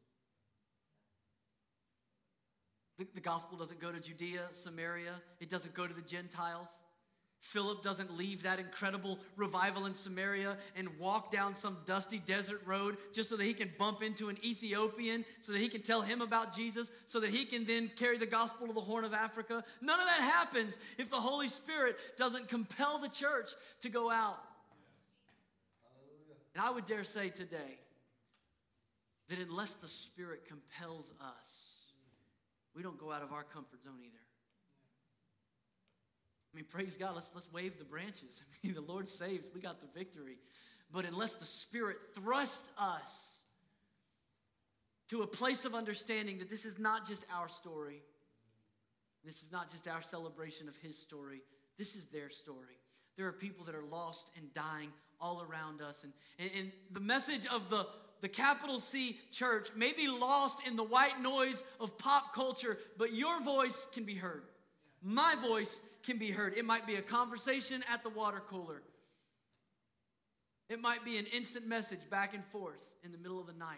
The, 2.98 3.08
the, 3.14 3.22
gospel 3.22 3.58
doesn't 3.58 3.82
go 3.82 3.92
to 3.92 4.00
Judea, 4.00 4.42
Samaria, 4.54 5.16
it 5.42 5.50
doesn't 5.50 5.74
go 5.74 5.86
to 5.86 5.94
the 5.94 6.02
Gentiles. 6.02 6.70
Philip 7.42 7.84
doesn't 7.84 8.18
leave 8.18 8.42
that 8.44 8.58
incredible 8.58 9.20
revival 9.36 9.86
in 9.86 9.94
Samaria 9.94 10.58
and 10.76 10.90
walk 10.98 11.30
down 11.30 11.54
some 11.54 11.78
dusty 11.86 12.18
desert 12.18 12.62
road 12.66 12.98
just 13.14 13.30
so 13.30 13.38
that 13.38 13.44
he 13.44 13.54
can 13.54 13.70
bump 13.78 14.02
into 14.02 14.30
an 14.30 14.38
Ethiopian, 14.44 15.24
so 15.42 15.52
that 15.52 15.62
he 15.62 15.68
can 15.68 15.84
tell 15.84 16.02
him 16.02 16.22
about 16.22 16.56
Jesus, 16.56 16.90
so 17.06 17.20
that 17.20 17.30
he 17.30 17.46
can 17.46 17.66
then 17.66 17.92
carry 17.96 18.18
the 18.18 18.26
gospel 18.26 18.66
to 18.66 18.74
the 18.74 18.82
Horn 18.82 19.04
of 19.04 19.14
Africa. 19.14 19.64
None 19.82 20.00
of 20.00 20.06
that 20.06 20.22
happens 20.22 20.78
if 20.98 21.12
the 21.12 21.18
Holy 21.18 21.48
Spirit 21.48 21.98
doesn't 22.18 22.48
compel 22.48 22.98
the 22.98 23.10
church 23.10 23.52
to 23.82 23.90
go 23.90 24.10
out. 24.10 24.40
And 26.56 26.64
I 26.64 26.72
would 26.72 26.86
dare 26.86 27.04
say 27.04 27.30
today 27.30 27.80
that 29.30 29.40
unless 29.40 29.74
the 29.74 29.90
Spirit 29.90 30.48
compels 30.48 31.12
us, 31.20 31.76
we 32.74 32.82
don't 32.82 32.98
go 32.98 33.12
out 33.12 33.22
of 33.22 33.34
our 33.34 33.44
comfort 33.44 33.84
zone 33.84 34.00
either. 34.00 34.26
I 36.54 36.56
mean, 36.56 36.66
praise 36.70 36.96
God, 36.98 37.16
let's, 37.16 37.30
let's 37.36 37.52
wave 37.52 37.78
the 37.78 37.84
branches. 37.84 38.42
I 38.64 38.68
mean, 38.68 38.74
the 38.74 38.82
Lord 38.82 39.10
saves, 39.10 39.50
we 39.54 39.60
got 39.60 39.82
the 39.82 40.00
victory. 40.00 40.38
But 40.92 41.04
unless 41.04 41.36
the 41.36 41.46
Spirit 41.46 41.98
thrusts 42.14 42.70
us 42.78 43.42
to 45.10 45.24
a 45.24 45.28
place 45.28 45.66
of 45.66 45.76
understanding 45.76 46.40
that 46.40 46.50
this 46.50 46.64
is 46.64 46.80
not 46.80 47.06
just 47.06 47.26
our 47.36 47.50
story, 47.50 48.02
this 49.26 49.44
is 49.44 49.52
not 49.52 49.70
just 49.70 49.88
our 49.90 50.02
celebration 50.02 50.70
of 50.70 50.78
His 50.78 50.98
story, 50.98 51.42
this 51.78 51.96
is 51.96 52.06
their 52.06 52.30
story. 52.30 52.80
There 53.18 53.28
are 53.28 53.34
people 53.34 53.66
that 53.66 53.76
are 53.76 53.84
lost 53.84 54.30
and 54.38 54.54
dying 54.54 54.92
all 55.20 55.42
around 55.42 55.82
us. 55.82 56.04
And, 56.04 56.14
and, 56.40 56.50
and 56.58 56.72
the 56.92 57.00
message 57.00 57.46
of 57.48 57.70
the, 57.70 57.88
the 58.22 58.30
capital 58.30 58.80
C 58.80 59.20
church 59.32 59.70
may 59.76 59.94
be 59.94 60.08
lost 60.08 60.66
in 60.68 60.76
the 60.76 60.84
white 60.84 61.22
noise 61.22 61.64
of 61.80 61.98
pop 61.98 62.34
culture, 62.34 62.78
but 62.98 63.14
your 63.14 63.42
voice 63.42 63.88
can 63.94 64.04
be 64.04 64.16
heard. 64.16 64.44
My 65.02 65.36
voice 65.36 65.82
can 66.04 66.18
be 66.18 66.32
heard. 66.32 66.58
It 66.58 66.66
might 66.66 66.88
be 66.88 66.96
a 66.96 67.02
conversation 67.02 67.84
at 67.92 68.04
the 68.04 68.10
water 68.10 68.42
cooler. 68.50 68.82
It 70.70 70.82
might 70.82 71.06
be 71.06 71.18
an 71.18 71.26
instant 71.28 71.68
message 71.68 72.00
back 72.10 72.34
and 72.34 72.44
forth 72.46 72.80
in 73.04 73.12
the 73.12 73.18
middle 73.18 73.40
of 73.40 73.48
the 73.48 73.54
night. 73.54 73.78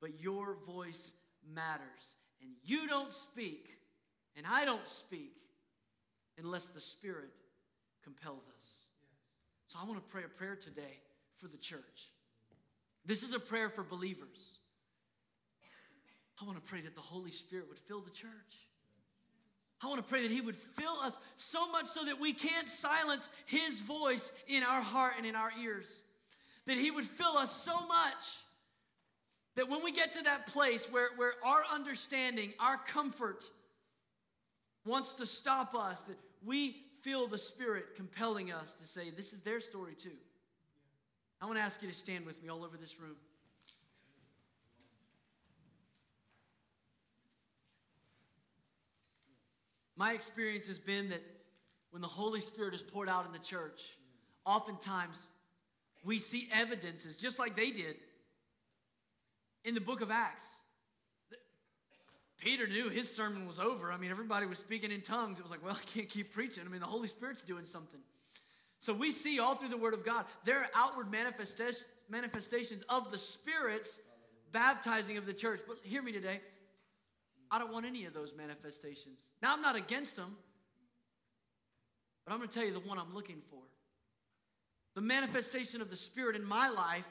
But 0.00 0.20
your 0.20 0.56
voice 0.66 1.12
matters. 1.54 2.16
And 2.40 2.52
you 2.64 2.86
don't 2.86 3.12
speak, 3.12 3.68
and 4.36 4.46
I 4.46 4.64
don't 4.64 4.86
speak, 4.86 5.36
unless 6.38 6.64
the 6.64 6.80
Spirit 6.80 7.30
compels 8.02 8.48
us. 8.58 8.83
So 9.74 9.80
I 9.82 9.88
want 9.88 9.96
to 9.96 10.08
pray 10.08 10.22
a 10.24 10.28
prayer 10.28 10.54
today 10.54 11.00
for 11.36 11.48
the 11.48 11.56
church. 11.56 12.12
This 13.04 13.24
is 13.24 13.34
a 13.34 13.40
prayer 13.40 13.68
for 13.68 13.82
believers. 13.82 14.58
I 16.40 16.44
want 16.44 16.64
to 16.64 16.70
pray 16.70 16.80
that 16.82 16.94
the 16.94 17.00
Holy 17.00 17.32
Spirit 17.32 17.68
would 17.68 17.80
fill 17.80 18.00
the 18.00 18.12
church. 18.12 18.30
I 19.82 19.88
want 19.88 20.00
to 20.00 20.08
pray 20.08 20.22
that 20.22 20.30
He 20.30 20.40
would 20.40 20.54
fill 20.54 21.00
us 21.02 21.18
so 21.36 21.68
much 21.72 21.88
so 21.88 22.04
that 22.04 22.20
we 22.20 22.32
can't 22.32 22.68
silence 22.68 23.28
His 23.46 23.80
voice 23.80 24.30
in 24.46 24.62
our 24.62 24.80
heart 24.80 25.14
and 25.16 25.26
in 25.26 25.34
our 25.34 25.50
ears. 25.60 26.04
That 26.66 26.78
He 26.78 26.92
would 26.92 27.04
fill 27.04 27.36
us 27.36 27.50
so 27.50 27.84
much 27.88 28.38
that 29.56 29.68
when 29.68 29.82
we 29.82 29.90
get 29.90 30.12
to 30.12 30.22
that 30.22 30.46
place 30.46 30.86
where, 30.88 31.08
where 31.16 31.32
our 31.44 31.64
understanding, 31.72 32.52
our 32.60 32.78
comfort 32.78 33.42
wants 34.86 35.14
to 35.14 35.26
stop 35.26 35.74
us, 35.74 36.00
that 36.02 36.18
we 36.44 36.76
feel 37.04 37.26
the 37.26 37.36
Spirit 37.36 37.94
compelling 37.96 38.50
us 38.50 38.74
to 38.80 38.88
say, 38.88 39.10
This 39.10 39.34
is 39.34 39.40
their 39.40 39.60
story 39.60 39.94
too. 39.94 40.16
I 41.40 41.44
want 41.44 41.58
to 41.58 41.62
ask 41.62 41.82
you 41.82 41.88
to 41.88 41.94
stand 41.94 42.24
with 42.24 42.42
me 42.42 42.48
all 42.48 42.64
over 42.64 42.78
this 42.78 42.98
room. 42.98 43.16
My 49.96 50.12
experience 50.12 50.66
has 50.66 50.78
been 50.78 51.10
that 51.10 51.22
when 51.90 52.00
the 52.00 52.08
Holy 52.08 52.40
Spirit 52.40 52.74
is 52.74 52.82
poured 52.82 53.08
out 53.08 53.26
in 53.26 53.32
the 53.32 53.38
church, 53.38 53.96
oftentimes 54.46 55.26
we 56.02 56.18
see 56.18 56.48
evidences, 56.52 57.16
just 57.16 57.38
like 57.38 57.54
they 57.54 57.70
did 57.70 57.96
in 59.64 59.74
the 59.74 59.80
book 59.80 60.00
of 60.00 60.10
Acts. 60.10 60.44
Peter 62.38 62.66
knew 62.66 62.88
his 62.88 63.14
sermon 63.14 63.46
was 63.46 63.58
over. 63.58 63.92
I 63.92 63.96
mean, 63.96 64.10
everybody 64.10 64.46
was 64.46 64.58
speaking 64.58 64.90
in 64.90 65.00
tongues. 65.00 65.38
It 65.38 65.42
was 65.42 65.50
like, 65.50 65.64
well, 65.64 65.76
I 65.80 65.84
can't 65.86 66.08
keep 66.08 66.32
preaching. 66.32 66.64
I 66.66 66.68
mean, 66.68 66.80
the 66.80 66.86
Holy 66.86 67.08
Spirit's 67.08 67.42
doing 67.42 67.64
something. 67.64 68.00
So 68.80 68.92
we 68.92 69.12
see 69.12 69.38
all 69.38 69.54
through 69.54 69.70
the 69.70 69.78
Word 69.78 69.94
of 69.94 70.04
God, 70.04 70.26
there 70.44 70.58
are 70.58 70.68
outward 70.74 71.10
manifestations 71.10 72.84
of 72.88 73.10
the 73.10 73.18
Spirit's 73.18 74.00
baptizing 74.52 75.16
of 75.16 75.26
the 75.26 75.32
church. 75.32 75.60
But 75.66 75.78
hear 75.82 76.02
me 76.02 76.12
today. 76.12 76.40
I 77.50 77.58
don't 77.58 77.72
want 77.72 77.86
any 77.86 78.04
of 78.04 78.12
those 78.14 78.32
manifestations. 78.36 79.18
Now, 79.42 79.52
I'm 79.52 79.62
not 79.62 79.76
against 79.76 80.16
them, 80.16 80.36
but 82.24 82.32
I'm 82.32 82.38
going 82.38 82.48
to 82.48 82.54
tell 82.54 82.64
you 82.64 82.72
the 82.72 82.80
one 82.80 82.98
I'm 82.98 83.14
looking 83.14 83.40
for. 83.50 83.60
The 84.94 85.00
manifestation 85.00 85.80
of 85.80 85.90
the 85.90 85.96
Spirit 85.96 86.36
in 86.36 86.44
my 86.44 86.68
life 86.68 87.06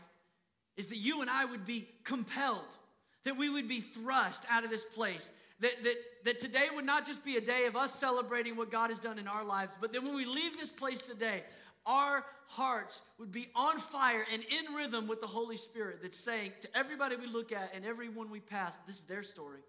is 0.78 0.88
that 0.88 0.97
you 0.97 1.21
and 1.21 1.30
I 1.30 1.45
would 1.45 1.65
be 1.65 1.88
compelled, 2.03 2.76
that 3.24 3.38
we 3.38 3.49
would 3.49 3.67
be 3.67 3.82
thrust 3.82 4.43
out 4.49 4.63
of 4.63 4.69
this 4.69 4.86
place. 4.86 5.30
That, 5.59 5.84
that, 5.84 5.95
that 6.26 6.39
today 6.39 6.67
would 6.76 6.86
not 6.86 7.05
just 7.05 7.24
be 7.24 7.38
a 7.38 7.41
day 7.41 7.65
of 7.65 7.76
us 7.76 7.93
celebrating 7.93 8.55
what 8.55 8.71
God 8.71 8.89
has 8.89 8.99
done 8.99 9.17
in 9.17 9.28
our 9.28 9.45
lives, 9.45 9.71
but 9.80 9.93
then 9.93 10.03
when 10.03 10.15
we 10.15 10.26
leave 10.26 10.57
this 10.57 10.69
place 10.69 11.01
today, 11.01 11.43
our 11.86 12.26
hearts 12.47 13.01
would 13.19 13.32
be 13.32 13.49
on 13.55 13.78
fire 13.78 14.26
and 14.32 14.41
in 14.43 14.74
rhythm 14.74 15.07
with 15.07 15.21
the 15.21 15.28
Holy 15.28 15.57
Spirit 15.57 15.99
that's 16.01 16.19
saying 16.19 16.51
to 16.61 16.78
everybody 16.78 17.15
we 17.15 17.28
look 17.28 17.51
at 17.51 17.71
and 17.76 17.86
everyone 17.86 18.30
we 18.30 18.39
pass, 18.39 18.78
this 18.88 18.97
is 18.97 19.05
their 19.05 19.24
story. 19.24 19.59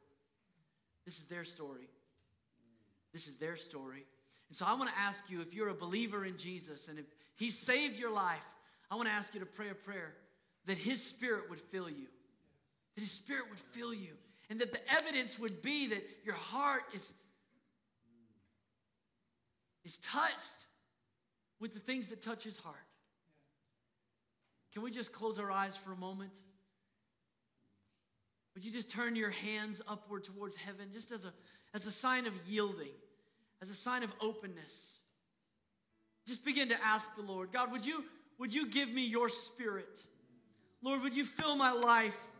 This 1.05 1.19
is 1.19 1.27
their 1.27 1.45
story. 1.45 1.89
This 3.13 3.29
is 3.29 3.37
their 3.37 3.57
story. 3.57 4.05
And 4.49 4.57
so 4.57 4.67
I 4.67 4.75
want 4.75 4.91
to 4.91 4.99
ask 4.99 5.25
you 5.29 5.41
if 5.41 5.55
you're 5.55 5.69
a 5.69 5.75
believer 5.75 6.25
in 6.25 6.37
Jesus 6.37 6.89
and 6.89 6.99
if 6.99 7.07
He 7.37 7.51
saved 7.51 7.99
your 7.99 8.13
life, 8.13 8.45
I 8.91 8.97
want 8.97 9.09
to 9.09 9.15
ask 9.15 9.35
you 9.35 9.41
to 9.41 9.47
pray 9.47 9.71
a 9.71 9.75
prayer 9.75 10.15
that 10.67 10.79
His 10.79 11.05
Spirit 11.05 11.51
would 11.51 11.61
fill 11.61 11.89
you. 11.89 12.07
His 13.05 13.13
Spirit 13.13 13.45
would 13.51 13.59
fill 13.59 13.93
you. 13.93 14.15
And 14.49 14.59
that 14.61 14.73
the 14.73 14.81
evidence 14.91 15.39
would 15.39 15.61
be 15.61 15.89
that 15.89 16.03
your 16.25 16.35
heart 16.35 16.85
is, 16.95 17.13
is 19.85 19.99
touched 19.99 20.65
with 21.61 21.75
the 21.75 21.81
things 21.81 22.09
that 22.09 22.23
touch 22.23 22.45
His 22.45 22.57
heart. 22.57 22.77
Can 24.73 24.83
we 24.83 24.91
just 24.91 25.13
close 25.13 25.39
our 25.39 25.51
eyes 25.51 25.77
for 25.77 25.93
a 25.93 25.97
moment? 25.97 26.31
Would 28.55 28.65
you 28.65 28.71
just 28.71 28.89
turn 28.89 29.17
your 29.17 29.31
hands 29.31 29.83
upward 29.87 30.25
towards 30.25 30.57
heaven 30.57 30.89
just 30.91 31.13
as 31.13 31.27
a, 31.27 31.33
as 31.75 31.87
a 31.87 31.93
sign 31.93 32.27
of 32.27 32.33
yielding, 32.49 32.89
as 33.61 33.69
a 33.69 33.75
sign 33.75 34.03
of 34.03 34.11
openness? 34.23 34.93
Just 36.27 36.43
begin 36.43 36.71
to 36.71 36.83
ask 36.83 37.15
the 37.17 37.23
Lord, 37.23 37.53
God, 37.53 37.71
would 37.71 37.85
you, 37.85 38.03
would 38.39 38.55
you 38.55 38.67
give 38.67 38.89
me 38.89 39.05
your 39.05 39.29
spirit? 39.29 40.01
Lord, 40.83 41.03
would 41.03 41.15
you 41.15 41.25
fill 41.25 41.55
my 41.55 41.71
life 41.71 42.31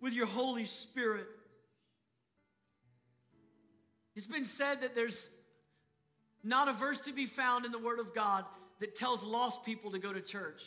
with 0.00 0.12
your 0.12 0.26
Holy 0.26 0.64
Spirit? 0.64 1.26
It's 4.16 4.26
been 4.26 4.44
said 4.44 4.82
that 4.82 4.94
there's 4.94 5.28
not 6.42 6.68
a 6.68 6.72
verse 6.72 7.00
to 7.02 7.12
be 7.12 7.26
found 7.26 7.64
in 7.64 7.72
the 7.72 7.78
Word 7.78 7.98
of 7.98 8.14
God 8.14 8.44
that 8.80 8.94
tells 8.94 9.22
lost 9.22 9.64
people 9.64 9.90
to 9.90 9.98
go 9.98 10.12
to 10.12 10.20
church. 10.20 10.62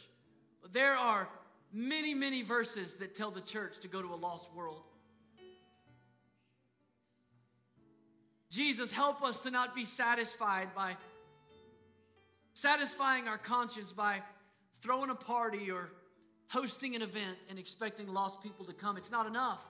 But 0.61 0.73
there 0.73 0.93
are 0.93 1.27
many, 1.71 2.13
many 2.13 2.41
verses 2.41 2.95
that 2.97 3.15
tell 3.15 3.31
the 3.31 3.41
church 3.41 3.79
to 3.81 3.87
go 3.87 4.01
to 4.01 4.13
a 4.13 4.15
lost 4.15 4.53
world. 4.53 4.83
Jesus, 8.49 8.91
help 8.91 9.23
us 9.23 9.41
to 9.41 9.51
not 9.51 9.73
be 9.73 9.83
satisfied 9.83 10.69
by 10.75 10.95
satisfying 12.53 13.27
our 13.27 13.39
conscience 13.39 13.91
by 13.91 14.21
throwing 14.81 15.09
a 15.09 15.15
party 15.15 15.71
or 15.71 15.89
hosting 16.49 16.95
an 16.95 17.01
event 17.01 17.37
and 17.49 17.57
expecting 17.57 18.07
lost 18.07 18.41
people 18.41 18.65
to 18.65 18.73
come. 18.73 18.97
It's 18.97 19.11
not 19.11 19.27
enough. 19.27 19.61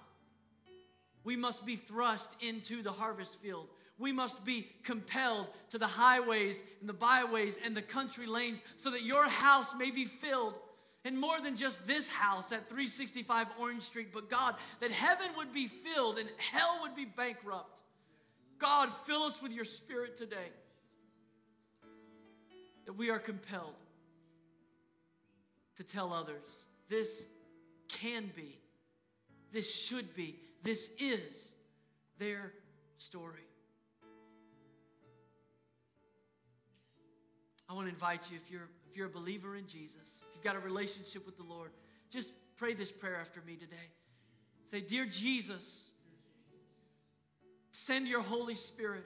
We 1.23 1.35
must 1.35 1.65
be 1.65 1.75
thrust 1.75 2.35
into 2.41 2.81
the 2.81 2.91
harvest 2.91 3.41
field. 3.41 3.67
We 3.97 4.11
must 4.11 4.43
be 4.43 4.69
compelled 4.83 5.49
to 5.69 5.77
the 5.77 5.87
highways 5.87 6.61
and 6.79 6.89
the 6.89 6.93
byways 6.93 7.57
and 7.63 7.77
the 7.77 7.81
country 7.81 8.25
lanes 8.25 8.61
so 8.75 8.89
that 8.91 9.03
your 9.03 9.27
house 9.29 9.73
may 9.77 9.91
be 9.91 10.05
filled. 10.05 10.55
And 11.05 11.19
more 11.19 11.39
than 11.39 11.55
just 11.55 11.85
this 11.85 12.09
house 12.09 12.51
at 12.51 12.67
365 12.69 13.47
Orange 13.59 13.83
Street, 13.83 14.09
but 14.13 14.29
God, 14.29 14.55
that 14.79 14.91
heaven 14.91 15.27
would 15.37 15.53
be 15.53 15.67
filled 15.67 16.17
and 16.17 16.29
hell 16.37 16.79
would 16.81 16.95
be 16.95 17.05
bankrupt. 17.05 17.81
God, 18.57 18.89
fill 19.05 19.23
us 19.23 19.41
with 19.41 19.51
your 19.51 19.65
spirit 19.65 20.17
today. 20.17 20.49
That 22.85 22.93
we 22.93 23.09
are 23.09 23.19
compelled 23.19 23.75
to 25.77 25.83
tell 25.83 26.13
others 26.13 26.67
this 26.89 27.23
can 27.87 28.31
be, 28.35 28.59
this 29.51 29.73
should 29.73 30.15
be, 30.15 30.39
this 30.63 30.89
is 30.99 31.53
their 32.19 32.53
story. 32.97 33.47
I 37.69 37.73
want 37.73 37.87
to 37.87 37.93
invite 37.93 38.29
you, 38.29 38.37
if 38.43 38.51
you're 38.51 38.69
if 38.93 38.97
you're 38.97 39.07
a 39.07 39.09
believer 39.09 39.55
in 39.55 39.65
Jesus, 39.65 40.21
if 40.21 40.35
you've 40.35 40.43
got 40.43 40.55
a 40.55 40.59
relationship 40.59 41.25
with 41.25 41.35
the 41.35 41.43
Lord, 41.43 41.71
just 42.11 42.31
pray 42.57 42.75
this 42.75 42.91
prayer 42.91 43.17
after 43.19 43.41
me 43.41 43.55
today. 43.55 43.89
Say, 44.69 44.81
Dear 44.81 45.07
Jesus, 45.07 45.89
send 47.71 48.07
your 48.07 48.21
Holy 48.21 48.53
Spirit, 48.53 49.05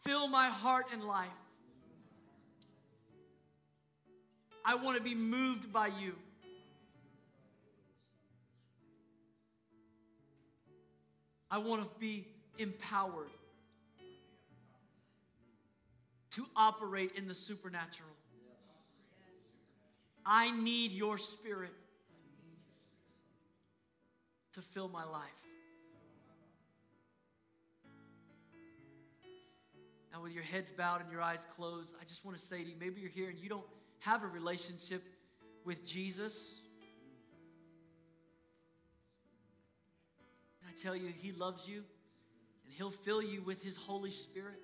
fill 0.00 0.28
my 0.28 0.46
heart 0.46 0.86
and 0.94 1.04
life. 1.04 1.28
I 4.64 4.74
want 4.74 4.96
to 4.96 5.02
be 5.02 5.14
moved 5.14 5.72
by 5.72 5.88
you. 5.88 6.14
I 11.50 11.58
want 11.58 11.82
to 11.82 11.90
be 11.98 12.28
empowered 12.58 13.30
to 16.32 16.46
operate 16.54 17.12
in 17.16 17.26
the 17.26 17.34
supernatural. 17.34 18.10
I 20.24 20.50
need 20.50 20.92
your 20.92 21.18
spirit 21.18 21.72
to 24.52 24.62
fill 24.62 24.88
my 24.88 25.04
life. 25.04 25.28
Now, 30.12 30.22
with 30.22 30.32
your 30.32 30.42
heads 30.44 30.70
bowed 30.76 31.00
and 31.00 31.10
your 31.10 31.22
eyes 31.22 31.38
closed, 31.56 31.92
I 32.00 32.04
just 32.04 32.24
want 32.24 32.38
to 32.38 32.44
say 32.44 32.62
to 32.62 32.68
you 32.68 32.76
maybe 32.78 33.00
you're 33.00 33.10
here 33.10 33.28
and 33.28 33.38
you 33.38 33.48
don't 33.48 33.66
have 34.00 34.22
a 34.22 34.26
relationship 34.26 35.02
with 35.64 35.86
Jesus. 35.86 36.54
And 40.60 40.70
I 40.70 40.82
tell 40.82 40.96
you, 40.96 41.12
He 41.20 41.32
loves 41.32 41.68
you 41.68 41.84
and 42.64 42.74
He'll 42.74 42.90
fill 42.90 43.22
you 43.22 43.42
with 43.42 43.62
His 43.62 43.76
Holy 43.76 44.12
Spirit 44.12 44.60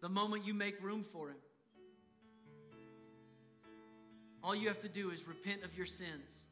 the 0.00 0.08
moment 0.08 0.46
you 0.46 0.54
make 0.54 0.82
room 0.82 1.02
for 1.02 1.30
Him. 1.30 1.36
All 4.42 4.54
you 4.54 4.68
have 4.68 4.80
to 4.80 4.88
do 4.88 5.10
is 5.10 5.26
repent 5.26 5.64
of 5.64 5.76
your 5.76 5.86
sins. 5.86 6.46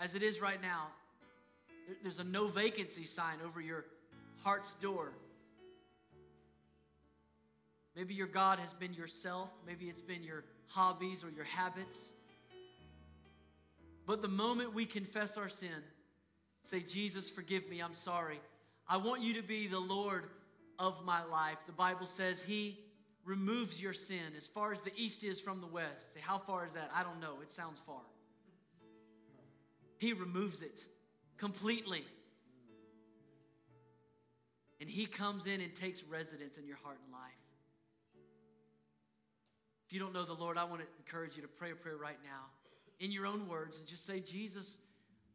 As 0.00 0.14
it 0.14 0.22
is 0.22 0.40
right 0.40 0.60
now, 0.60 0.88
there's 2.02 2.18
a 2.18 2.24
no 2.24 2.48
vacancy 2.48 3.04
sign 3.04 3.38
over 3.44 3.60
your 3.60 3.84
heart's 4.42 4.74
door. 4.74 5.12
Maybe 7.98 8.14
your 8.14 8.28
God 8.28 8.60
has 8.60 8.72
been 8.74 8.94
yourself, 8.94 9.50
maybe 9.66 9.86
it's 9.86 10.02
been 10.02 10.22
your 10.22 10.44
hobbies 10.68 11.24
or 11.24 11.30
your 11.30 11.46
habits. 11.46 12.10
But 14.06 14.22
the 14.22 14.28
moment 14.28 14.72
we 14.72 14.86
confess 14.86 15.36
our 15.36 15.48
sin, 15.48 15.82
say, 16.62 16.78
Jesus, 16.78 17.28
forgive 17.28 17.68
me, 17.68 17.80
I'm 17.80 17.96
sorry. 17.96 18.38
I 18.86 18.98
want 18.98 19.22
you 19.22 19.34
to 19.34 19.42
be 19.42 19.66
the 19.66 19.80
Lord 19.80 20.26
of 20.78 21.04
my 21.04 21.24
life. 21.24 21.56
The 21.66 21.72
Bible 21.72 22.06
says 22.06 22.40
He 22.40 22.78
removes 23.24 23.82
your 23.82 23.92
sin 23.92 24.32
as 24.36 24.46
far 24.46 24.70
as 24.72 24.80
the 24.80 24.92
east 24.94 25.24
is 25.24 25.40
from 25.40 25.60
the 25.60 25.66
west. 25.66 26.14
Say, 26.14 26.20
how 26.20 26.38
far 26.38 26.66
is 26.68 26.74
that? 26.74 26.92
I 26.94 27.02
don't 27.02 27.20
know. 27.20 27.40
It 27.42 27.50
sounds 27.50 27.80
far. 27.84 28.02
He 29.96 30.12
removes 30.12 30.62
it 30.62 30.84
completely. 31.36 32.04
And 34.80 34.88
He 34.88 35.06
comes 35.06 35.46
in 35.46 35.60
and 35.60 35.74
takes 35.74 36.04
residence 36.04 36.58
in 36.58 36.64
your 36.64 36.78
heart 36.84 37.00
and 37.04 37.12
life. 37.12 37.47
If 39.88 39.94
you 39.94 40.00
don't 40.00 40.12
know 40.12 40.26
the 40.26 40.34
Lord, 40.34 40.58
I 40.58 40.64
want 40.64 40.82
to 40.82 40.86
encourage 40.98 41.34
you 41.34 41.40
to 41.40 41.48
pray 41.48 41.70
a 41.70 41.74
prayer 41.74 41.96
right 41.96 42.18
now 42.22 42.44
in 43.00 43.10
your 43.10 43.24
own 43.24 43.48
words 43.48 43.78
and 43.78 43.86
just 43.86 44.04
say, 44.04 44.20
Jesus, 44.20 44.76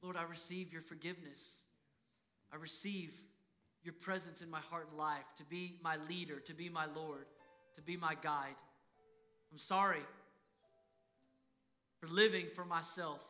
Lord, 0.04 0.16
I 0.16 0.22
receive 0.24 0.72
your 0.72 0.84
forgiveness. 0.84 1.54
I 2.51 2.58
receive 2.58 3.12
your 3.84 3.95
presence 3.95 4.43
in 4.43 4.51
my 4.51 4.60
heart 4.60 4.89
and 4.91 4.99
life 4.99 5.26
to 5.38 5.43
be 5.45 5.78
my 5.84 5.97
leader, 6.08 6.39
to 6.41 6.54
be 6.54 6.70
my 6.70 6.86
Lord, 6.95 7.26
to 7.78 7.82
be 7.82 7.97
my 7.97 8.16
guide. 8.22 8.54
I'm 9.51 9.58
sorry 9.58 10.04
for 11.99 12.08
living 12.08 12.45
for 12.54 12.64
myself 12.64 13.22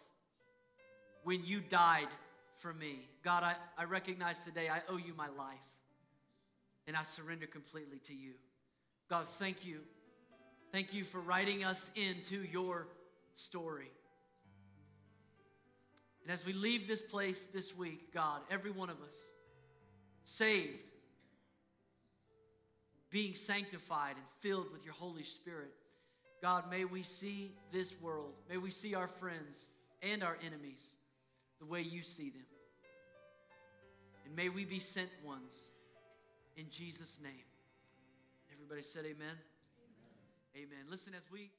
when 1.24 1.46
you 1.46 1.62
died 1.62 2.10
for 2.58 2.74
me. 2.74 3.08
God, 3.24 3.44
I, 3.44 3.56
I 3.78 3.86
recognize 3.86 4.40
today 4.40 4.68
I 4.68 4.82
owe 4.90 4.98
you 4.98 5.14
my 5.16 5.30
life 5.38 5.56
and 6.86 6.98
I 6.98 7.04
surrender 7.04 7.46
completely 7.46 8.00
to 8.08 8.14
you. 8.14 8.34
God, 9.10 9.26
thank 9.26 9.66
you. 9.66 9.80
Thank 10.74 10.92
you 10.92 11.04
for 11.04 11.20
writing 11.20 11.64
us 11.64 11.92
into 11.96 12.44
your 12.52 12.88
story. 13.36 13.92
And 16.24 16.32
as 16.32 16.44
we 16.48 16.54
leave 16.54 16.88
this 16.88 17.00
place 17.00 17.48
this 17.54 17.78
week, 17.78 18.12
God, 18.12 18.42
every 18.50 18.72
one 18.72 18.90
of 18.90 18.96
us, 18.96 19.16
saved, 20.26 20.80
being 23.12 23.36
sanctified 23.36 24.16
and 24.16 24.26
filled 24.40 24.72
with 24.74 24.84
your 24.84 24.96
Holy 24.96 25.24
Spirit. 25.24 25.72
God, 26.42 26.72
may 26.72 26.86
we 26.86 27.04
see 27.04 27.52
this 27.72 27.94
world, 28.02 28.34
may 28.50 28.58
we 28.58 28.72
see 28.72 28.96
our 28.96 29.08
friends 29.08 29.60
and 30.02 30.24
our 30.24 30.40
enemies 30.44 30.96
the 31.60 31.68
way 31.68 31.82
you 31.82 32.02
see 32.02 32.32
them. 32.32 32.46
And 34.26 34.36
may 34.36 34.50
we 34.50 34.66
be 34.66 34.80
sent 34.80 35.10
ones 35.24 35.54
in 36.58 36.66
Jesus' 36.72 37.20
name. 37.22 37.46
Everybody 38.52 38.82
said 38.82 39.06
amen. 39.06 39.36
Amen. 40.56 40.86
Listen, 40.90 41.14
as 41.16 41.24
we. 41.32 41.50